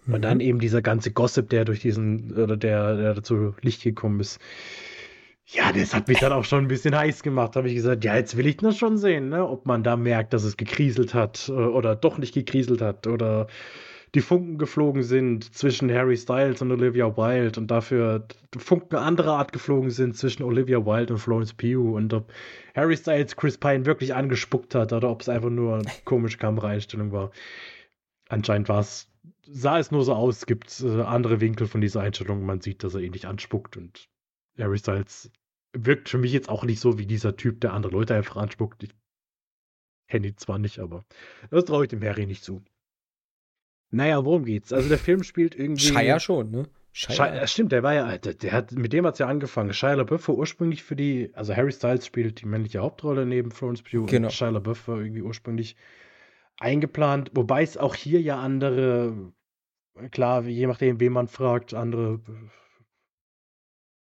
[0.07, 0.15] Mhm.
[0.15, 4.21] Und dann eben dieser ganze Gossip, der durch diesen, oder der, der dazu Licht gekommen
[4.21, 4.41] ist.
[5.49, 7.55] Ja, das hat mich dann auch schon ein bisschen heiß gemacht.
[7.55, 9.47] Habe ich gesagt, ja, jetzt will ich nur schon sehen, ne?
[9.47, 13.47] ob man da merkt, dass es gekriselt hat äh, oder doch nicht gekriselt hat oder
[14.17, 18.27] die Funken geflogen sind zwischen Harry Styles und Olivia Wilde und dafür
[18.57, 22.33] Funken anderer Art geflogen sind zwischen Olivia Wilde und Florence Pugh und ob
[22.75, 27.13] Harry Styles Chris Pine wirklich angespuckt hat oder ob es einfach nur eine komische Kameraeinstellung
[27.13, 27.31] war.
[28.29, 29.09] Anscheinend war es
[29.47, 30.39] sah es nur so aus.
[30.39, 32.45] Es gibt äh, andere Winkel von dieser Einstellung.
[32.45, 33.77] Man sieht, dass er ihn nicht anspuckt.
[33.77, 34.09] Und
[34.59, 35.31] Harry Styles
[35.73, 38.83] wirkt für mich jetzt auch nicht so wie dieser Typ, der andere Leute einfach anspuckt.
[38.83, 38.91] Ich
[40.09, 41.05] kenne ihn zwar nicht, aber
[41.51, 42.63] das traue ich dem Harry nicht zu.
[43.91, 44.73] Naja, worum geht's?
[44.73, 45.87] Also der Film spielt irgendwie.
[45.87, 46.69] Shia schon, ne?
[46.93, 47.47] Shia.
[47.47, 49.73] Stimmt, der war ja, der, der hat, mit dem hat es ja angefangen.
[49.73, 53.83] Shia LaBeouf war ursprünglich für die, also Harry Styles spielt die männliche Hauptrolle neben Florence
[53.83, 54.29] Pugh genau.
[54.29, 55.77] und Shia LaBeouf war irgendwie ursprünglich
[56.59, 59.33] eingeplant, wobei es auch hier ja andere,
[60.11, 62.21] klar, je nachdem, wen man fragt, andere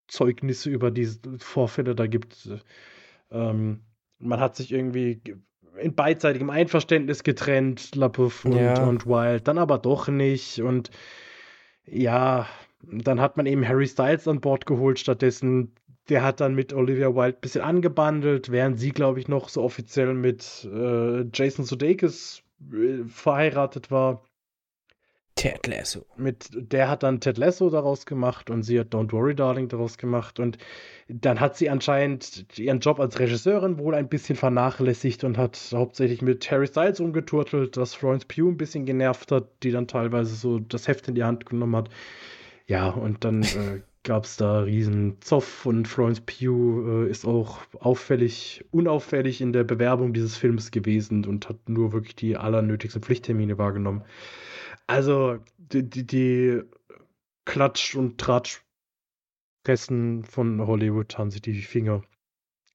[0.09, 2.48] Zeugnisse über diese Vorfälle da gibt.
[3.30, 3.84] Ähm,
[4.18, 5.22] man hat sich irgendwie
[5.78, 8.84] in beidseitigem Einverständnis getrennt, LaPouf und, ja.
[8.84, 10.61] und Wild, dann aber doch nicht.
[10.61, 10.90] Und
[11.84, 12.46] ja,
[12.82, 15.74] dann hat man eben Harry Styles an Bord geholt stattdessen.
[16.09, 19.62] Der hat dann mit Olivia Wilde ein bisschen angebandelt, während sie, glaube ich, noch so
[19.62, 22.43] offiziell mit äh, Jason Sudeikis
[23.07, 24.25] verheiratet war.
[25.37, 26.07] Ted Lasso.
[26.17, 29.99] Mit, der hat dann Ted Lasso daraus gemacht und sie hat Don't Worry Darling daraus
[29.99, 30.39] gemacht.
[30.39, 30.59] Und
[31.09, 36.23] dann hat sie anscheinend ihren Job als Regisseurin wohl ein bisschen vernachlässigt und hat hauptsächlich
[36.23, 40.61] mit Harry Styles umgeturtelt, was Florence Pugh ein bisschen genervt hat, die dann teilweise so
[40.61, 41.91] das Heft in die Hand genommen hat.
[42.67, 47.59] Ja, und dann äh, gab es da riesen Zoff und Florence Pugh äh, ist auch
[47.80, 53.59] auffällig, unauffällig in der Bewerbung dieses Films gewesen und hat nur wirklich die allernötigsten Pflichttermine
[53.59, 54.05] wahrgenommen.
[54.86, 56.61] Also die, die, die
[57.46, 62.02] Klatsch- und Tratsch-Testen von Hollywood haben sich die Finger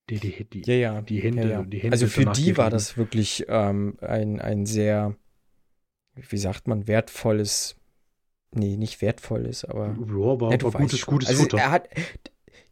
[0.09, 1.01] die, die, die, ja, ja.
[1.01, 5.15] die Hände, ja, die Hände Also für die war das wirklich ähm, ein, ein sehr,
[6.15, 7.78] wie sagt man, wertvolles
[8.52, 9.88] Nee, nicht wertvoll ist, aber.
[9.88, 11.58] Ja, war, ja, war gutes, gutes also Futter.
[11.58, 11.89] Er hat,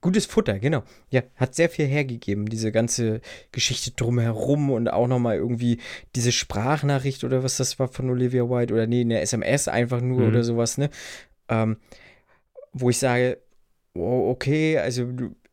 [0.01, 0.84] gutes Futter, genau.
[1.09, 3.21] Ja, hat sehr viel hergegeben, diese ganze
[3.51, 5.80] Geschichte drumherum und auch nochmal irgendwie
[6.15, 10.21] diese Sprachnachricht oder was das war von Olivia White oder nee, eine SMS einfach nur
[10.21, 10.28] mhm.
[10.28, 10.89] oder sowas, ne?
[11.49, 11.78] Ähm,
[12.73, 13.39] wo ich sage,
[13.93, 15.07] oh, okay, also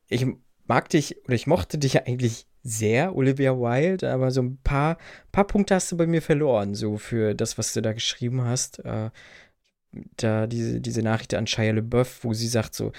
[0.09, 0.27] ich
[0.67, 4.97] mag dich oder ich mochte dich ja eigentlich sehr, Olivia Wilde, aber so ein paar,
[5.33, 8.79] paar Punkte hast du bei mir verloren, so für das, was du da geschrieben hast.
[8.85, 9.11] Äh,
[10.17, 12.93] da diese, diese Nachricht an Shia LeBeouf, wo sie sagt so,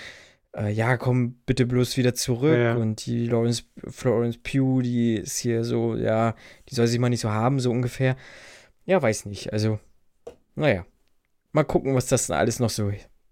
[0.56, 2.58] äh, ja, komm bitte bloß wieder zurück.
[2.58, 2.76] Ja.
[2.76, 6.36] Und die Lawrence, Florence Pugh, die ist hier so, ja,
[6.70, 8.16] die soll sich mal nicht so haben, so ungefähr.
[8.86, 9.52] Ja, weiß nicht.
[9.54, 9.80] Also,
[10.56, 10.86] naja.
[11.52, 12.92] Mal gucken, was das alles noch so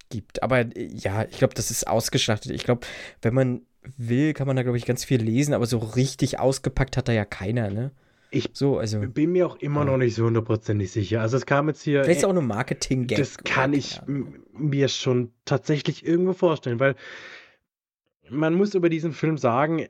[0.09, 0.43] gibt.
[0.43, 2.51] Aber ja, ich glaube, das ist ausgeschlachtet.
[2.51, 2.86] Ich glaube,
[3.22, 3.61] wenn man
[3.97, 7.11] will, kann man da, glaube ich, ganz viel lesen, aber so richtig ausgepackt hat da
[7.11, 7.91] ja keiner, ne?
[8.34, 9.86] Ich so, also, bin mir auch immer ja.
[9.86, 11.22] noch nicht so hundertprozentig sicher.
[11.22, 12.04] Also es kam jetzt hier.
[12.04, 13.18] Vielleicht ist auch eine Marketing-Gag.
[13.18, 14.04] Das kann ich ja.
[14.54, 16.96] mir schon tatsächlich irgendwo vorstellen, weil
[18.30, 19.88] man muss über diesen Film sagen,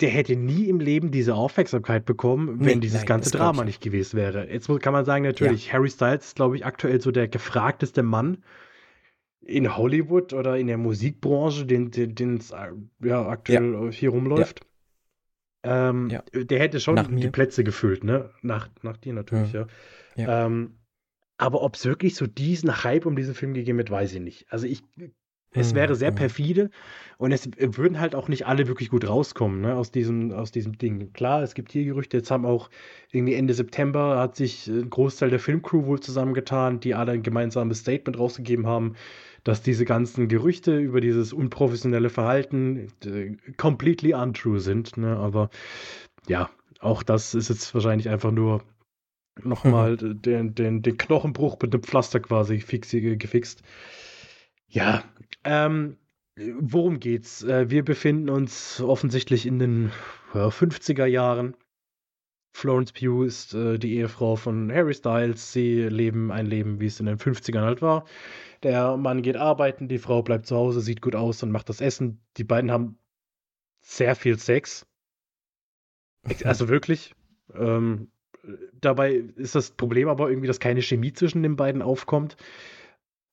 [0.00, 3.80] der hätte nie im Leben diese Aufmerksamkeit bekommen, wenn nee, dieses nein, ganze Drama nicht
[3.80, 4.48] gewesen wäre.
[4.48, 5.72] Jetzt kann man sagen, natürlich, ja.
[5.72, 8.44] Harry Styles ist, glaube ich, aktuell so der gefragteste Mann
[9.40, 11.90] in Hollywood oder in der Musikbranche, den
[12.36, 12.68] es äh,
[13.02, 14.60] ja, aktuell hier rumläuft.
[15.64, 15.90] Ja.
[15.90, 16.22] Ähm, ja.
[16.32, 17.32] Der hätte schon nach die mir.
[17.32, 18.30] Plätze gefüllt, ne?
[18.42, 19.66] Nach, nach dir natürlich, ja.
[20.16, 20.78] Ähm,
[21.36, 24.46] aber ob es wirklich so diesen Hype um diesen Film gegeben hat, weiß ich nicht.
[24.50, 24.82] Also ich
[25.52, 26.70] es wäre sehr perfide
[27.16, 30.76] und es würden halt auch nicht alle wirklich gut rauskommen ne, aus, diesem, aus diesem
[30.76, 31.12] Ding.
[31.14, 32.68] Klar, es gibt hier Gerüchte, jetzt haben auch
[33.10, 37.78] irgendwie Ende September hat sich ein Großteil der Filmcrew wohl zusammengetan, die alle ein gemeinsames
[37.78, 38.94] Statement rausgegeben haben,
[39.48, 44.98] dass diese ganzen Gerüchte über dieses unprofessionelle Verhalten äh, completely untrue sind.
[44.98, 45.16] Ne?
[45.16, 45.48] Aber
[46.26, 48.62] ja, auch das ist jetzt wahrscheinlich einfach nur
[49.42, 50.20] nochmal mhm.
[50.20, 53.62] den, den, den Knochenbruch mit dem Pflaster quasi fix, gefixt.
[54.68, 55.02] Ja,
[55.44, 55.96] ähm,
[56.60, 57.42] worum geht's?
[57.42, 59.92] Äh, wir befinden uns offensichtlich in den
[60.34, 61.54] ja, 50er Jahren.
[62.58, 65.52] Florence Pugh ist äh, die Ehefrau von Harry Styles.
[65.52, 68.04] Sie leben ein Leben, wie es in den 50ern halt war.
[68.64, 71.80] Der Mann geht arbeiten, die Frau bleibt zu Hause, sieht gut aus und macht das
[71.80, 72.20] Essen.
[72.36, 72.98] Die beiden haben
[73.80, 74.86] sehr viel Sex.
[76.42, 77.14] Also wirklich.
[77.54, 78.10] Ähm,
[78.80, 82.36] dabei ist das Problem aber irgendwie, dass keine Chemie zwischen den beiden aufkommt.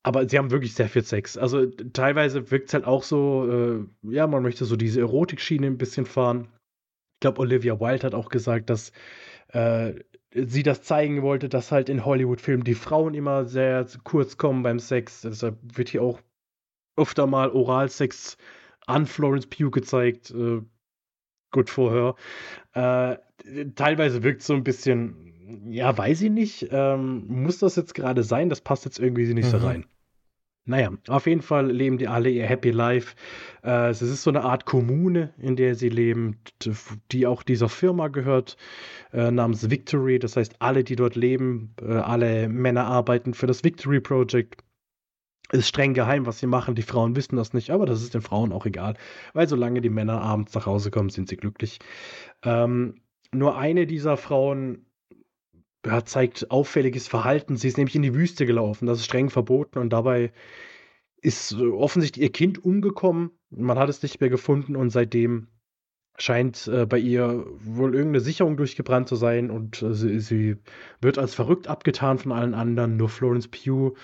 [0.03, 1.35] Aber sie haben wirklich sehr viel Sex.
[1.35, 5.79] Also teilweise wirkt es halt auch so, äh, ja, man möchte so diese Erotikschiene ein
[5.79, 6.47] bisschen fahren.
[7.25, 8.91] Ich glaube, Olivia Wilde hat auch gesagt, dass
[9.47, 9.93] äh,
[10.31, 14.77] sie das zeigen wollte, dass halt in Hollywood-Filmen die Frauen immer sehr kurz kommen beim
[14.77, 15.21] Sex.
[15.21, 16.19] Deshalb wird hier auch
[16.95, 18.37] öfter mal Oralsex
[18.85, 20.29] an Florence Pugh gezeigt.
[20.29, 20.61] Äh,
[21.49, 22.13] gut vorher.
[22.73, 23.17] Äh,
[23.73, 26.67] teilweise wirkt es so ein bisschen, ja, weiß ich nicht.
[26.69, 28.49] Ähm, muss das jetzt gerade sein?
[28.49, 29.49] Das passt jetzt irgendwie nicht mhm.
[29.49, 29.85] so rein.
[30.67, 33.15] Naja, auf jeden Fall leben die alle ihr Happy Life.
[33.63, 36.39] Äh, es ist so eine Art Kommune, in der sie leben,
[37.11, 38.57] die auch dieser Firma gehört,
[39.13, 40.17] äh, namens Victory.
[40.17, 44.63] Das heißt, alle, die dort leben, äh, alle Männer arbeiten für das Victory Project.
[45.51, 46.73] Ist streng geheim, was sie machen.
[46.73, 48.95] Die Frauen wissen das nicht, aber das ist den Frauen auch egal,
[49.33, 51.77] weil solange die Männer abends nach Hause kommen, sind sie glücklich.
[52.43, 53.01] Ähm,
[53.31, 54.87] nur eine dieser Frauen
[55.85, 57.57] ja, zeigt auffälliges Verhalten.
[57.57, 58.85] Sie ist nämlich in die Wüste gelaufen.
[58.87, 60.31] Das ist streng verboten und dabei
[61.21, 63.31] ist offensichtlich ihr Kind umgekommen.
[63.49, 65.47] Man hat es nicht mehr gefunden und seitdem
[66.17, 70.55] scheint äh, bei ihr wohl irgendeine Sicherung durchgebrannt zu sein und äh, sie, sie,
[71.01, 72.95] wird als verrückt abgetan von allen anderen.
[72.95, 73.95] Nur Florence Pugh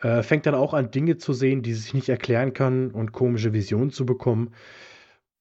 [0.00, 3.12] äh, fängt dann auch an, Dinge zu sehen, die sie sich nicht erklären kann und
[3.12, 4.52] komische Visionen zu bekommen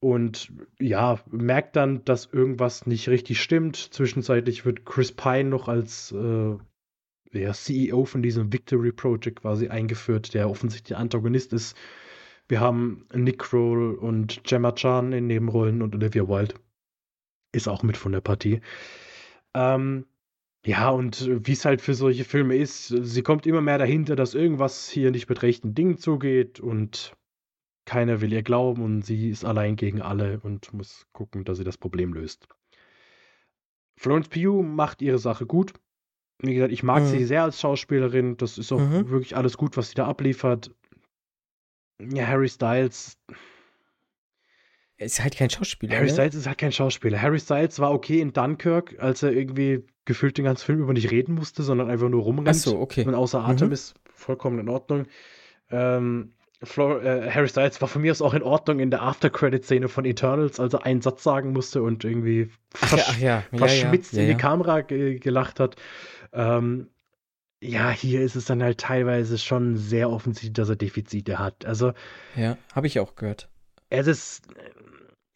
[0.05, 3.75] und ja, merkt dann, dass irgendwas nicht richtig stimmt.
[3.75, 6.55] Zwischenzeitlich wird Chris Pine noch als äh,
[7.31, 11.75] ja, CEO von diesem Victory Project quasi eingeführt, der offensichtlich Antagonist ist.
[12.47, 16.53] Wir haben Nick Kroll und Gemma Chan in Nebenrollen und Olivia Wilde
[17.51, 18.61] ist auch mit von der Partie.
[19.55, 20.05] Ähm,
[20.63, 24.35] ja, und wie es halt für solche Filme ist, sie kommt immer mehr dahinter, dass
[24.35, 27.15] irgendwas hier nicht mit rechten Dingen zugeht und
[27.85, 31.63] keiner will ihr glauben und sie ist allein gegen alle und muss gucken, dass sie
[31.63, 32.47] das Problem löst.
[33.97, 35.73] Florence Pugh macht ihre Sache gut.
[36.39, 37.07] Wie gesagt, ich mag mhm.
[37.07, 38.37] sie sehr als Schauspielerin.
[38.37, 39.09] Das ist auch mhm.
[39.09, 40.71] wirklich alles gut, was sie da abliefert.
[42.01, 43.17] Ja, Harry Styles.
[44.97, 45.95] Er ist halt kein Schauspieler.
[45.95, 46.11] Harry ne?
[46.11, 47.21] Styles ist halt kein Schauspieler.
[47.21, 51.11] Harry Styles war okay in Dunkirk, als er irgendwie gefühlt den ganzen Film über nicht
[51.11, 52.49] reden musste, sondern einfach nur rumrennt.
[52.49, 53.05] Ach so, okay.
[53.05, 53.73] Und außer Atem mhm.
[53.73, 55.07] ist vollkommen in Ordnung.
[55.69, 56.33] Ähm,
[56.63, 60.05] Flor äh, Harry Styles war von mir aus auch in Ordnung in der After-Credit-Szene von
[60.05, 63.57] Eternals, als er einen Satz sagen musste und irgendwie versch ach ja, ach ja.
[63.57, 65.75] verschmitzt ja, in die Kamera ge gelacht hat.
[66.33, 66.87] Ähm,
[67.61, 71.65] ja, hier ist es dann halt teilweise schon sehr offensichtlich, dass er Defizite hat.
[71.65, 71.93] Also.
[72.35, 73.49] Ja, habe ich auch gehört.
[73.89, 74.43] Es ist.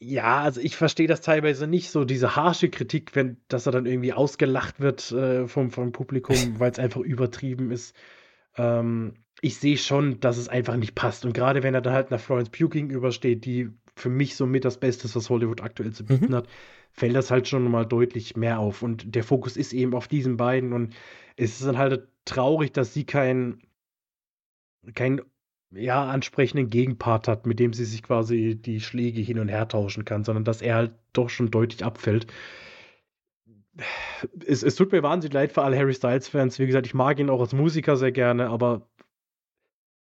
[0.02, 3.86] Ja, also ich verstehe das teilweise nicht, so diese harsche Kritik, wenn, dass er dann
[3.86, 7.96] irgendwie ausgelacht wird äh, vom, vom Publikum, weil es einfach übertrieben ist.
[8.60, 11.26] Ähm, ich sehe schon, dass es einfach nicht passt.
[11.26, 14.80] Und gerade wenn er da halt einer Florence Pugh gegenübersteht, die für mich somit das
[14.80, 16.36] Beste ist, was Hollywood aktuell zu bieten mhm.
[16.36, 16.48] hat,
[16.92, 18.84] fällt das halt schon mal deutlich mehr auf.
[18.84, 20.74] Und der Fokus ist eben auf diesen beiden.
[20.74, 20.94] Und
[21.38, 23.62] es ist dann halt traurig, dass sie keinen
[24.94, 25.22] kein,
[25.72, 30.04] ja, ansprechenden Gegenpart hat, mit dem sie sich quasi die Schläge hin und her tauschen
[30.04, 32.28] kann, sondern dass er halt doch schon deutlich abfällt.
[34.46, 36.60] Es, es tut mir wahnsinnig leid für alle Harry Styles-Fans.
[36.60, 38.90] Wie gesagt, ich mag ihn auch als Musiker sehr gerne, aber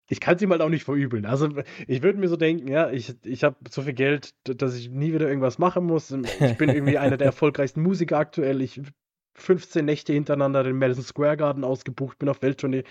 [0.08, 1.26] ich kann es ihm halt auch nicht verübeln.
[1.26, 1.48] Also
[1.86, 5.12] ich würde mir so denken, ja, ich, ich habe so viel Geld, dass ich nie
[5.12, 6.10] wieder irgendwas machen muss.
[6.10, 8.62] Ich bin irgendwie einer der erfolgreichsten Musiker aktuell.
[8.62, 8.80] Ich
[9.34, 12.84] 15 Nächte hintereinander den Madison Square Garden ausgebucht, bin auf Welttournee.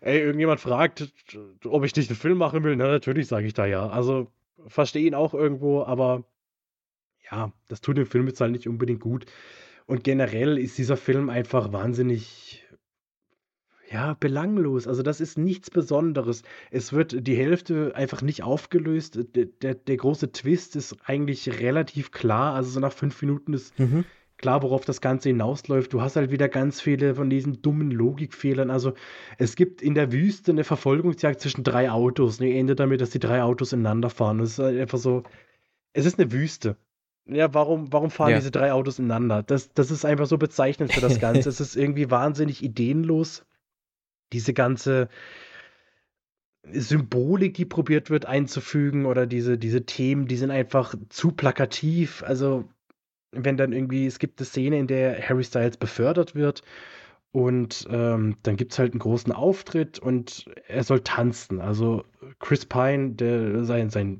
[0.00, 1.12] Ey, irgendjemand fragt,
[1.64, 2.76] ob ich nicht einen Film machen will.
[2.76, 3.88] Na, natürlich sage ich da ja.
[3.88, 4.30] Also
[4.66, 6.24] verstehe ihn auch irgendwo, aber
[7.30, 9.26] ja, das tut dem Film jetzt halt nicht unbedingt gut.
[9.86, 12.64] Und generell ist dieser Film einfach wahnsinnig
[13.90, 14.88] ja, belanglos.
[14.88, 16.42] Also das ist nichts Besonderes.
[16.70, 19.20] Es wird die Hälfte einfach nicht aufgelöst.
[19.36, 22.54] Der, der, der große Twist ist eigentlich relativ klar.
[22.54, 24.04] Also so nach fünf Minuten ist mhm.
[24.38, 25.92] klar, worauf das Ganze hinausläuft.
[25.92, 28.70] Du hast halt wieder ganz viele von diesen dummen Logikfehlern.
[28.70, 28.94] Also
[29.38, 32.40] es gibt in der Wüste eine Verfolgungsjagd zwischen drei Autos.
[32.40, 34.38] Und die endet damit, dass die drei Autos ineinander fahren.
[34.38, 35.22] Das ist halt einfach so.
[35.92, 36.76] Es ist eine Wüste.
[37.26, 38.36] Ja, warum, warum fahren ja.
[38.36, 39.42] diese drei Autos ineinander?
[39.42, 41.48] Das, das ist einfach so bezeichnend für das Ganze.
[41.48, 43.44] es ist irgendwie wahnsinnig ideenlos
[44.32, 45.08] diese ganze
[46.70, 52.22] Symbolik, die probiert wird einzufügen oder diese, diese Themen, die sind einfach zu plakativ.
[52.22, 52.68] Also,
[53.32, 56.62] wenn dann irgendwie, es gibt eine Szene, in der Harry Styles befördert wird
[57.34, 61.60] und ähm, dann gibt es halt einen großen Auftritt und er soll tanzen.
[61.60, 62.04] Also
[62.38, 64.18] Chris Pine, der, sein, sein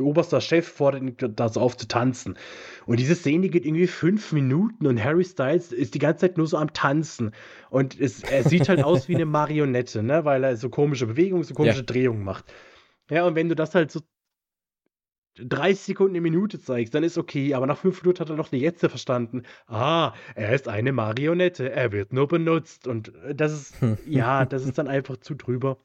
[0.00, 2.38] oberster Chef, fordert ihn dazu auf zu tanzen.
[2.86, 6.46] Und diese Szene geht irgendwie fünf Minuten und Harry Styles ist die ganze Zeit nur
[6.46, 7.32] so am Tanzen.
[7.68, 10.24] Und es, er sieht halt aus wie eine Marionette, ne?
[10.24, 11.84] weil er so komische Bewegungen, so komische ja.
[11.84, 12.46] Drehungen macht.
[13.10, 14.00] Ja, und wenn du das halt so
[15.36, 18.48] 30 Sekunden eine Minute zeigst, dann ist okay, aber nach 5 Minuten hat er noch
[18.48, 19.42] die Jetze verstanden.
[19.66, 24.64] Ah, er ist eine Marionette, er wird nur benutzt und äh, das ist, ja, das
[24.64, 25.78] ist dann einfach zu drüber.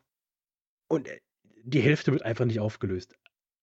[0.88, 1.20] Und äh,
[1.64, 3.16] die Hälfte wird einfach nicht aufgelöst.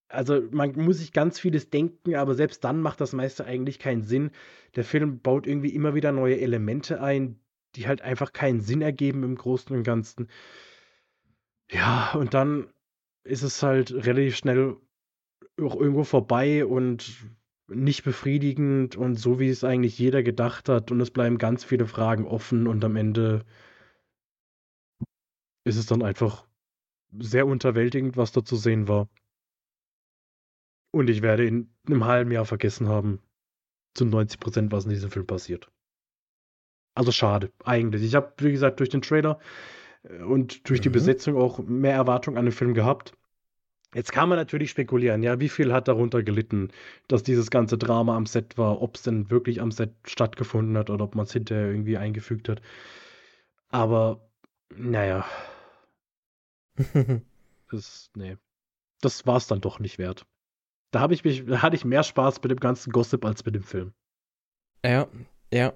[0.08, 4.04] Also man muss sich ganz vieles denken, aber selbst dann macht das meiste eigentlich keinen
[4.04, 4.30] Sinn.
[4.76, 7.40] Der Film baut irgendwie immer wieder neue Elemente ein,
[7.74, 10.28] die halt einfach keinen Sinn ergeben im Großen und Ganzen.
[11.70, 12.72] Ja, und dann
[13.24, 14.76] ist es halt relativ schnell
[15.60, 17.26] auch irgendwo vorbei und
[17.68, 20.90] nicht befriedigend und so, wie es eigentlich jeder gedacht hat.
[20.90, 23.44] Und es bleiben ganz viele Fragen offen und am Ende
[25.64, 26.46] ist es dann einfach
[27.18, 29.08] sehr unterwältigend, was da zu sehen war.
[30.92, 33.20] Und ich werde in einem halben Jahr vergessen haben,
[33.94, 35.70] zu 90 Prozent, was in diesem Film passiert.
[36.94, 38.02] Also schade, eigentlich.
[38.02, 39.38] Ich habe, wie gesagt, durch den Trailer
[40.04, 40.84] äh, und durch mhm.
[40.84, 43.12] die Besetzung auch mehr Erwartung an den Film gehabt.
[43.96, 46.68] Jetzt kann man natürlich spekulieren, ja, wie viel hat darunter gelitten,
[47.08, 50.90] dass dieses ganze Drama am Set war, ob es denn wirklich am Set stattgefunden hat
[50.90, 52.60] oder ob man es hinterher irgendwie eingefügt hat.
[53.70, 54.28] Aber,
[54.68, 55.24] naja.
[57.70, 58.36] das, nee.
[59.00, 60.26] Das war es dann doch nicht wert.
[60.90, 63.54] Da habe ich mich, da hatte ich mehr Spaß mit dem ganzen Gossip als mit
[63.54, 63.94] dem Film.
[64.84, 65.08] Ja,
[65.50, 65.72] ja.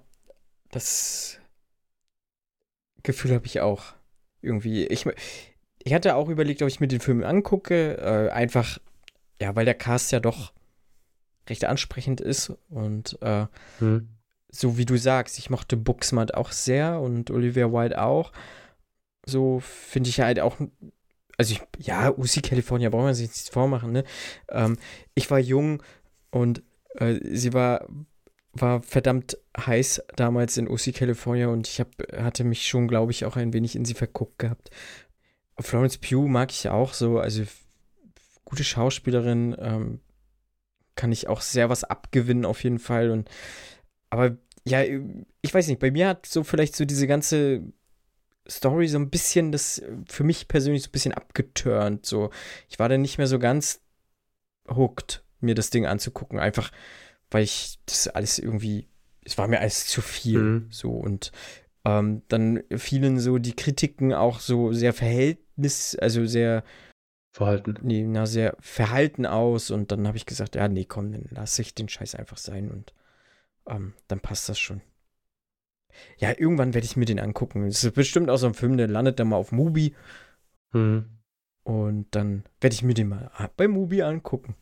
[0.72, 1.40] Das
[3.02, 3.94] Gefühl habe ich auch.
[4.42, 4.86] Irgendwie.
[4.88, 5.06] Ich,
[5.82, 7.96] ich hatte auch überlegt, ob ich mir den Film angucke.
[7.98, 8.78] Äh, einfach,
[9.40, 10.52] ja, weil der Cast ja doch
[11.48, 12.52] recht ansprechend ist.
[12.68, 13.46] Und äh,
[13.78, 14.08] hm.
[14.50, 18.32] so wie du sagst, ich mochte Booksmart auch sehr und Olivia Wilde auch.
[19.26, 20.56] So finde ich halt auch.
[21.36, 24.04] Also, ich, ja, UC California brauchen wir sich nichts vormachen, ne?
[24.50, 24.76] Ähm,
[25.14, 25.82] ich war jung
[26.30, 26.62] und
[26.96, 27.88] äh, sie war,
[28.52, 33.24] war verdammt heiß damals in UC California und ich hab, hatte mich schon, glaube ich,
[33.24, 34.70] auch ein wenig in sie verguckt gehabt.
[35.60, 37.44] Florence Pugh mag ich auch so, also
[38.44, 40.00] gute Schauspielerin, ähm,
[40.96, 43.10] kann ich auch sehr was abgewinnen auf jeden Fall.
[43.10, 43.30] Und
[44.10, 44.82] aber ja,
[45.40, 47.62] ich weiß nicht, bei mir hat so vielleicht so diese ganze
[48.48, 52.04] Story so ein bisschen das für mich persönlich so ein bisschen abgeturnt.
[52.04, 52.30] So,
[52.68, 53.80] ich war dann nicht mehr so ganz
[54.68, 56.38] hooked, mir das Ding anzugucken.
[56.38, 56.70] Einfach,
[57.30, 58.88] weil ich das alles irgendwie,
[59.24, 60.40] es war mir alles zu viel.
[60.40, 60.66] Mhm.
[60.70, 61.32] So und
[61.84, 64.92] ähm, dann fielen so die Kritiken auch so sehr
[65.60, 66.64] verhältnis, also sehr
[67.32, 67.76] Verhalten.
[67.82, 71.62] Nee, na, sehr verhalten aus und dann habe ich gesagt, ja, nee, komm, dann lasse
[71.62, 72.92] ich den Scheiß einfach sein und
[73.66, 74.80] ähm, dann passt das schon.
[76.18, 77.66] Ja, irgendwann werde ich mir den angucken.
[77.66, 79.94] Das ist bestimmt auch so ein Film, der landet dann mal auf Mubi.
[80.72, 81.08] Hm.
[81.62, 84.56] Und dann werde ich mir den mal bei Mubi angucken.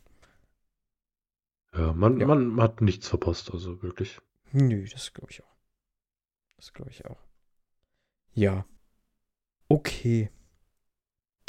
[1.73, 2.27] Ja, man, ja.
[2.27, 4.19] man hat nichts verpasst, also wirklich.
[4.51, 5.57] Nö, das glaube ich auch.
[6.57, 7.19] Das glaube ich auch.
[8.33, 8.65] Ja.
[9.69, 10.29] Okay.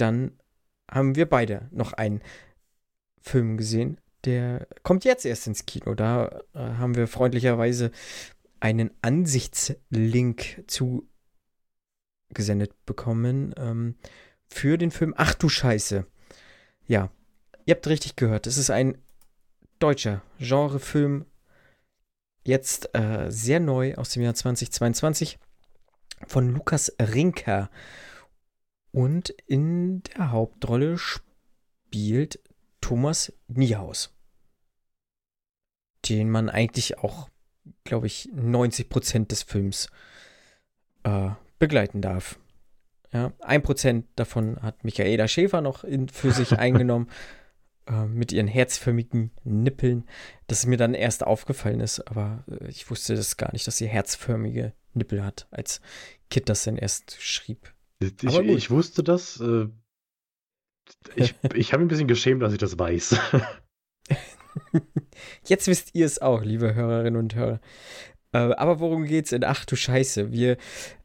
[0.00, 0.32] Dann
[0.90, 2.20] haben wir beide noch einen
[3.20, 3.98] Film gesehen.
[4.24, 5.94] Der kommt jetzt erst ins Kino.
[5.94, 7.90] Da äh, haben wir freundlicherweise
[8.60, 13.94] einen Ansichtslink zugesendet bekommen ähm,
[14.48, 16.06] für den Film Ach du Scheiße.
[16.86, 17.10] Ja,
[17.64, 18.46] ihr habt richtig gehört.
[18.46, 18.98] Es ist ein
[19.78, 21.24] deutscher Genrefilm.
[22.44, 25.38] Jetzt äh, sehr neu aus dem Jahr 2022
[26.26, 27.70] von Lukas Rinker.
[28.92, 32.40] Und in der Hauptrolle spielt
[32.80, 34.14] Thomas Niehaus.
[36.08, 37.28] Den man eigentlich auch,
[37.84, 39.88] glaube ich, 90 Prozent des Films
[41.04, 42.38] äh, begleiten darf.
[43.12, 47.10] Ja, ein Prozent davon hat Michaela Schäfer noch in, für sich eingenommen
[47.86, 50.08] äh, mit ihren herzförmigen Nippeln,
[50.46, 53.78] dass es mir dann erst aufgefallen ist, aber äh, ich wusste das gar nicht, dass
[53.78, 55.80] sie herzförmige Nippel hat, als
[56.30, 57.72] Kit das dann erst schrieb.
[58.00, 59.40] Ich, ich wusste das.
[59.40, 59.68] Äh,
[61.14, 63.18] ich ich habe ein bisschen geschämt, dass ich das weiß.
[65.44, 67.60] Jetzt wisst ihr es auch, liebe Hörerinnen und Hörer.
[68.32, 70.32] Äh, aber worum geht's in Ach du Scheiße?
[70.32, 70.56] Wir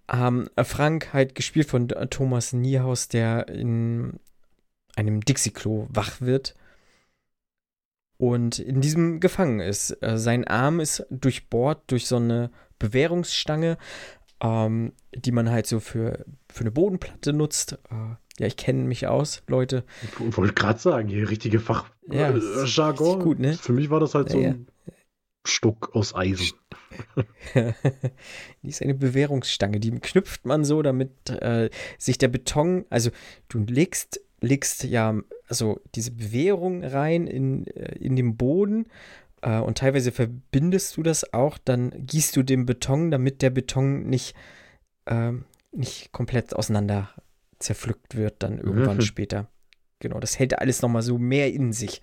[0.09, 4.19] haben Frank halt gespielt von Thomas Niehaus, der in
[4.95, 6.55] einem Dixie-Klo wach wird
[8.17, 9.97] und in diesem gefangen ist.
[10.01, 13.77] Äh, sein Arm ist durchbohrt durch so eine Bewährungsstange,
[14.41, 17.73] ähm, die man halt so für, für eine Bodenplatte nutzt.
[17.89, 19.85] Äh, ja, ich kenne mich aus, Leute.
[20.03, 23.17] Ich wollte gerade sagen, hier richtige Fachjargon.
[23.17, 23.53] Ja, gut, ne?
[23.53, 24.67] Für mich war das halt so ja, ein
[25.45, 26.57] Stuck aus Eisen.
[28.63, 33.11] die ist eine Bewährungsstange, die knüpft man so, damit äh, sich der Beton, also
[33.47, 35.15] du legst, legst ja
[35.47, 38.87] also diese Bewährung rein in, äh, in den Boden
[39.41, 44.07] äh, und teilweise verbindest du das auch, dann gießt du den Beton, damit der Beton
[44.07, 44.39] nicht, äh,
[45.71, 47.09] nicht komplett auseinander
[47.59, 49.01] zerpflückt wird, dann irgendwann mhm.
[49.01, 49.47] später.
[49.99, 52.01] Genau, das hält alles nochmal so mehr in sich.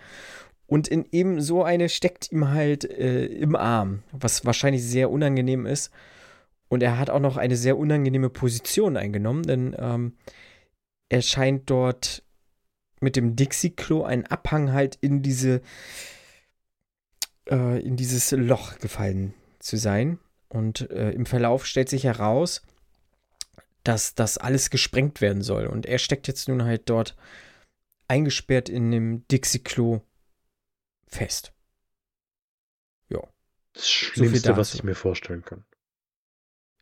[0.66, 5.66] Und in eben so eine steckt ihm halt äh, im Arm, was wahrscheinlich sehr unangenehm
[5.66, 5.90] ist.
[6.68, 10.16] Und er hat auch noch eine sehr unangenehme Position eingenommen, denn ähm,
[11.10, 12.22] er scheint dort
[13.00, 15.60] mit dem Dixie-Klo einen Abhang halt in diese
[17.50, 20.18] äh, in dieses Loch gefallen zu sein.
[20.48, 22.62] Und äh, im Verlauf stellt sich heraus,
[23.84, 25.66] dass das alles gesprengt werden soll.
[25.66, 27.16] Und er steckt jetzt nun halt dort
[28.08, 30.02] eingesperrt in dem Dixie-Klo
[31.06, 31.52] fest.
[33.08, 33.20] Ja.
[33.72, 35.64] Das Schlimmste, so was ich mir vorstellen kann.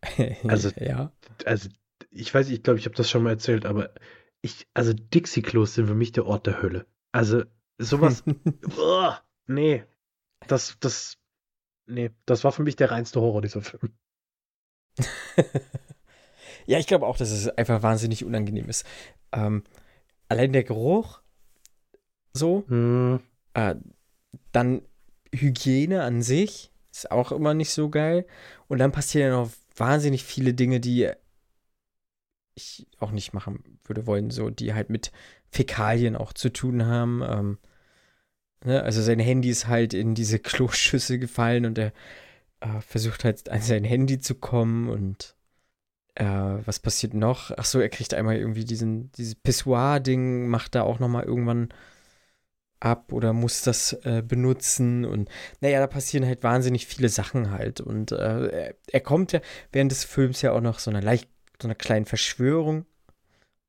[0.49, 1.13] Also, ja.
[1.45, 1.69] also
[2.11, 3.95] ich weiß, ich glaube, ich habe das schon mal erzählt, aber
[4.41, 6.87] ich, also Dixie-Klos sind für mich der Ort der Hölle.
[7.13, 7.45] Also
[7.79, 8.25] sowas,
[8.79, 9.13] oh,
[9.47, 9.85] nee,
[10.47, 11.19] das, das,
[11.87, 13.93] nee, das war für mich der reinste Horror, dieser Film.
[16.67, 18.85] ja, ich glaube auch, dass es einfach wahnsinnig unangenehm ist.
[19.33, 19.65] Ähm,
[20.29, 21.21] allein der Geruch,
[22.33, 23.21] so, hm.
[23.55, 23.75] äh,
[24.53, 24.83] dann
[25.33, 28.27] Hygiene an sich ist auch immer nicht so geil.
[28.69, 31.11] Und dann passieren ja noch wahnsinnig viele Dinge, die
[32.55, 35.13] ich auch nicht machen würde wollen, so die halt mit
[35.51, 37.23] Fäkalien auch zu tun haben.
[37.23, 37.59] Ähm,
[38.65, 38.83] ne?
[38.83, 41.93] Also sein Handy ist halt in diese Kloschüssel gefallen und er
[42.61, 45.37] äh, versucht halt an sein Handy zu kommen und
[46.21, 47.51] äh, was passiert noch?
[47.57, 51.71] Ach so, er kriegt einmal irgendwie diesen dieses Pissoir-Ding, macht da auch noch mal irgendwann
[52.81, 55.29] ab oder muss das äh, benutzen und
[55.61, 59.41] naja, da passieren halt wahnsinnig viele Sachen halt und äh, er kommt ja
[59.73, 61.29] während des Films ja auch noch so eine leicht
[61.61, 62.87] so einer kleinen Verschwörung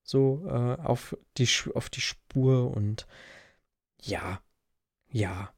[0.03, 0.51] so äh,
[0.81, 3.07] auf, die, auf die Spur und
[4.01, 4.41] ja,
[5.09, 5.53] ja.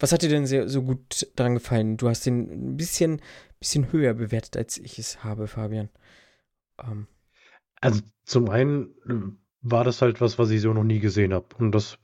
[0.00, 1.96] Was hat dir denn sehr, so gut daran gefallen?
[1.96, 3.20] Du hast den ein bisschen,
[3.64, 5.88] bisschen höher bewertet, als ich es habe, Fabian.
[6.82, 7.06] Ähm.
[7.80, 9.32] Also zum einen äh,
[9.62, 11.46] war das halt was, was ich so noch nie gesehen habe.
[11.58, 11.98] Und das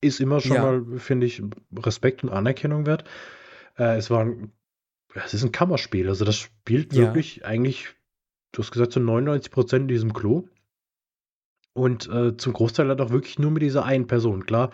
[0.00, 0.62] ist immer schon ja.
[0.62, 1.42] mal, finde ich,
[1.76, 3.04] Respekt und Anerkennung wert.
[3.78, 4.52] Äh, es war ein
[5.14, 6.08] es ist ein Kammerspiel.
[6.08, 7.02] Also das spielt ja.
[7.02, 7.88] wirklich eigentlich,
[8.52, 10.48] du hast gesagt, zu 99 Prozent in diesem Klo.
[11.72, 14.44] Und äh, zum Großteil halt auch wirklich nur mit dieser einen Person.
[14.44, 14.70] Klar,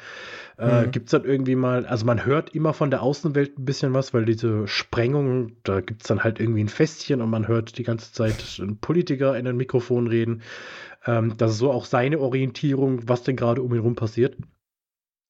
[0.59, 0.90] äh, mhm.
[0.93, 4.14] gibt es dann irgendwie mal, also man hört immer von der Außenwelt ein bisschen was,
[4.14, 7.82] weil diese Sprengung, da gibt es dann halt irgendwie ein Festchen und man hört die
[7.82, 10.43] ganze Zeit einen Politiker in ein Mikrofon reden.
[11.05, 14.36] Ähm, das ist so auch seine Orientierung, was denn gerade um ihn rum passiert.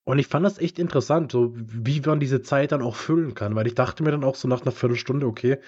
[0.05, 3.57] Und ich fand das echt interessant, so wie man diese Zeit dann auch füllen kann,
[3.57, 5.59] weil ich dachte mir dann auch so nach einer Viertelstunde, okay,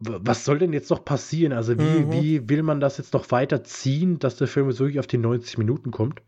[0.00, 1.52] was soll denn jetzt noch passieren?
[1.52, 2.12] Also wie, mhm.
[2.12, 5.18] wie will man das jetzt noch weiter ziehen, dass der Film jetzt wirklich auf die
[5.18, 6.22] 90 Minuten kommt?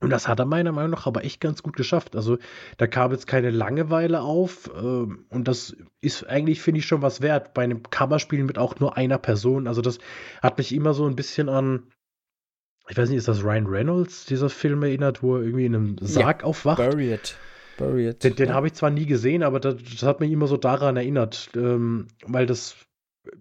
[0.00, 2.16] Und das hat er meiner Meinung nach aber echt ganz gut geschafft.
[2.16, 2.36] Also
[2.76, 4.70] da kam jetzt keine Langeweile auf.
[4.74, 8.78] Äh, und das ist eigentlich, finde ich, schon was wert bei einem Kammerspiel mit auch
[8.78, 9.66] nur einer Person.
[9.66, 9.98] Also das
[10.42, 11.90] hat mich immer so ein bisschen an,
[12.88, 15.96] ich weiß nicht, ist das Ryan Reynolds, dieser Film erinnert, wo er irgendwie in einem
[16.00, 16.76] Sarg ja, aufwacht?
[16.76, 17.36] Buried.
[17.76, 18.22] Buried.
[18.22, 18.54] Den, den ja.
[18.54, 21.50] habe ich zwar nie gesehen, aber das, das, hat mich immer so daran erinnert.
[21.54, 22.76] Ähm, weil das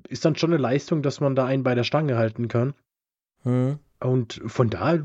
[0.08, 2.74] ist dann schon eine Leistung, dass man da einen bei der Stange halten kann.
[3.44, 3.80] Hm.
[4.00, 5.00] Und von da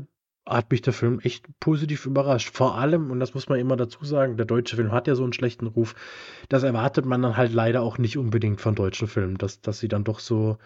[0.45, 2.55] hat mich der Film echt positiv überrascht.
[2.55, 5.23] Vor allem, und das muss man immer dazu sagen, der deutsche Film hat ja so
[5.23, 5.95] einen schlechten Ruf.
[6.49, 9.87] Das erwartet man dann halt leider auch nicht unbedingt von deutschen Filmen, dass, dass sie
[9.87, 10.57] dann doch so,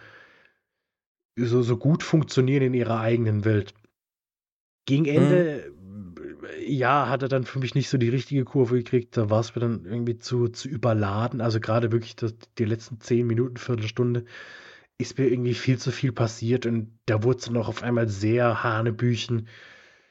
[1.36, 3.74] so, so gut funktionieren in ihrer eigenen Welt.
[4.86, 5.04] Gegen.
[5.04, 5.75] Ende, mhm.
[6.66, 9.16] Ja, hat er dann für mich nicht so die richtige Kurve gekriegt.
[9.16, 11.40] Da war es mir dann irgendwie zu, zu überladen.
[11.40, 14.24] Also gerade wirklich das, die letzten zehn Minuten, Viertelstunde
[14.98, 18.08] ist mir irgendwie viel zu viel passiert und da wurde es dann auch auf einmal
[18.08, 19.48] sehr Hanebüchen.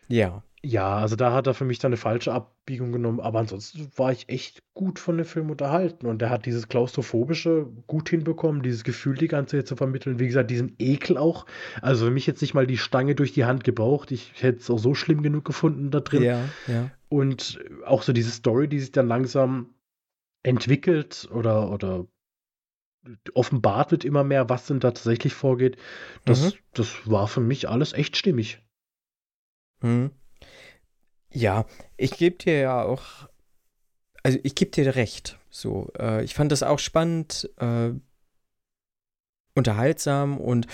[0.07, 0.43] Ja.
[0.67, 4.11] Ja, also da hat er für mich dann eine falsche Abbiegung genommen, aber ansonsten war
[4.11, 8.83] ich echt gut von dem Film unterhalten und er hat dieses Klaustrophobische gut hinbekommen, dieses
[8.83, 10.17] Gefühl die ganze Zeit zu vermitteln.
[10.17, 11.45] Wie gesagt, diesen Ekel auch.
[11.83, 14.11] Also für mich jetzt nicht mal die Stange durch die Hand gebraucht.
[14.11, 16.23] Ich hätte es auch so schlimm genug gefunden da drin.
[16.23, 16.89] Ja, ja.
[17.09, 19.75] Und auch so diese Story, die sich dann langsam
[20.41, 22.07] entwickelt oder, oder
[23.35, 25.77] offenbart wird immer mehr, was denn da tatsächlich vorgeht.
[26.25, 26.59] Das, mhm.
[26.73, 28.63] das war für mich alles echt stimmig.
[29.81, 30.09] Mhm.
[31.35, 31.65] Ja,
[31.97, 33.27] ich gebe dir ja auch,
[34.23, 35.37] also ich gebe dir recht.
[35.49, 37.91] So, äh, ich fand das auch spannend, äh,
[39.53, 40.67] unterhaltsam und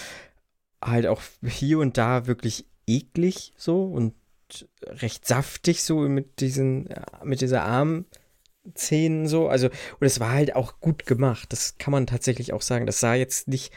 [0.80, 4.14] halt auch hier und da wirklich eklig so und
[4.84, 6.90] recht saftig so mit diesen,
[7.24, 8.06] mit dieser Arm.
[8.76, 9.48] So.
[9.48, 11.52] Also, und es war halt auch gut gemacht.
[11.52, 12.86] Das kann man tatsächlich auch sagen.
[12.86, 13.74] Das sah jetzt nicht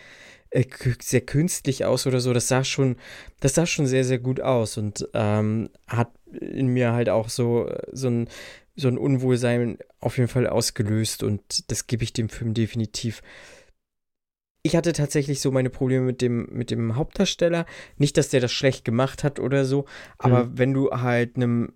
[0.55, 0.67] äh,
[1.01, 2.33] sehr künstlich aus oder so.
[2.33, 2.97] Das sah schon,
[3.41, 7.71] das sah schon sehr, sehr gut aus und ähm, hat in mir halt auch so,
[7.93, 8.29] so ein,
[8.77, 13.23] so ein Unwohlsein auf jeden Fall ausgelöst und das gebe ich dem Film definitiv.
[14.63, 17.67] Ich hatte tatsächlich so meine Probleme mit dem, mit dem Hauptdarsteller.
[17.99, 19.85] Nicht, dass der das schlecht gemacht hat oder so,
[20.19, 20.59] aber mhm.
[20.59, 21.73] wenn du halt einem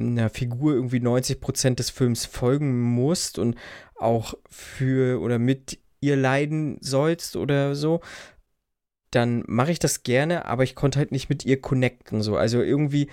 [0.00, 3.56] einer Figur irgendwie 90 Prozent des Films folgen musst und
[3.94, 8.00] auch für oder mit ihr leiden sollst oder so,
[9.10, 12.36] dann mache ich das gerne, aber ich konnte halt nicht mit ihr connecten so.
[12.36, 13.08] Also irgendwie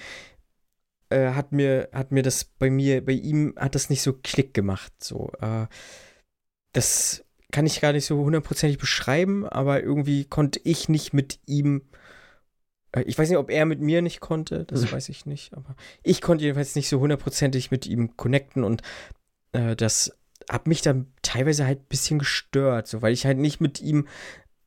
[1.09, 4.53] äh, hat mir hat mir das bei mir bei ihm hat das nicht so Klick
[4.53, 5.31] gemacht so.
[5.41, 5.67] Äh,
[6.73, 11.83] das kann ich gar nicht so hundertprozentig beschreiben, aber irgendwie konnte ich nicht mit ihm
[12.93, 14.91] äh, ich weiß nicht, ob er mit mir nicht konnte, das mhm.
[14.93, 18.81] weiß ich nicht, aber ich konnte jedenfalls nicht so hundertprozentig mit ihm connecten und
[19.51, 20.17] äh, das
[20.49, 24.07] hat mich dann teilweise halt ein bisschen gestört, so weil ich halt nicht mit ihm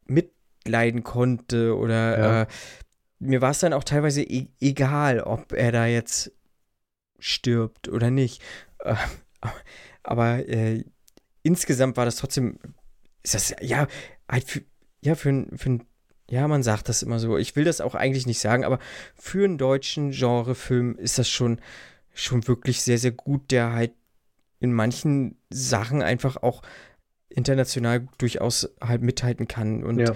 [0.07, 2.43] mitleiden konnte oder ja.
[2.43, 2.47] äh,
[3.19, 6.33] mir war es dann auch teilweise e egal, ob er da jetzt
[7.19, 8.43] stirbt oder nicht.
[8.79, 8.95] Äh,
[10.03, 10.85] aber äh,
[11.43, 12.59] insgesamt war das trotzdem,
[13.23, 13.87] ist das ja
[14.29, 14.63] halt für,
[15.03, 15.87] ja für, für einen
[16.31, 17.37] ja, man sagt das immer so.
[17.37, 18.79] Ich will das auch eigentlich nicht sagen, aber
[19.15, 21.61] für einen deutschen Genrefilm ist das schon,
[22.15, 23.93] schon wirklich sehr, sehr gut, der halt
[24.63, 26.63] in manchen Sachen einfach auch
[27.29, 29.83] international durchaus halt mithalten kann.
[29.83, 30.15] Und ja.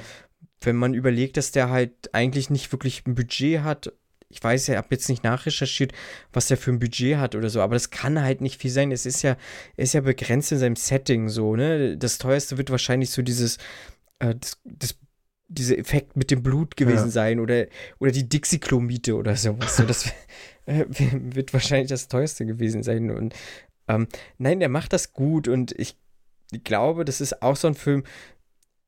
[0.61, 3.93] wenn man überlegt, dass der halt eigentlich nicht wirklich ein Budget hat,
[4.29, 5.93] ich weiß ja, ich habe jetzt nicht nachrecherchiert,
[6.33, 8.91] was der für ein Budget hat oder so, aber das kann halt nicht viel sein.
[8.91, 9.37] Es ist ja,
[9.77, 11.97] er ist ja begrenzt in seinem Setting so, ne?
[11.97, 13.59] Das teuerste wird wahrscheinlich so dieses,
[14.19, 14.97] äh, das, das
[15.49, 17.11] dieser Effekt mit dem Blut gewesen ja.
[17.11, 17.67] sein oder,
[17.99, 19.77] oder die Dixie-Klo-Miete oder sowas.
[19.77, 20.13] So, das
[20.67, 23.11] wird wahrscheinlich das teuerste gewesen sein.
[23.11, 23.35] Und
[23.89, 24.09] ähm,
[24.39, 25.97] nein, der macht das gut und ich
[26.65, 28.05] glaube, das ist auch so ein Film,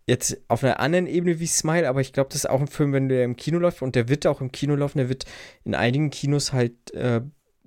[0.08, 2.92] jetzt auf einer anderen Ebene wie Smile, aber ich glaube, das ist auch ein Film,
[2.92, 5.26] wenn der im Kino läuft und der wird auch im Kino laufen, der wird
[5.64, 7.20] in einigen Kinos halt äh,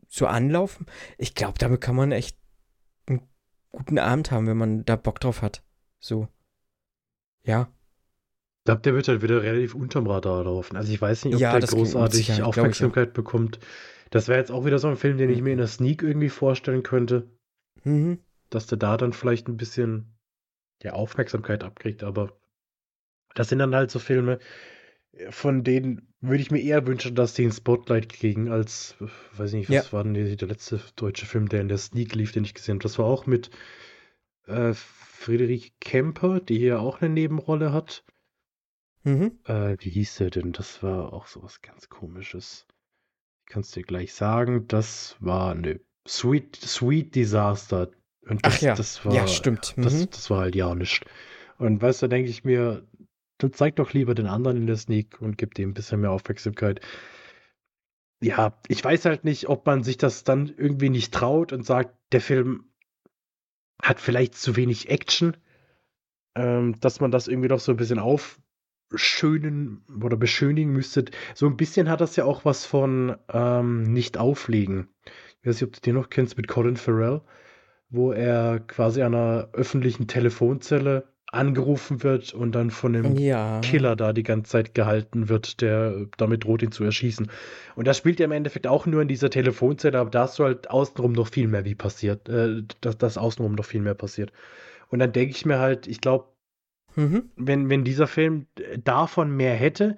[0.08, 0.88] so anlaufen.
[1.18, 2.38] Ich glaube, damit kann man echt
[3.06, 3.22] einen
[3.72, 5.64] guten Abend haben, wenn man da Bock drauf hat.
[6.00, 6.28] So.
[7.44, 7.70] Ja.
[8.62, 10.78] Ich glaube, der wird halt wieder relativ unterm Radar laufen.
[10.78, 13.60] Also ich weiß nicht, ob ja, der großartig Aufmerksamkeit bekommt.
[14.12, 16.30] Das wäre jetzt auch wieder so ein Film, den ich mir in der Sneak irgendwie
[16.30, 17.30] vorstellen könnte.
[17.84, 18.20] Mhm.
[18.50, 20.14] Dass der da dann vielleicht ein bisschen
[20.84, 22.38] ja, Aufmerksamkeit abkriegt, aber
[23.34, 24.40] das sind dann halt so Filme,
[25.30, 28.96] von denen würde ich mir eher wünschen, dass die ein Spotlight kriegen, als,
[29.34, 29.94] weiß nicht, was ja.
[29.94, 32.84] war denn der letzte deutsche Film, der in der Sneak lief, den ich gesehen habe.
[32.84, 33.50] Das war auch mit
[34.48, 38.04] äh, Friederike Kemper, die hier auch eine Nebenrolle hat.
[39.04, 39.40] Mhm.
[39.46, 40.52] Äh, wie hieß der denn?
[40.52, 42.68] Das war auch sowas ganz komisches.
[43.52, 44.66] Ich kann es dir gleich sagen.
[44.70, 47.92] Das war eine Sweet, Sweet Disaster.
[48.26, 49.76] Und das, Ach ja, das war, ja, stimmt.
[49.76, 49.82] Mhm.
[49.82, 51.04] Das, das war halt ja nicht.
[51.58, 52.88] Und weißt du, da denke ich mir,
[53.40, 56.12] dann zeig doch lieber den anderen in der Sneak und gib dem ein bisschen mehr
[56.12, 56.80] Aufmerksamkeit.
[58.22, 61.94] ja, ich weiß halt nicht, ob man sich das dann irgendwie nicht traut und sagt,
[62.14, 62.72] der Film
[63.84, 65.36] hat vielleicht zu wenig Action,
[66.36, 68.00] ähm, dass man das irgendwie noch so ein bisschen
[68.92, 71.06] aufschönen oder beschönigen müsste.
[71.34, 74.90] So ein bisschen hat das ja auch was von ähm, nicht auflegen.
[75.42, 77.22] Ich weiß nicht, ob du den noch kennst mit Colin Farrell,
[77.90, 83.62] wo er quasi an einer öffentlichen Telefonzelle angerufen wird und dann von einem Ja.
[83.62, 87.32] Killer da die ganze Zeit gehalten wird, der damit droht, ihn zu erschießen.
[87.76, 90.44] Und das spielt ja im Endeffekt auch nur in dieser Telefonzelle, aber da hast du
[90.44, 94.34] halt außenrum noch viel mehr wie passiert, äh, dass das außenrum noch viel mehr passiert.
[94.90, 96.26] Und dann denke ich mir halt, ich glaube,
[96.96, 97.30] Mhm.
[97.36, 98.48] wenn, wenn dieser Film
[98.84, 99.98] davon mehr hätte,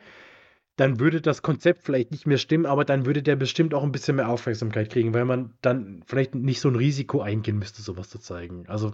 [0.76, 3.92] dann würde das Konzept vielleicht nicht mehr stimmen, aber dann würde der bestimmt auch ein
[3.92, 8.10] bisschen mehr Aufmerksamkeit kriegen, weil man dann vielleicht nicht so ein Risiko eingehen müsste, sowas
[8.10, 8.66] zu zeigen.
[8.68, 8.92] Also,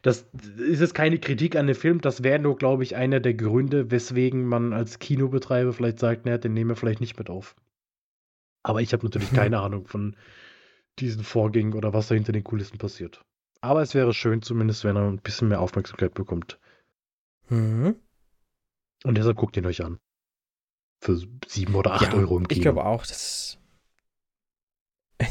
[0.00, 0.26] das
[0.56, 3.90] ist jetzt keine Kritik an den Film, das wäre nur, glaube ich, einer der Gründe,
[3.90, 7.54] weswegen man als Kinobetreiber vielleicht sagt, naja, den nehmen wir vielleicht nicht mit auf.
[8.62, 10.16] Aber ich habe natürlich keine Ahnung von
[10.98, 13.20] diesen Vorgängen oder was da hinter den Kulissen passiert.
[13.60, 16.58] Aber es wäre schön, zumindest, wenn er ein bisschen mehr Aufmerksamkeit bekommt.
[17.48, 17.96] Mhm.
[19.04, 19.98] Und deshalb guckt ihn euch an.
[21.00, 22.58] Für sieben oder acht Euro im Kino.
[22.58, 23.58] Ich glaube auch, das.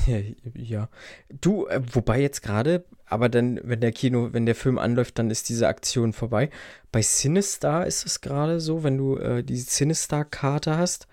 [0.53, 0.89] ja.
[1.29, 5.29] Du, äh, wobei jetzt gerade, aber dann, wenn der Kino, wenn der Film anläuft, dann
[5.29, 6.49] ist diese Aktion vorbei.
[6.91, 11.07] Bei Sinistar ist es gerade so, wenn du äh, die Sinistar-Karte hast,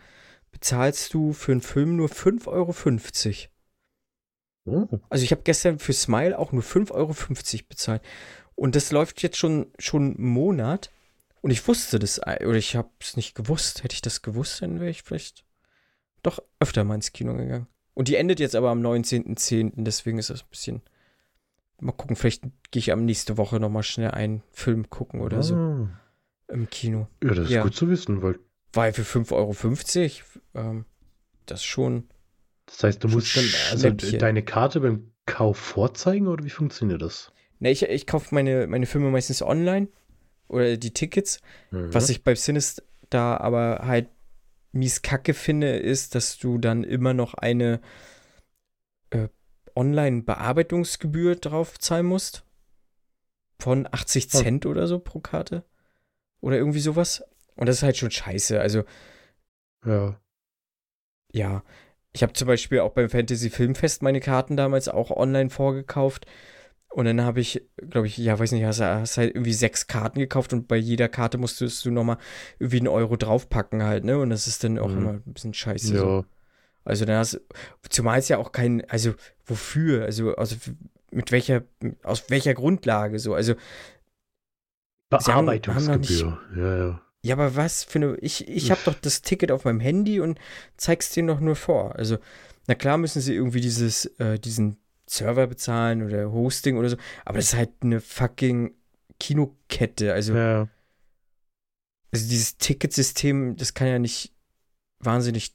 [0.53, 2.75] bezahlst du für einen Film nur 5,50 Euro.
[4.67, 4.99] Oh.
[5.11, 7.15] Also ich habe gestern für Smile auch nur 5,50 Euro
[7.69, 8.03] bezahlt.
[8.55, 10.91] Und das läuft jetzt schon, schon einen Monat.
[11.45, 13.85] Und ich wusste das, äh, oder ich habe es nicht gewusst.
[13.85, 15.45] Hätte ich das gewusst, dann wäre ich vielleicht
[16.23, 17.67] doch öfter mal ins Kino gegangen.
[17.93, 20.81] Und die endet jetzt aber am 19.10., deswegen ist das ein bisschen.
[21.81, 25.55] Mal gucken, vielleicht gehe ich am nächste Woche nochmal schnell einen Film gucken oder so
[25.55, 25.89] Ah.
[26.49, 27.09] im Kino.
[27.23, 27.63] Ja, das ist Ja.
[27.63, 28.39] gut zu wissen, weil
[28.73, 30.23] Weil für 5,50
[30.55, 30.87] Euro, ähm,
[31.45, 32.09] das schon.
[32.65, 37.33] das heißt, du musst dann also deine Karte beim Kauf vorzeigen oder wie funktioniert das?
[37.59, 39.89] Ne, ich, ich kaufe meine, meine Filme meistens online
[40.49, 41.41] oder die Tickets.
[41.71, 41.93] Mhm.
[41.93, 44.09] Was ich bei Sinistar aber halt
[44.73, 47.81] mies kacke finde, ist, dass du dann immer noch eine
[49.11, 49.29] äh,
[49.77, 52.45] Online-Bearbeitungsgebühr drauf zahlen musst.
[53.61, 54.39] Von 80 Oh.
[54.39, 55.65] Cent oder so pro Karte.
[56.41, 57.23] Oder irgendwie sowas.
[57.57, 58.61] Und das ist halt schon scheiße.
[58.61, 58.85] Also,
[59.87, 60.21] ja.
[61.33, 61.63] ja.
[62.13, 66.27] Ich habe zum Beispiel auch beim Fantasy Filmfest meine Karten damals auch online vorgekauft.
[66.95, 67.61] Und dann habe ich,
[67.91, 71.09] glaube ich, ja, weiß nicht, hast, hast halt irgendwie sechs Karten gekauft und bei jeder
[71.09, 72.19] Karte musstest du nochmal
[72.61, 74.17] irgendwie einen Euro draufpacken halt, ne?
[74.21, 74.99] Und das ist dann auch Mhm.
[74.99, 75.89] immer ein bisschen scheiße.
[75.99, 76.07] So.
[76.21, 76.25] Ja.
[76.85, 77.41] Also dann hast
[77.91, 79.13] zumal es ja auch kein, also
[79.45, 80.05] wofür?
[80.05, 80.55] Also, also
[81.11, 81.65] mit welcher,
[82.05, 83.35] aus welcher Grundlage so?
[83.35, 83.55] Also,
[85.19, 86.39] Sie haben- haben noch nicht- Bearbeitungsgebühr.
[86.57, 87.01] Ja, ja.
[87.23, 90.39] ja, aber was für eine, ich, ich habe doch das Ticket auf meinem Handy und
[90.77, 91.97] zeig's dir noch nur vor.
[91.97, 92.19] Also,
[92.67, 94.77] na klar müssen sie irgendwie dieses, äh, diesen
[95.07, 98.75] Server bezahlen oder Hosting oder so, aber das ist halt eine fucking
[99.21, 100.13] Kinokette.
[100.13, 100.69] Also, ja.
[102.13, 104.33] also dieses Ticketsystem, das kann ja nicht
[104.99, 105.55] wahnsinnig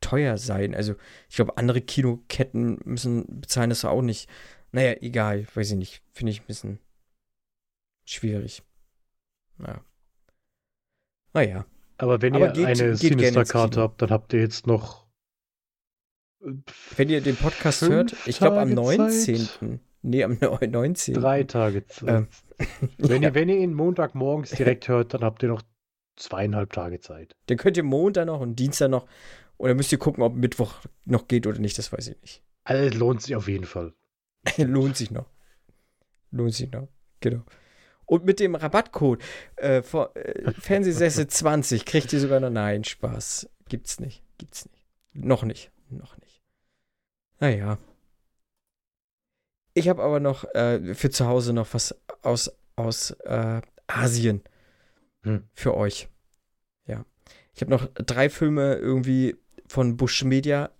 [0.00, 0.74] teuer sein.
[0.74, 0.94] Also,
[1.28, 4.28] ich glaube, andere Kinoketten müssen bezahlen das auch nicht.
[4.72, 6.02] Naja, egal, weiß ich nicht.
[6.12, 6.78] Finde ich ein bisschen
[8.04, 8.62] schwierig.
[9.58, 9.82] Naja.
[11.32, 11.66] Naja.
[11.98, 15.05] Aber wenn Aber ihr geht- eine Sinister-Karte habt, dann habt ihr jetzt noch
[16.40, 19.36] Wenn ihr den Podcast Fünf hört, ich glaube am Tage 19.
[19.36, 19.80] Zeit?
[20.02, 21.14] Nee, am 19.
[21.14, 22.08] drei Tage Zeit.
[22.08, 22.28] Ähm,
[22.98, 25.62] wenn, ja, ihr, wenn ihr ihn Montagmorgens direkt hört, dann habt ihr noch
[26.16, 27.36] zweieinhalb Tage Zeit.
[27.46, 29.06] dann könnt ihr Montag noch und Dienstag noch.
[29.58, 32.42] Oder müsst ihr gucken, ob Mittwoch noch geht oder nicht, das weiß ich nicht.
[32.64, 33.94] Also es lohnt sich auf jeden Fall.
[34.58, 35.26] Lohnt sich noch.
[36.30, 36.88] Lohnt sich noch.
[37.20, 37.42] Genau.
[38.04, 39.22] Und mit dem Rabattcode
[39.56, 42.50] äh, vor, äh, Fernsehsessel 20 kriegt ihr sogar noch.
[42.50, 43.48] Nein, Spaß.
[43.68, 44.22] Gibt's nicht.
[44.38, 44.84] Gibt's nicht.
[45.12, 45.72] Noch nicht.
[45.90, 46.25] Noch nicht.
[47.40, 47.78] Naja.
[49.74, 54.42] Ich habe aber noch äh, für zu Hause noch was aus, aus äh, Asien
[55.22, 55.42] Hm.
[55.54, 56.08] für euch.
[56.86, 57.04] Ja.
[57.52, 59.36] Ich habe noch drei Filme irgendwie
[59.66, 60.70] von Bush Media.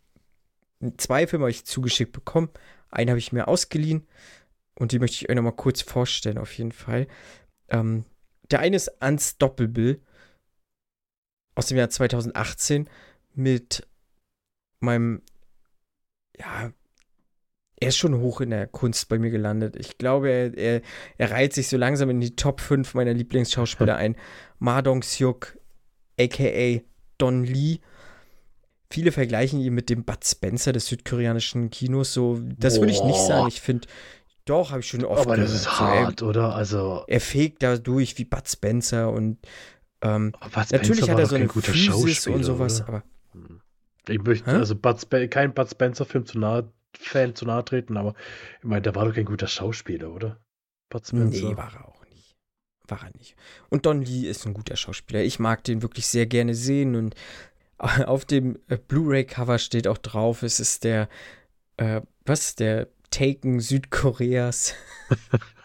[0.98, 2.48] Zwei Filme habe ich zugeschickt bekommen.
[2.90, 4.06] Einen habe ich mir ausgeliehen
[4.78, 7.08] und die möchte ich euch nochmal kurz vorstellen, auf jeden Fall.
[7.68, 8.04] Ähm,
[8.50, 10.00] der eine ist Unstoppable
[11.56, 12.88] aus dem Jahr 2018
[13.34, 13.86] mit
[14.78, 15.22] meinem,
[16.38, 16.70] ja,
[17.78, 19.76] er ist schon hoch in der Kunst bei mir gelandet.
[19.76, 20.82] Ich glaube, er, er,
[21.18, 24.16] er reiht sich so langsam in die Top 5 meiner Lieblingsschauspieler ein.
[24.58, 25.58] Ma Dong-seok,
[26.18, 26.80] a.k.a.
[27.18, 27.80] Don Lee.
[28.90, 32.14] Viele vergleichen ihn mit dem Bud Spencer des südkoreanischen Kinos.
[32.14, 33.46] So, das würde ich nicht sagen.
[33.48, 33.88] Ich finde,
[34.46, 35.60] doch, habe ich schon oft Aber das gehört.
[35.66, 36.54] ist So, er- hart, oder?
[36.54, 39.38] Also, er fegt da durch wie Bud Spencer und
[40.02, 42.88] ähm, was natürlich hat er so eine guter Physis und sowas, oder?
[42.88, 43.02] aber
[43.32, 43.60] Hm.
[44.08, 44.56] Ich möchte Hä?
[44.56, 48.14] also Bud kein Bud Spencer-Film zu nahe, Fan zu nahe treten, aber
[48.58, 50.40] ich meine, der war doch kein guter Schauspieler, oder?
[50.88, 51.48] Bud Spencer.
[51.48, 52.36] Nee, war er auch nicht.
[52.88, 53.36] War er nicht.
[53.68, 55.22] Und Don Lee ist ein guter Schauspieler.
[55.22, 57.14] Ich mag den wirklich sehr gerne sehen und
[57.78, 61.08] auf dem äh, Blu-ray-Cover steht auch drauf, es ist der,
[61.76, 64.74] äh, was, der Taken Südkoreas.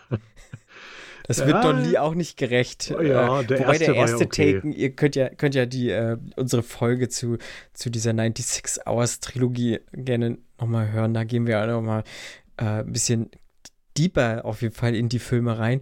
[1.37, 1.61] Das wird Ja.
[1.61, 2.93] Don Lee auch nicht gerecht.
[2.97, 4.53] Oh ja, Äh, der Wobei erste der erste okay.
[4.55, 7.37] Taken, ihr könnt ja, könnt ja die, äh, unsere Folge zu,
[7.73, 11.13] zu dieser 96 Hours Trilogie gerne nochmal hören.
[11.13, 12.03] Da gehen wir auch nochmal
[12.57, 13.29] äh, ein bisschen
[13.97, 15.81] deeper auf jeden Fall in die Filme rein.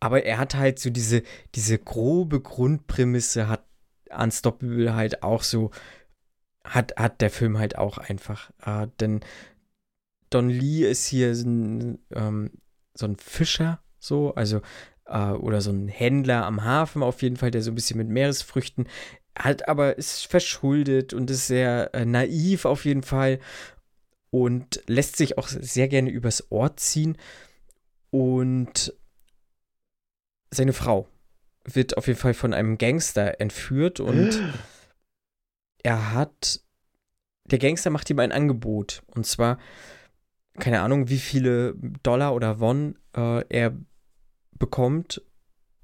[0.00, 1.22] Aber er hat halt so diese,
[1.54, 3.64] diese grobe Grundprämisse, hat
[4.10, 5.70] Unstoppable halt auch so,
[6.64, 8.50] hat, hat der Film halt auch einfach.
[8.64, 9.20] Äh, denn
[10.30, 12.50] Don Lee ist hier so ein, ähm,
[12.94, 14.60] so ein Fischer, so, also,
[15.06, 18.08] äh, oder so ein Händler am Hafen auf jeden Fall, der so ein bisschen mit
[18.08, 18.88] Meeresfrüchten
[19.36, 23.38] hat, aber ist verschuldet und ist sehr äh, naiv auf jeden Fall
[24.30, 27.16] und lässt sich auch sehr gerne übers Ohr ziehen.
[28.10, 28.94] Und
[30.50, 31.08] seine Frau
[31.64, 34.40] wird auf jeden Fall von einem Gangster entführt und
[35.82, 36.60] er hat,
[37.44, 39.58] der Gangster macht ihm ein Angebot und zwar,
[40.58, 43.74] keine Ahnung, wie viele Dollar oder Won äh, er
[44.58, 45.22] bekommt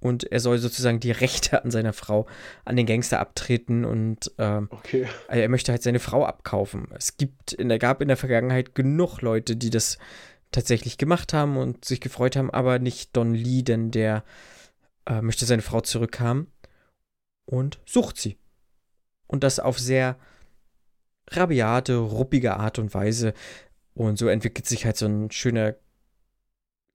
[0.00, 2.26] und er soll sozusagen die Rechte an seiner Frau
[2.64, 5.06] an den Gangster abtreten und ähm, Okay.
[5.28, 6.88] er möchte halt seine Frau abkaufen.
[6.94, 9.98] Es gibt in der, gab in der Vergangenheit genug Leute, die das
[10.52, 14.24] tatsächlich gemacht haben und sich gefreut haben, aber nicht Don Lee, denn der
[15.06, 16.48] äh, möchte seine Frau zurückhaben
[17.46, 18.36] und sucht sie.
[19.26, 20.16] Und das auf sehr
[21.30, 23.32] rabiate, ruppige Art und Weise.
[23.94, 25.76] Und so entwickelt sich halt so ein schöner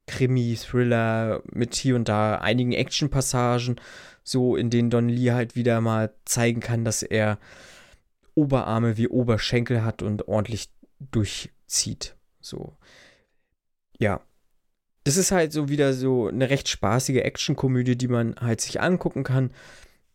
[0.07, 3.79] Krimi-Thriller mit hier und da einigen Action-Passagen,
[4.23, 7.39] so in denen Don Lee halt wieder mal zeigen kann, dass er
[8.35, 10.69] Oberarme wie Oberschenkel hat und ordentlich
[10.99, 12.15] durchzieht.
[12.41, 12.75] So.
[13.97, 14.21] Ja.
[15.03, 19.23] Das ist halt so wieder so eine recht spaßige Actionkomödie, die man halt sich angucken
[19.23, 19.51] kann.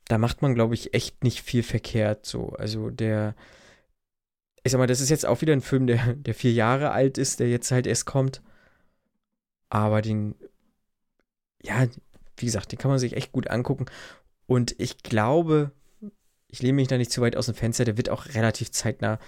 [0.06, 2.26] Da macht man, glaube ich, echt nicht viel verkehrt.
[2.26, 3.34] So, also der,
[4.64, 7.18] ich sag mal, das ist jetzt auch wieder ein Film, der, der vier Jahre alt
[7.18, 8.42] ist, der jetzt halt erst kommt.
[9.68, 10.34] Aber den,
[11.62, 11.86] ja,
[12.36, 13.86] wie gesagt, den kann man sich echt gut angucken.
[14.46, 15.70] Und ich glaube,
[16.48, 19.18] ich lehne mich da nicht zu weit aus dem Fenster, der wird auch relativ zeitnah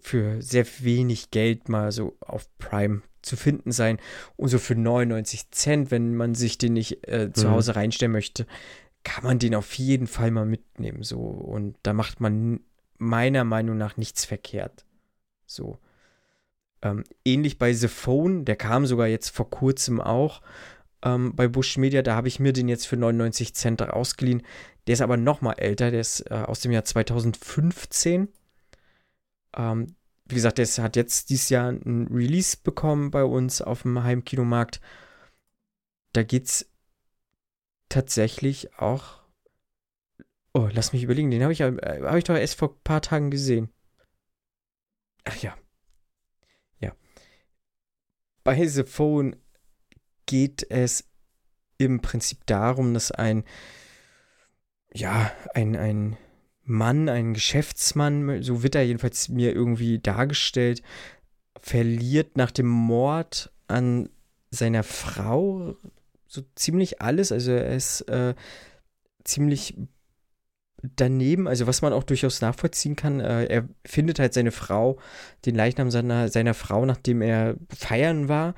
[0.00, 3.98] für sehr wenig Geld mal so auf Prime zu finden sein.
[4.36, 7.52] Und so für 99 Cent, wenn man sich den nicht äh, zu Mhm.
[7.52, 8.46] Hause reinstellen möchte,
[9.02, 11.02] kann man den auf jeden Fall mal mitnehmen.
[11.02, 11.18] So.
[11.20, 12.60] Und da macht man
[12.98, 14.84] meiner Meinung nach nichts verkehrt.
[15.46, 15.78] So.
[16.82, 20.42] Ähm, ähnlich bei The Phone, der kam sogar jetzt vor kurzem auch
[21.04, 24.42] ähm, bei Bush Media, da habe ich mir den jetzt für 99 Cent ausgeliehen.
[24.86, 28.28] Der ist aber noch mal älter, der ist äh, aus dem Jahr 2015.
[29.56, 29.96] Ähm,
[30.26, 34.80] wie gesagt, der hat jetzt dieses Jahr ein Release bekommen bei uns auf dem Heimkinomarkt.
[36.12, 36.70] Da geht's
[37.90, 39.23] tatsächlich auch.
[40.54, 43.02] Oh, lass mich überlegen, den habe ich, äh, hab ich doch erst vor ein paar
[43.02, 43.70] Tagen gesehen.
[45.24, 45.56] Ach ja.
[46.78, 46.94] Ja.
[48.44, 49.34] Bei The Phone
[50.26, 51.10] geht es
[51.76, 53.42] im Prinzip darum, dass ein,
[54.92, 56.16] ja, ein, ein
[56.62, 60.82] Mann, ein Geschäftsmann, so wird er jedenfalls mir irgendwie dargestellt,
[61.58, 64.08] verliert nach dem Mord an
[64.50, 65.76] seiner Frau
[66.28, 67.32] so ziemlich alles.
[67.32, 68.34] Also er ist äh,
[69.24, 69.76] ziemlich
[70.96, 73.20] daneben, also was man auch durchaus nachvollziehen kann.
[73.20, 74.98] Äh, er findet halt seine Frau,
[75.46, 78.54] den Leichnam seiner, seiner Frau, nachdem er feiern war.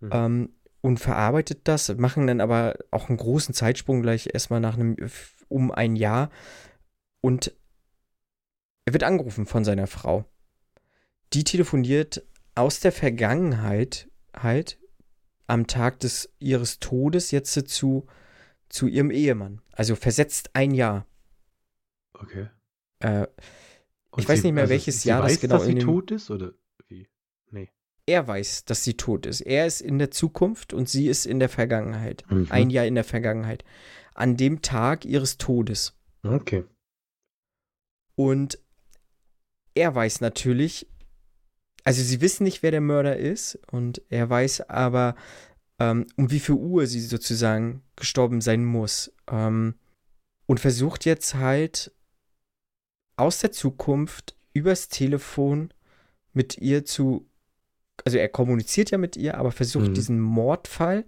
[0.00, 0.10] Mhm.
[0.12, 0.48] Ähm,
[0.80, 4.96] und verarbeitet das, machen dann aber auch einen großen Zeitsprung gleich erstmal nach einem
[5.48, 6.30] um ein Jahr
[7.20, 7.52] und
[8.84, 10.24] er wird angerufen von seiner Frau.
[11.34, 12.26] Die telefoniert
[12.56, 14.80] aus der Vergangenheit halt
[15.46, 18.06] am Tag des ihres Todes jetzt zu
[18.72, 19.60] zu ihrem Ehemann.
[19.72, 21.06] Also versetzt ein Jahr.
[22.22, 22.48] Okay.
[23.00, 23.26] Äh,
[24.16, 26.30] Ich weiß nicht mehr, welches sie Jahr das weiß, genau dass sie dem- tot ist
[26.30, 26.52] oder
[26.88, 27.08] wie?
[27.50, 27.70] Nee.
[28.06, 29.40] er weiß, dass sie tot ist.
[29.40, 32.24] Er ist in der Zukunft und sie ist in der Vergangenheit.
[32.30, 32.46] Mhm.
[32.50, 33.64] Ein Jahr in der Vergangenheit.
[34.14, 35.94] An dem Tag ihres Todes.
[36.22, 36.64] Okay.
[38.14, 38.58] Und
[39.74, 40.86] er weiß natürlich,
[41.84, 45.16] also sie wissen nicht, wer der Mörder ist, und er weiß aber,
[45.78, 49.12] ähm, um wie viel Uhr sie sozusagen gestorben sein muss.
[49.30, 49.74] Ähm,
[50.46, 51.92] und versucht jetzt halt
[53.16, 55.72] aus der Zukunft übers Telefon
[56.32, 57.26] mit ihr zu,
[58.04, 59.94] also er kommuniziert ja mit ihr, aber versucht Mhm.
[59.94, 61.04] diesen Mordfall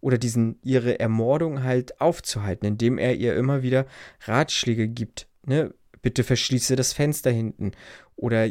[0.00, 3.86] oder diesen ihre Ermordung halt aufzuhalten, indem er ihr immer wieder
[4.26, 5.28] Ratschläge gibt.
[5.46, 5.72] Ne?
[6.04, 7.72] bitte verschließe das Fenster hinten
[8.14, 8.50] oder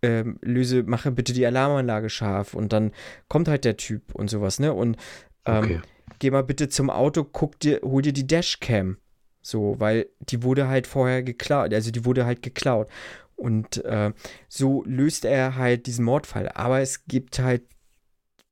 [0.00, 2.92] ähm, löse, mache bitte die Alarmanlage scharf und dann
[3.28, 4.72] kommt halt der Typ und sowas, ne?
[4.72, 4.96] Und
[5.44, 5.80] ähm, okay.
[6.20, 8.98] geh mal bitte zum Auto, guck dir, hol dir die Dashcam.
[9.46, 12.88] So, weil die wurde halt vorher geklaut, also die wurde halt geklaut.
[13.36, 14.12] Und äh,
[14.48, 16.48] so löst er halt diesen Mordfall.
[16.48, 17.62] Aber es gibt halt,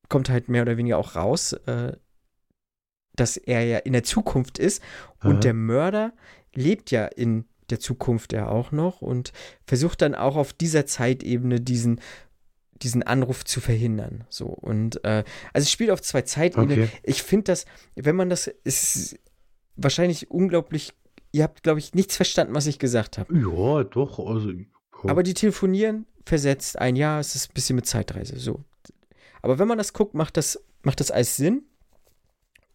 [0.08, 1.96] kommt halt mehr oder weniger auch raus, äh,
[3.16, 4.84] dass er ja in der Zukunft ist
[5.24, 5.40] und Aha.
[5.40, 6.12] der Mörder
[6.54, 9.32] lebt ja in der Zukunft ja auch noch und
[9.66, 12.00] versucht dann auch auf dieser Zeitebene diesen
[12.82, 14.24] diesen Anruf zu verhindern.
[14.28, 16.84] So und äh, also es spielt auf zwei Zeitebenen.
[16.84, 16.88] Okay.
[17.02, 17.66] Ich finde das,
[17.96, 19.18] wenn man das ist
[19.76, 20.92] wahrscheinlich unglaublich.
[21.32, 23.36] Ihr habt, glaube ich, nichts verstanden, was ich gesagt habe.
[23.36, 24.18] Ja, doch.
[24.18, 25.10] Also, cool.
[25.10, 27.20] Aber die telefonieren versetzt ein Jahr.
[27.20, 28.38] Es ist ein bisschen mit Zeitreise.
[28.38, 28.64] So.
[29.42, 31.62] Aber wenn man das guckt, macht das macht das alles Sinn.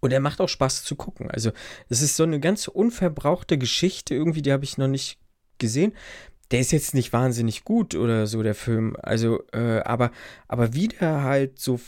[0.02, 1.30] Und er macht auch Spaß zu gucken.
[1.30, 1.52] Also,
[1.90, 5.20] das ist so eine ganz unverbrauchte Geschichte irgendwie, die habe ich noch nicht
[5.58, 5.94] gesehen.
[6.52, 8.96] Der ist jetzt nicht wahnsinnig gut oder so, der Film.
[9.02, 10.12] Also, äh, aber,
[10.48, 11.80] aber wie der halt so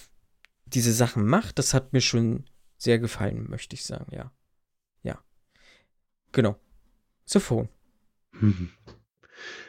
[0.65, 2.45] diese Sachen macht, das hat mir schon
[2.77, 4.17] sehr gefallen, möchte ich sagen, ja.
[4.19, 4.31] Ja.
[6.31, 6.57] Genau.
[7.25, 7.69] Sophon.
[8.33, 8.71] Mhm.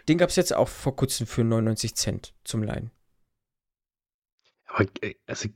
[0.09, 2.90] Den gab es jetzt auch vor kurzem für 99 Cent zum Leihen.
[4.66, 5.48] Aber äh, also,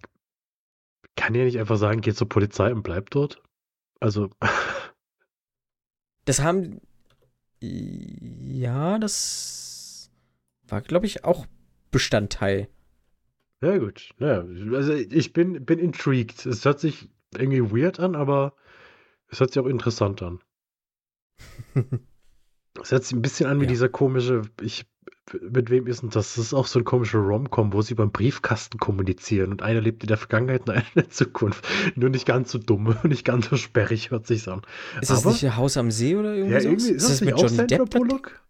[1.16, 3.42] kann ja nicht einfach sagen, geht zur Polizei und bleibt dort?
[4.00, 4.30] Also.
[6.24, 6.80] Das haben.
[7.60, 10.10] Ja, das
[10.68, 11.46] war, glaube ich, auch
[11.90, 12.68] Bestandteil.
[13.62, 14.10] Ja, gut.
[14.18, 16.44] Ja, also ich bin, bin intrigued.
[16.44, 18.54] Es hört sich irgendwie weird an, aber
[19.28, 20.40] es hört sich auch interessant an.
[22.82, 23.70] Es hört sich ein bisschen an wie ja.
[23.70, 24.86] dieser komische, ich
[25.32, 26.34] mit wem ist denn das?
[26.34, 30.02] Das ist auch so ein komischer Rom-Com, wo sie beim Briefkasten kommunizieren und einer lebt
[30.04, 31.66] in der Vergangenheit und einer in der Zukunft.
[31.96, 34.62] Nur nicht ganz so dumm und nicht ganz so sperrig, hört sich's an.
[35.00, 36.64] Ist das Aber, nicht ein Haus am See oder irgendwas?
[36.64, 37.90] Ja, irgendwie ist, ist das, das mit Johnny Depp?
[37.90, 38.40] Bullock?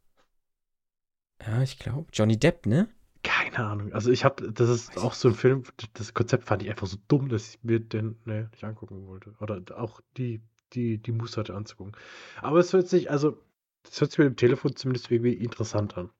[1.46, 2.06] Ja, ich glaube.
[2.12, 2.88] Johnny Depp, ne?
[3.22, 3.92] Keine Ahnung.
[3.92, 5.64] Also ich habe, das ist auch so ein Film,
[5.94, 9.34] das Konzept fand ich einfach so dumm, dass ich mir den ne, nicht angucken wollte.
[9.40, 10.42] Oder auch die,
[10.72, 11.96] die, die Muße hatte anzugucken.
[12.40, 13.38] Aber es hört sich, also,
[13.82, 16.10] das hört sich mit dem Telefon zumindest irgendwie interessant an.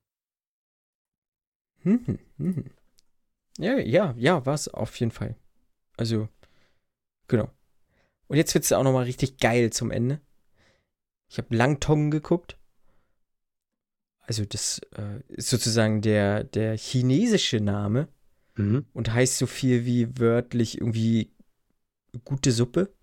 [1.83, 2.71] Mhm, mhm.
[3.57, 5.35] Ja, ja, ja, war es auf jeden Fall.
[5.95, 6.29] Also,
[7.27, 7.49] genau.
[8.27, 10.21] Und jetzt wird es auch nochmal richtig geil zum Ende.
[11.29, 12.57] Ich habe Langtong geguckt.
[14.19, 18.09] Also, das äh, ist sozusagen der, der chinesische Name
[18.55, 18.85] mhm.
[18.93, 21.31] und heißt so viel wie wörtlich irgendwie
[22.25, 22.93] gute Suppe.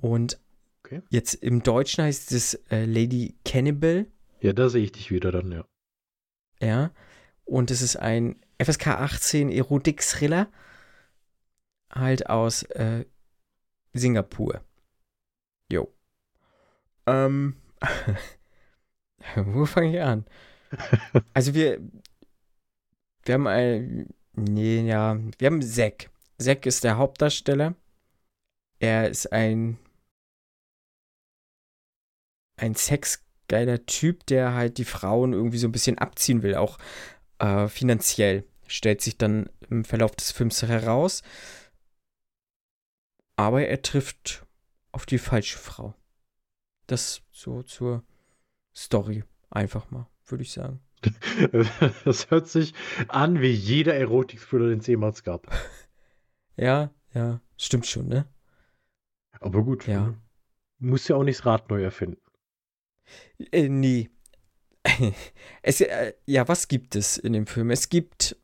[0.00, 0.38] Und
[0.84, 1.02] okay.
[1.10, 4.06] jetzt im Deutschen heißt es äh, Lady Cannibal.
[4.40, 5.64] Ja, da sehe ich dich wieder dann, ja.
[6.60, 6.90] Ja.
[7.44, 10.48] Und es ist ein FSK 18 Erotik-Thriller.
[11.90, 13.04] Halt aus äh,
[13.92, 14.60] Singapur.
[15.70, 15.92] Jo.
[17.06, 17.56] Ähm.
[19.36, 20.24] wo fange ich an?
[21.32, 21.80] Also wir.
[23.24, 24.08] Wir haben ein.
[24.34, 25.18] Nee, ja.
[25.38, 26.10] Wir haben Zack.
[26.38, 27.74] Zack ist der Hauptdarsteller.
[28.78, 29.78] Er ist ein.
[32.56, 36.54] Ein sexgeiler Typ, der halt die Frauen irgendwie so ein bisschen abziehen will.
[36.54, 36.78] Auch
[37.38, 38.44] äh, finanziell.
[38.66, 41.22] Stellt sich dann im Verlauf des Films heraus.
[43.36, 44.44] Aber er trifft
[44.92, 45.94] auf die falsche Frau.
[46.86, 48.02] Das so zur
[48.74, 49.24] Story.
[49.50, 50.80] Einfach mal, würde ich sagen.
[52.04, 52.74] Das hört sich
[53.08, 55.46] an wie jeder Erotik-Thriller, den es jemals gab.
[56.56, 58.26] ja, ja, stimmt schon, ne?
[59.40, 60.14] Aber gut, ja.
[60.78, 62.20] muss ja auch nicht das Rad neu erfinden.
[63.52, 64.10] Äh, nee,
[65.62, 67.70] es, äh, ja, was gibt es in dem Film?
[67.70, 68.36] Es gibt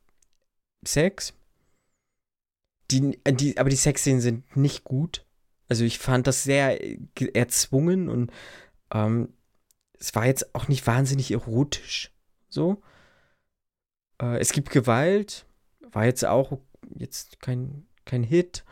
[0.85, 1.33] Sex.
[2.91, 5.25] Die, die, aber die Sexszenen sind nicht gut.
[5.69, 6.79] Also ich fand das sehr
[7.35, 8.31] erzwungen und
[8.93, 9.33] ähm,
[9.97, 12.11] es war jetzt auch nicht wahnsinnig erotisch.
[12.49, 12.81] So.
[14.21, 15.45] Äh, es gibt Gewalt.
[15.91, 16.59] War jetzt auch
[16.95, 18.65] jetzt kein, kein Hit.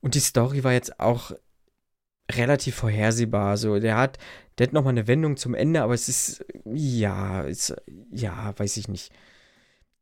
[0.00, 1.32] Und die Story war jetzt auch
[2.30, 3.56] relativ vorhersehbar.
[3.56, 4.18] So, der hat,
[4.58, 7.74] der hat nochmal eine Wendung zum Ende, aber es ist, ja, ist,
[8.10, 9.12] ja, weiß ich nicht.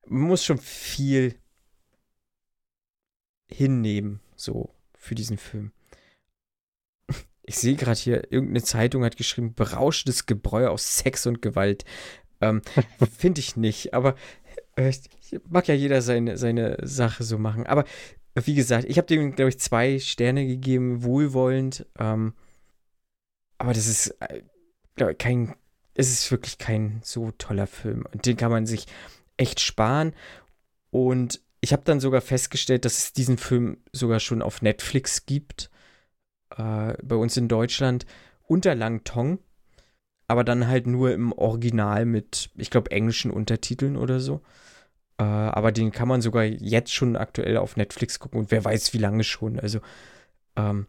[0.07, 1.35] Man muss schon viel
[3.51, 5.73] hinnehmen, so, für diesen Film.
[7.45, 11.85] Ich sehe gerade hier, irgendeine Zeitung hat geschrieben, berauschendes Gebräu aus Sex und Gewalt.
[12.41, 12.62] Ähm,
[13.19, 14.15] Finde ich nicht, aber
[14.77, 14.93] äh,
[15.49, 17.66] mag ja jeder seine, seine Sache so machen.
[17.66, 17.85] Aber
[18.35, 21.85] wie gesagt, ich habe dem, glaube ich, zwei Sterne gegeben, wohlwollend.
[21.99, 22.35] Ähm,
[23.62, 24.43] aber das ist, äh,
[24.97, 25.55] glaube kein,
[25.94, 28.05] es ist wirklich kein so toller Film.
[28.12, 28.86] Und den kann man sich
[29.36, 30.14] echt sparen.
[30.90, 35.70] Und ich habe dann sogar festgestellt, dass es diesen Film sogar schon auf Netflix gibt.
[36.51, 38.05] Äh, bei uns in Deutschland
[38.48, 39.39] unter Langtong.
[40.28, 44.40] aber dann halt nur im Original mit, ich glaube, englischen Untertiteln oder so.
[45.18, 48.94] Äh, aber den kann man sogar jetzt schon aktuell auf Netflix gucken und wer weiß,
[48.94, 49.60] wie lange schon.
[49.60, 49.80] Also,
[50.56, 50.86] ähm,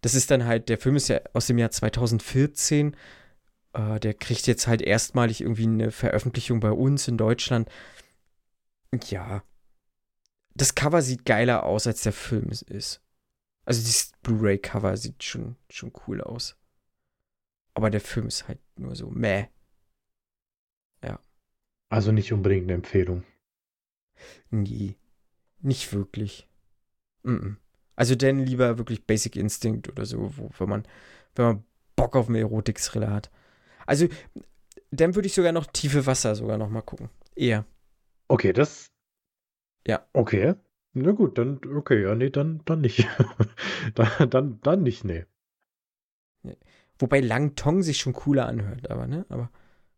[0.00, 2.96] das ist dann halt, der Film ist ja aus dem Jahr 2014.
[3.72, 7.68] Äh, der kriegt jetzt halt erstmalig irgendwie eine Veröffentlichung bei uns in Deutschland.
[9.06, 9.42] Ja.
[10.54, 13.00] Das Cover sieht geiler aus, als der Film ist.
[13.64, 16.56] Also dieses Blu-ray-Cover sieht schon, schon cool aus.
[17.74, 19.46] Aber der Film ist halt nur so meh.
[21.04, 21.20] Ja.
[21.88, 23.24] Also nicht unbedingt eine Empfehlung.
[24.50, 24.96] Nee.
[25.60, 26.48] Nicht wirklich.
[27.22, 27.56] Mm -mm.
[27.96, 30.86] Also denn lieber wirklich Basic Instinct oder so, wo, wenn man,
[31.34, 31.64] wenn man
[31.96, 33.30] Bock auf einen Erotik-Thriller hat.
[33.86, 34.06] Also,
[34.90, 37.10] dann würde ich sogar noch Tiefe Wasser sogar noch mal gucken.
[37.36, 37.64] Eher.
[38.28, 38.90] Okay, das.
[39.86, 40.06] Ja.
[40.12, 40.54] Okay.
[40.92, 43.06] Na gut, dann, okay, ja, nee, dann, dann nicht.
[43.94, 45.24] dann, dann, dann nicht, nee.
[46.98, 49.24] Wobei Lang Tong sich schon cooler anhört, aber, ne?
[49.28, 49.50] Aber.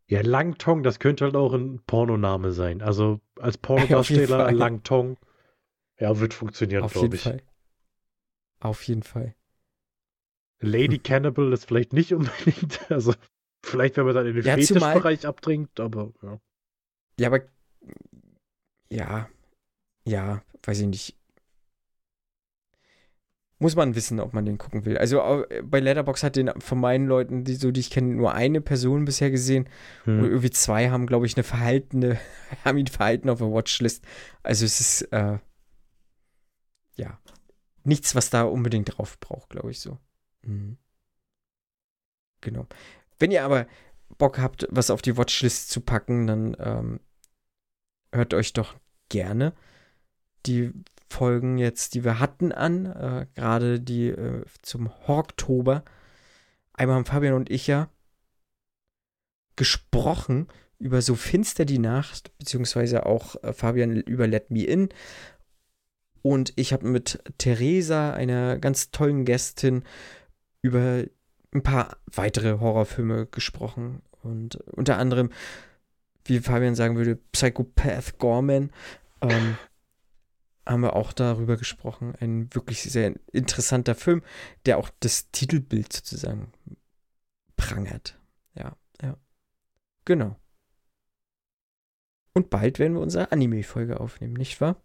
[0.07, 2.83] Ja, Lang Tong, das könnte halt auch ein Pornoname sein.
[2.83, 4.53] Also als Pornodarsteller.
[4.53, 5.17] Lang Tong.
[5.99, 7.23] Ja, wird funktionieren, glaube ich.
[7.23, 7.43] Fall.
[8.63, 9.35] Auf jeden Fall.
[10.61, 13.15] Lady Cannibal ist vielleicht nicht unbedingt, also
[13.65, 16.41] vielleicht, wenn man dann in den Ja, zumal- Fetischbereich abdringt, aber ja.
[17.19, 17.41] Ja, aber.
[18.89, 19.29] Ja.
[20.05, 21.17] Ja, weiß ich nicht.
[23.59, 24.99] Muss man wissen, ob man den gucken will.
[24.99, 28.61] Also bei Letterbox hat den von meinen Leuten, die so die ich kenne, nur eine
[28.61, 29.69] Person bisher gesehen.
[30.05, 30.25] Und Hm.
[30.25, 32.19] irgendwie zwei haben, glaube ich, eine verhaltene,
[32.65, 34.05] haben ihn verhalten auf der Watchlist.
[34.43, 35.39] Also es ist, äh,
[36.97, 37.19] ja,
[37.85, 39.99] nichts, was da unbedingt drauf braucht, glaube ich so.
[40.43, 40.79] Mhm.
[42.41, 42.67] Genau.
[43.19, 43.67] Wenn ihr aber
[44.19, 47.01] Bock habt, was auf die Watchlist zu packen, dann ähm,
[48.13, 48.75] hört euch doch
[49.09, 49.55] gerne
[50.47, 50.73] die
[51.09, 52.87] Folgen jetzt, die wir hatten, an.
[52.87, 55.85] Äh, Gerade die äh, zum Horktober.
[56.73, 57.89] Einmal haben Fabian und ich ja
[59.57, 60.49] gesprochen
[60.79, 64.89] über so finster die Nacht, beziehungsweise auch äh, Fabian über Let Me In.
[66.23, 69.83] Und ich habe mit Theresa, einer ganz tollen Gästin,
[70.63, 71.05] über
[71.53, 74.03] ein paar weitere Horrorfilme gesprochen.
[74.23, 75.31] Und unter anderem,
[76.25, 78.71] wie Fabian sagen würde, Psychopath Gorman.
[79.21, 79.57] Ähm,
[80.67, 82.15] haben wir auch darüber gesprochen.
[82.21, 84.23] Ein wirklich sehr interessanter Film,
[84.67, 86.53] der auch das Titelbild sozusagen
[87.57, 88.19] prangert.
[88.55, 89.17] Ja, ja.
[90.05, 90.37] Genau.
[92.33, 94.81] Und bald werden wir unsere Anime-Folge aufnehmen, nicht wahr?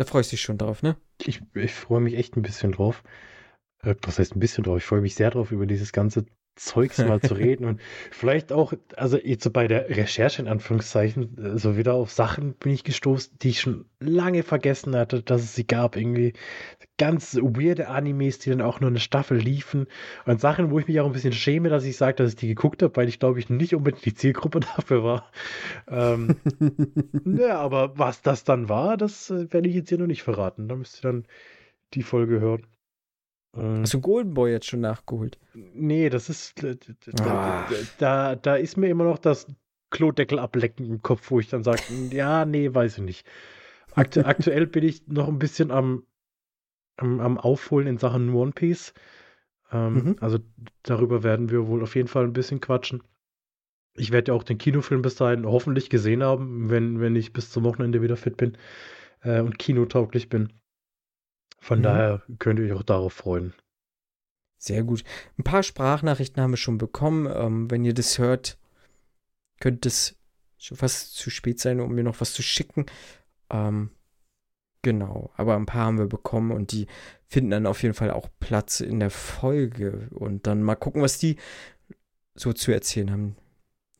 [0.00, 0.96] Da freust du dich schon drauf, ne?
[1.20, 3.04] Ich, ich freue mich echt ein bisschen drauf.
[3.82, 4.78] Äh, Was heißt ein bisschen drauf?
[4.78, 6.24] Ich freue mich sehr drauf, über dieses ganze
[6.56, 11.58] Zeugs mal zu reden und vielleicht auch, also jetzt so bei der Recherche in Anführungszeichen,
[11.58, 15.54] so wieder auf Sachen bin ich gestoßen, die ich schon lange vergessen hatte, dass es
[15.54, 15.96] sie gab.
[15.96, 16.34] Irgendwie
[16.98, 19.86] ganz weirde Animes, die dann auch nur eine Staffel liefen
[20.26, 22.48] und Sachen, wo ich mich auch ein bisschen schäme, dass ich sage, dass ich die
[22.48, 25.30] geguckt habe, weil ich glaube ich nicht unbedingt die Zielgruppe dafür war.
[25.88, 26.36] Ähm,
[27.24, 30.68] ja, aber was das dann war, das äh, werde ich jetzt hier noch nicht verraten.
[30.68, 31.26] Da müsst ihr dann
[31.94, 32.66] die Folge hören.
[33.56, 35.38] Ähm, Hast du Golden Boy jetzt schon nachgeholt?
[35.54, 36.62] nee, das ist.
[36.62, 37.64] äh, d- d- Ah.
[37.98, 39.46] Da, da ist mir immer noch das
[39.90, 41.82] Klodeckel ablecken im Kopf, wo ich dann sage,
[42.12, 43.26] ja, nee, weiß ich nicht.
[43.94, 46.04] Aktu aktuell bin ich noch ein bisschen am,
[46.96, 48.94] am, am Aufholen in Sachen One Piece.
[49.72, 50.16] Ähm, Mhm.
[50.20, 50.38] Also
[50.82, 53.02] darüber werden wir wohl auf jeden Fall ein bisschen quatschen.
[53.96, 57.50] Ich werde ja auch den Kinofilm bis dahin hoffentlich gesehen haben, wenn, wenn ich bis
[57.50, 58.56] zum Wochenende wieder fit bin
[59.22, 60.52] äh, und kinotauglich bin.
[61.60, 61.82] Von Mhm.
[61.84, 63.52] daher könnt ihr euch auch darauf freuen.
[64.58, 65.04] Sehr gut.
[65.38, 67.26] Ein paar Sprachnachrichten haben wir schon bekommen.
[67.32, 68.58] Ähm, wenn ihr das hört,
[69.60, 70.16] könnte es
[70.58, 72.86] schon fast zu spät sein, um mir noch was zu schicken.
[73.50, 73.90] Ähm,
[74.82, 75.30] genau.
[75.36, 76.86] Aber ein paar haben wir bekommen und die
[77.26, 80.08] finden dann auf jeden Fall auch Platz in der Folge.
[80.10, 81.36] Und dann mal gucken, was die
[82.34, 83.36] so zu erzählen haben.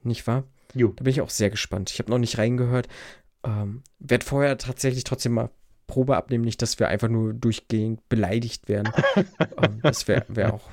[0.03, 0.45] Nicht wahr?
[0.75, 0.89] Jo.
[0.97, 1.91] Da bin ich auch sehr gespannt.
[1.91, 2.89] Ich habe noch nicht reingehört.
[3.45, 5.51] Ähm, werd vorher tatsächlich trotzdem mal
[5.91, 8.93] Probe abnehmen, nicht, dass wir einfach nur durchgehend beleidigt werden.
[9.17, 10.71] ähm, das wäre wär auch.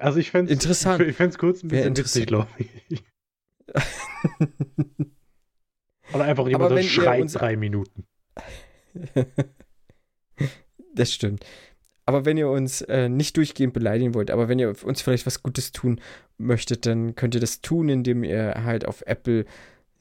[0.00, 1.02] Also ich fände Interessant.
[1.02, 2.26] Ich fände es kurz ein bisschen witzig, interessant.
[2.26, 3.04] glaube ich.
[6.12, 8.04] Oder einfach jemand so schreit uns- drei Minuten.
[10.94, 11.44] das stimmt.
[12.06, 15.42] Aber wenn ihr uns äh, nicht durchgehend beleidigen wollt, aber wenn ihr uns vielleicht was
[15.42, 16.00] Gutes tun
[16.36, 19.46] möchtet, dann könnt ihr das tun, indem ihr halt auf Apple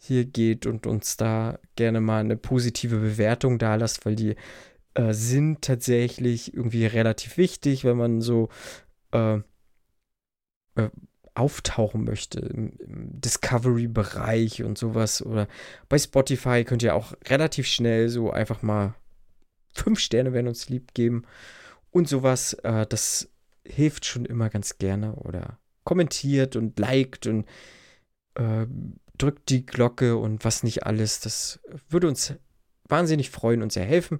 [0.05, 4.35] hier geht und uns da gerne mal eine positive Bewertung da lasst, weil die
[4.95, 8.49] äh, sind tatsächlich irgendwie relativ wichtig, wenn man so
[9.11, 9.35] äh,
[10.75, 10.89] äh,
[11.35, 15.25] auftauchen möchte im, im Discovery-Bereich und sowas.
[15.25, 15.47] Oder
[15.87, 18.95] bei Spotify könnt ihr auch relativ schnell so einfach mal
[19.73, 21.23] fünf Sterne werden uns lieb geben
[21.91, 22.53] und sowas.
[22.55, 23.29] Äh, das
[23.65, 25.15] hilft schon immer ganz gerne.
[25.15, 27.45] Oder kommentiert und liked und
[28.35, 28.65] äh,
[29.17, 31.19] drückt die Glocke und was nicht alles.
[31.19, 31.59] Das
[31.89, 32.33] würde uns
[32.87, 34.19] wahnsinnig freuen und sehr helfen.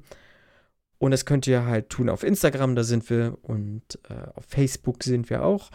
[0.98, 3.38] Und das könnt ihr halt tun auf Instagram, da sind wir.
[3.42, 5.70] Und äh, auf Facebook sind wir auch.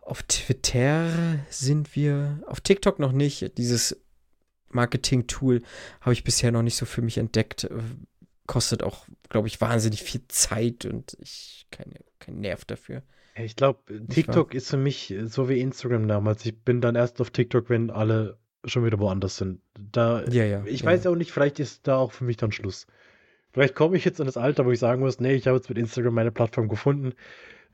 [0.00, 1.10] Auf Twitter
[1.48, 2.42] sind wir.
[2.46, 3.56] Auf TikTok noch nicht.
[3.56, 3.98] Dieses
[4.70, 5.62] Marketing-Tool
[6.00, 7.64] habe ich bisher noch nicht so für mich entdeckt.
[7.64, 7.80] Äh,
[8.46, 13.02] kostet auch, glaube ich, wahnsinnig viel Zeit und ich keine, keinen Nerv dafür.
[13.44, 16.44] Ich glaube, TikTok ist für mich so wie Instagram damals.
[16.46, 19.60] Ich bin dann erst auf TikTok, wenn alle schon wieder woanders sind.
[19.92, 20.64] Da, ja, ja.
[20.66, 20.86] Ich ja.
[20.86, 22.86] weiß auch nicht, vielleicht ist da auch für mich dann Schluss.
[23.52, 25.68] Vielleicht komme ich jetzt in das Alter, wo ich sagen muss, nee, ich habe jetzt
[25.68, 27.14] mit Instagram meine Plattform gefunden.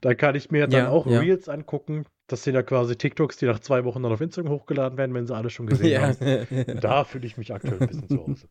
[0.01, 1.07] Da kann ich mir dann auch.
[1.07, 2.05] Reels angucken.
[2.27, 5.27] Das sind ja quasi TikToks, die nach zwei Wochen dann auf Instagram hochgeladen werden, wenn
[5.27, 6.81] sie alle schon gesehen haben.
[6.81, 8.49] Da fühle ich mich aktuell ein bisschen zu Hause.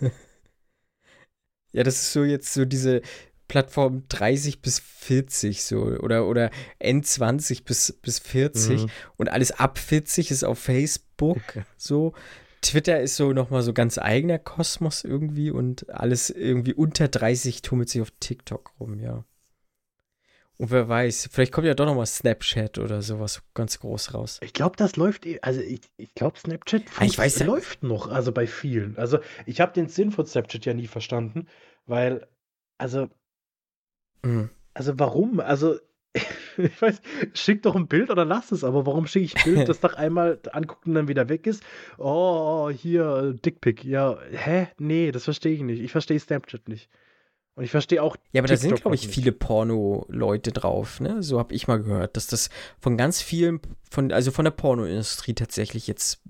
[1.72, 3.00] Ja, das ist so jetzt so diese
[3.50, 8.90] Plattform 30 bis 40 so oder, oder N20 bis, bis 40 mhm.
[9.16, 11.40] und alles ab 40 ist auf Facebook
[11.76, 12.14] so.
[12.62, 17.88] Twitter ist so nochmal so ganz eigener Kosmos irgendwie und alles irgendwie unter 30 tummelt
[17.88, 19.24] sich auf TikTok rum, ja.
[20.56, 24.38] Und wer weiß, vielleicht kommt ja doch nochmal Snapchat oder sowas ganz groß raus.
[24.44, 28.06] Ich glaube, das läuft, eh, also ich, ich glaube, Snapchat ah, ich weiß, läuft noch,
[28.08, 28.96] also bei vielen.
[28.96, 31.48] Also ich habe den Sinn von Snapchat ja nie verstanden,
[31.86, 32.28] weil,
[32.78, 33.08] also,
[34.22, 34.50] mhm.
[34.74, 35.40] also warum?
[35.40, 35.76] Also
[36.56, 37.00] ich weiß,
[37.34, 39.94] schick doch ein Bild oder lass es, aber warum schicke ich ein Bild, das nach
[39.94, 41.62] einmal angucken und dann wieder weg ist?
[41.98, 43.84] Oh, hier, Dickpick.
[43.84, 44.68] Ja, hä?
[44.78, 45.80] Nee, das verstehe ich nicht.
[45.80, 46.90] Ich verstehe Snapchat nicht.
[47.54, 48.16] Und ich verstehe auch.
[48.32, 49.14] Ja, aber TikTok da sind, glaube ich, nicht.
[49.14, 51.22] viele Porno-Leute drauf, ne?
[51.22, 52.48] So habe ich mal gehört, dass das
[52.78, 53.60] von ganz vielen,
[53.90, 56.22] von, also von der Pornoindustrie tatsächlich jetzt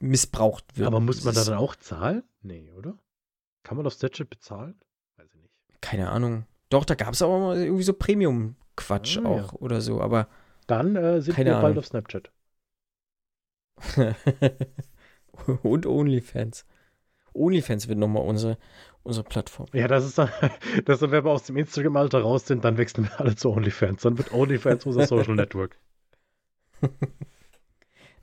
[0.00, 0.86] missbraucht wird.
[0.86, 2.24] Aber muss man da dann auch zahlen?
[2.42, 2.98] Nee, oder?
[3.62, 4.74] Kann man auf Snapchat bezahlen?
[5.16, 5.54] Weiß ich nicht.
[5.80, 6.46] Keine Ahnung.
[6.70, 9.58] Doch, da gab es aber mal irgendwie so Premium- Quatsch ah, auch ja.
[9.60, 10.26] oder so, aber.
[10.66, 11.62] Dann äh, sind wir Ahnung.
[11.62, 12.32] bald auf Snapchat.
[15.62, 16.66] Und OnlyFans.
[17.32, 18.58] OnlyFans wird nochmal unsere,
[19.02, 19.68] unsere Plattform.
[19.72, 20.28] Ja, das ist dann,
[20.84, 24.02] dass wenn wir aus dem Instagram-Alter raus sind, dann wechseln wir alle zu OnlyFans.
[24.02, 25.76] Dann wird OnlyFans unser Social Network.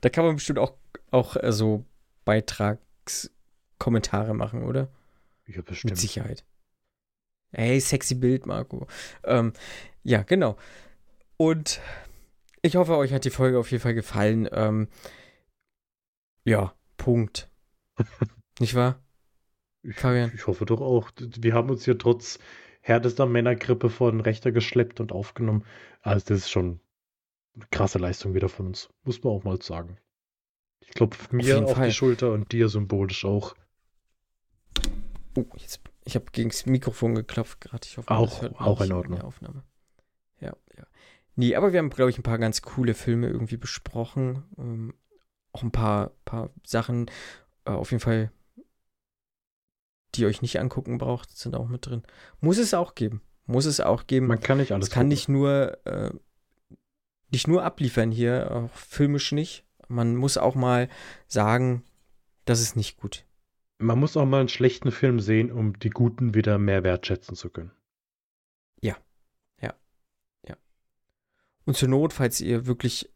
[0.00, 0.72] da kann man bestimmt auch,
[1.10, 1.84] auch äh, so
[2.24, 4.88] Beitragskommentare machen, oder?
[5.46, 5.92] Ja, bestimmt.
[5.92, 6.44] Mit Sicherheit.
[7.52, 8.86] Hey, sexy Bild, Marco.
[9.24, 9.52] Ähm,
[10.02, 10.56] ja, genau.
[11.36, 11.80] Und
[12.62, 14.48] ich hoffe, euch hat die Folge auf jeden Fall gefallen.
[14.52, 14.88] Ähm,
[16.44, 17.50] ja, Punkt.
[18.60, 19.02] Nicht wahr?
[19.92, 20.28] Fabian?
[20.28, 21.10] Ich, ich hoffe doch auch.
[21.18, 22.38] Wir haben uns hier trotz
[22.80, 25.64] härtester Männergrippe vor den Rechter geschleppt und aufgenommen.
[26.02, 26.80] Also, das ist schon
[27.54, 28.90] eine krasse Leistung wieder von uns.
[29.04, 29.98] Muss man auch mal sagen.
[30.80, 33.54] Ich klopfe mir auf, auf die Schulter und dir symbolisch auch.
[35.36, 37.86] Oh, jetzt, ich habe gegen das Mikrofon geklopft gerade.
[37.86, 39.20] Ich hoffe, auch, auch in Ordnung.
[39.20, 39.62] Aufnahme
[40.40, 40.86] ja, ja.
[41.36, 44.44] Nee, aber wir haben, glaube ich, ein paar ganz coole Filme irgendwie besprochen.
[44.56, 44.94] Ähm,
[45.52, 47.10] auch ein paar, paar Sachen,
[47.64, 48.32] äh, auf jeden Fall,
[50.14, 52.02] die ihr euch nicht angucken braucht, sind auch mit drin.
[52.40, 53.22] Muss es auch geben.
[53.46, 54.26] Muss es auch geben.
[54.26, 54.88] Man kann nicht alles.
[54.88, 55.08] Es kann gucken.
[55.08, 56.10] nicht nur, äh,
[57.30, 59.64] nicht nur abliefern hier, auch filmisch nicht.
[59.88, 60.88] Man muss auch mal
[61.26, 61.84] sagen,
[62.44, 63.24] das ist nicht gut.
[63.78, 67.50] Man muss auch mal einen schlechten Film sehen, um die guten wieder mehr wertschätzen zu
[67.50, 67.72] können.
[71.68, 73.10] Und zur Not, falls ihr wirklich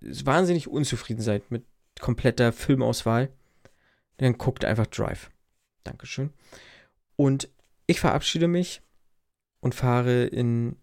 [0.00, 1.64] wahnsinnig unzufrieden seid mit
[2.00, 3.32] kompletter Filmauswahl,
[4.16, 5.30] dann guckt einfach Drive.
[5.84, 6.32] Dankeschön.
[7.14, 7.48] Und
[7.86, 8.82] ich verabschiede mich
[9.60, 10.74] und fahre in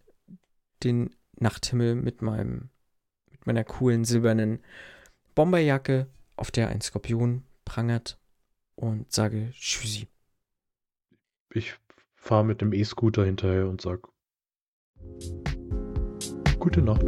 [0.84, 2.70] den Nachthimmel mit meinem,
[3.30, 4.64] mit meiner coolen silbernen
[5.36, 6.08] Bomberjacke,
[6.38, 8.19] auf der ein Skorpion prangert
[8.80, 10.08] und sage Tschüssi.
[11.54, 11.74] Ich
[12.16, 14.04] fahre mit dem E-Scooter hinterher und sage
[16.60, 17.04] Gute Nacht.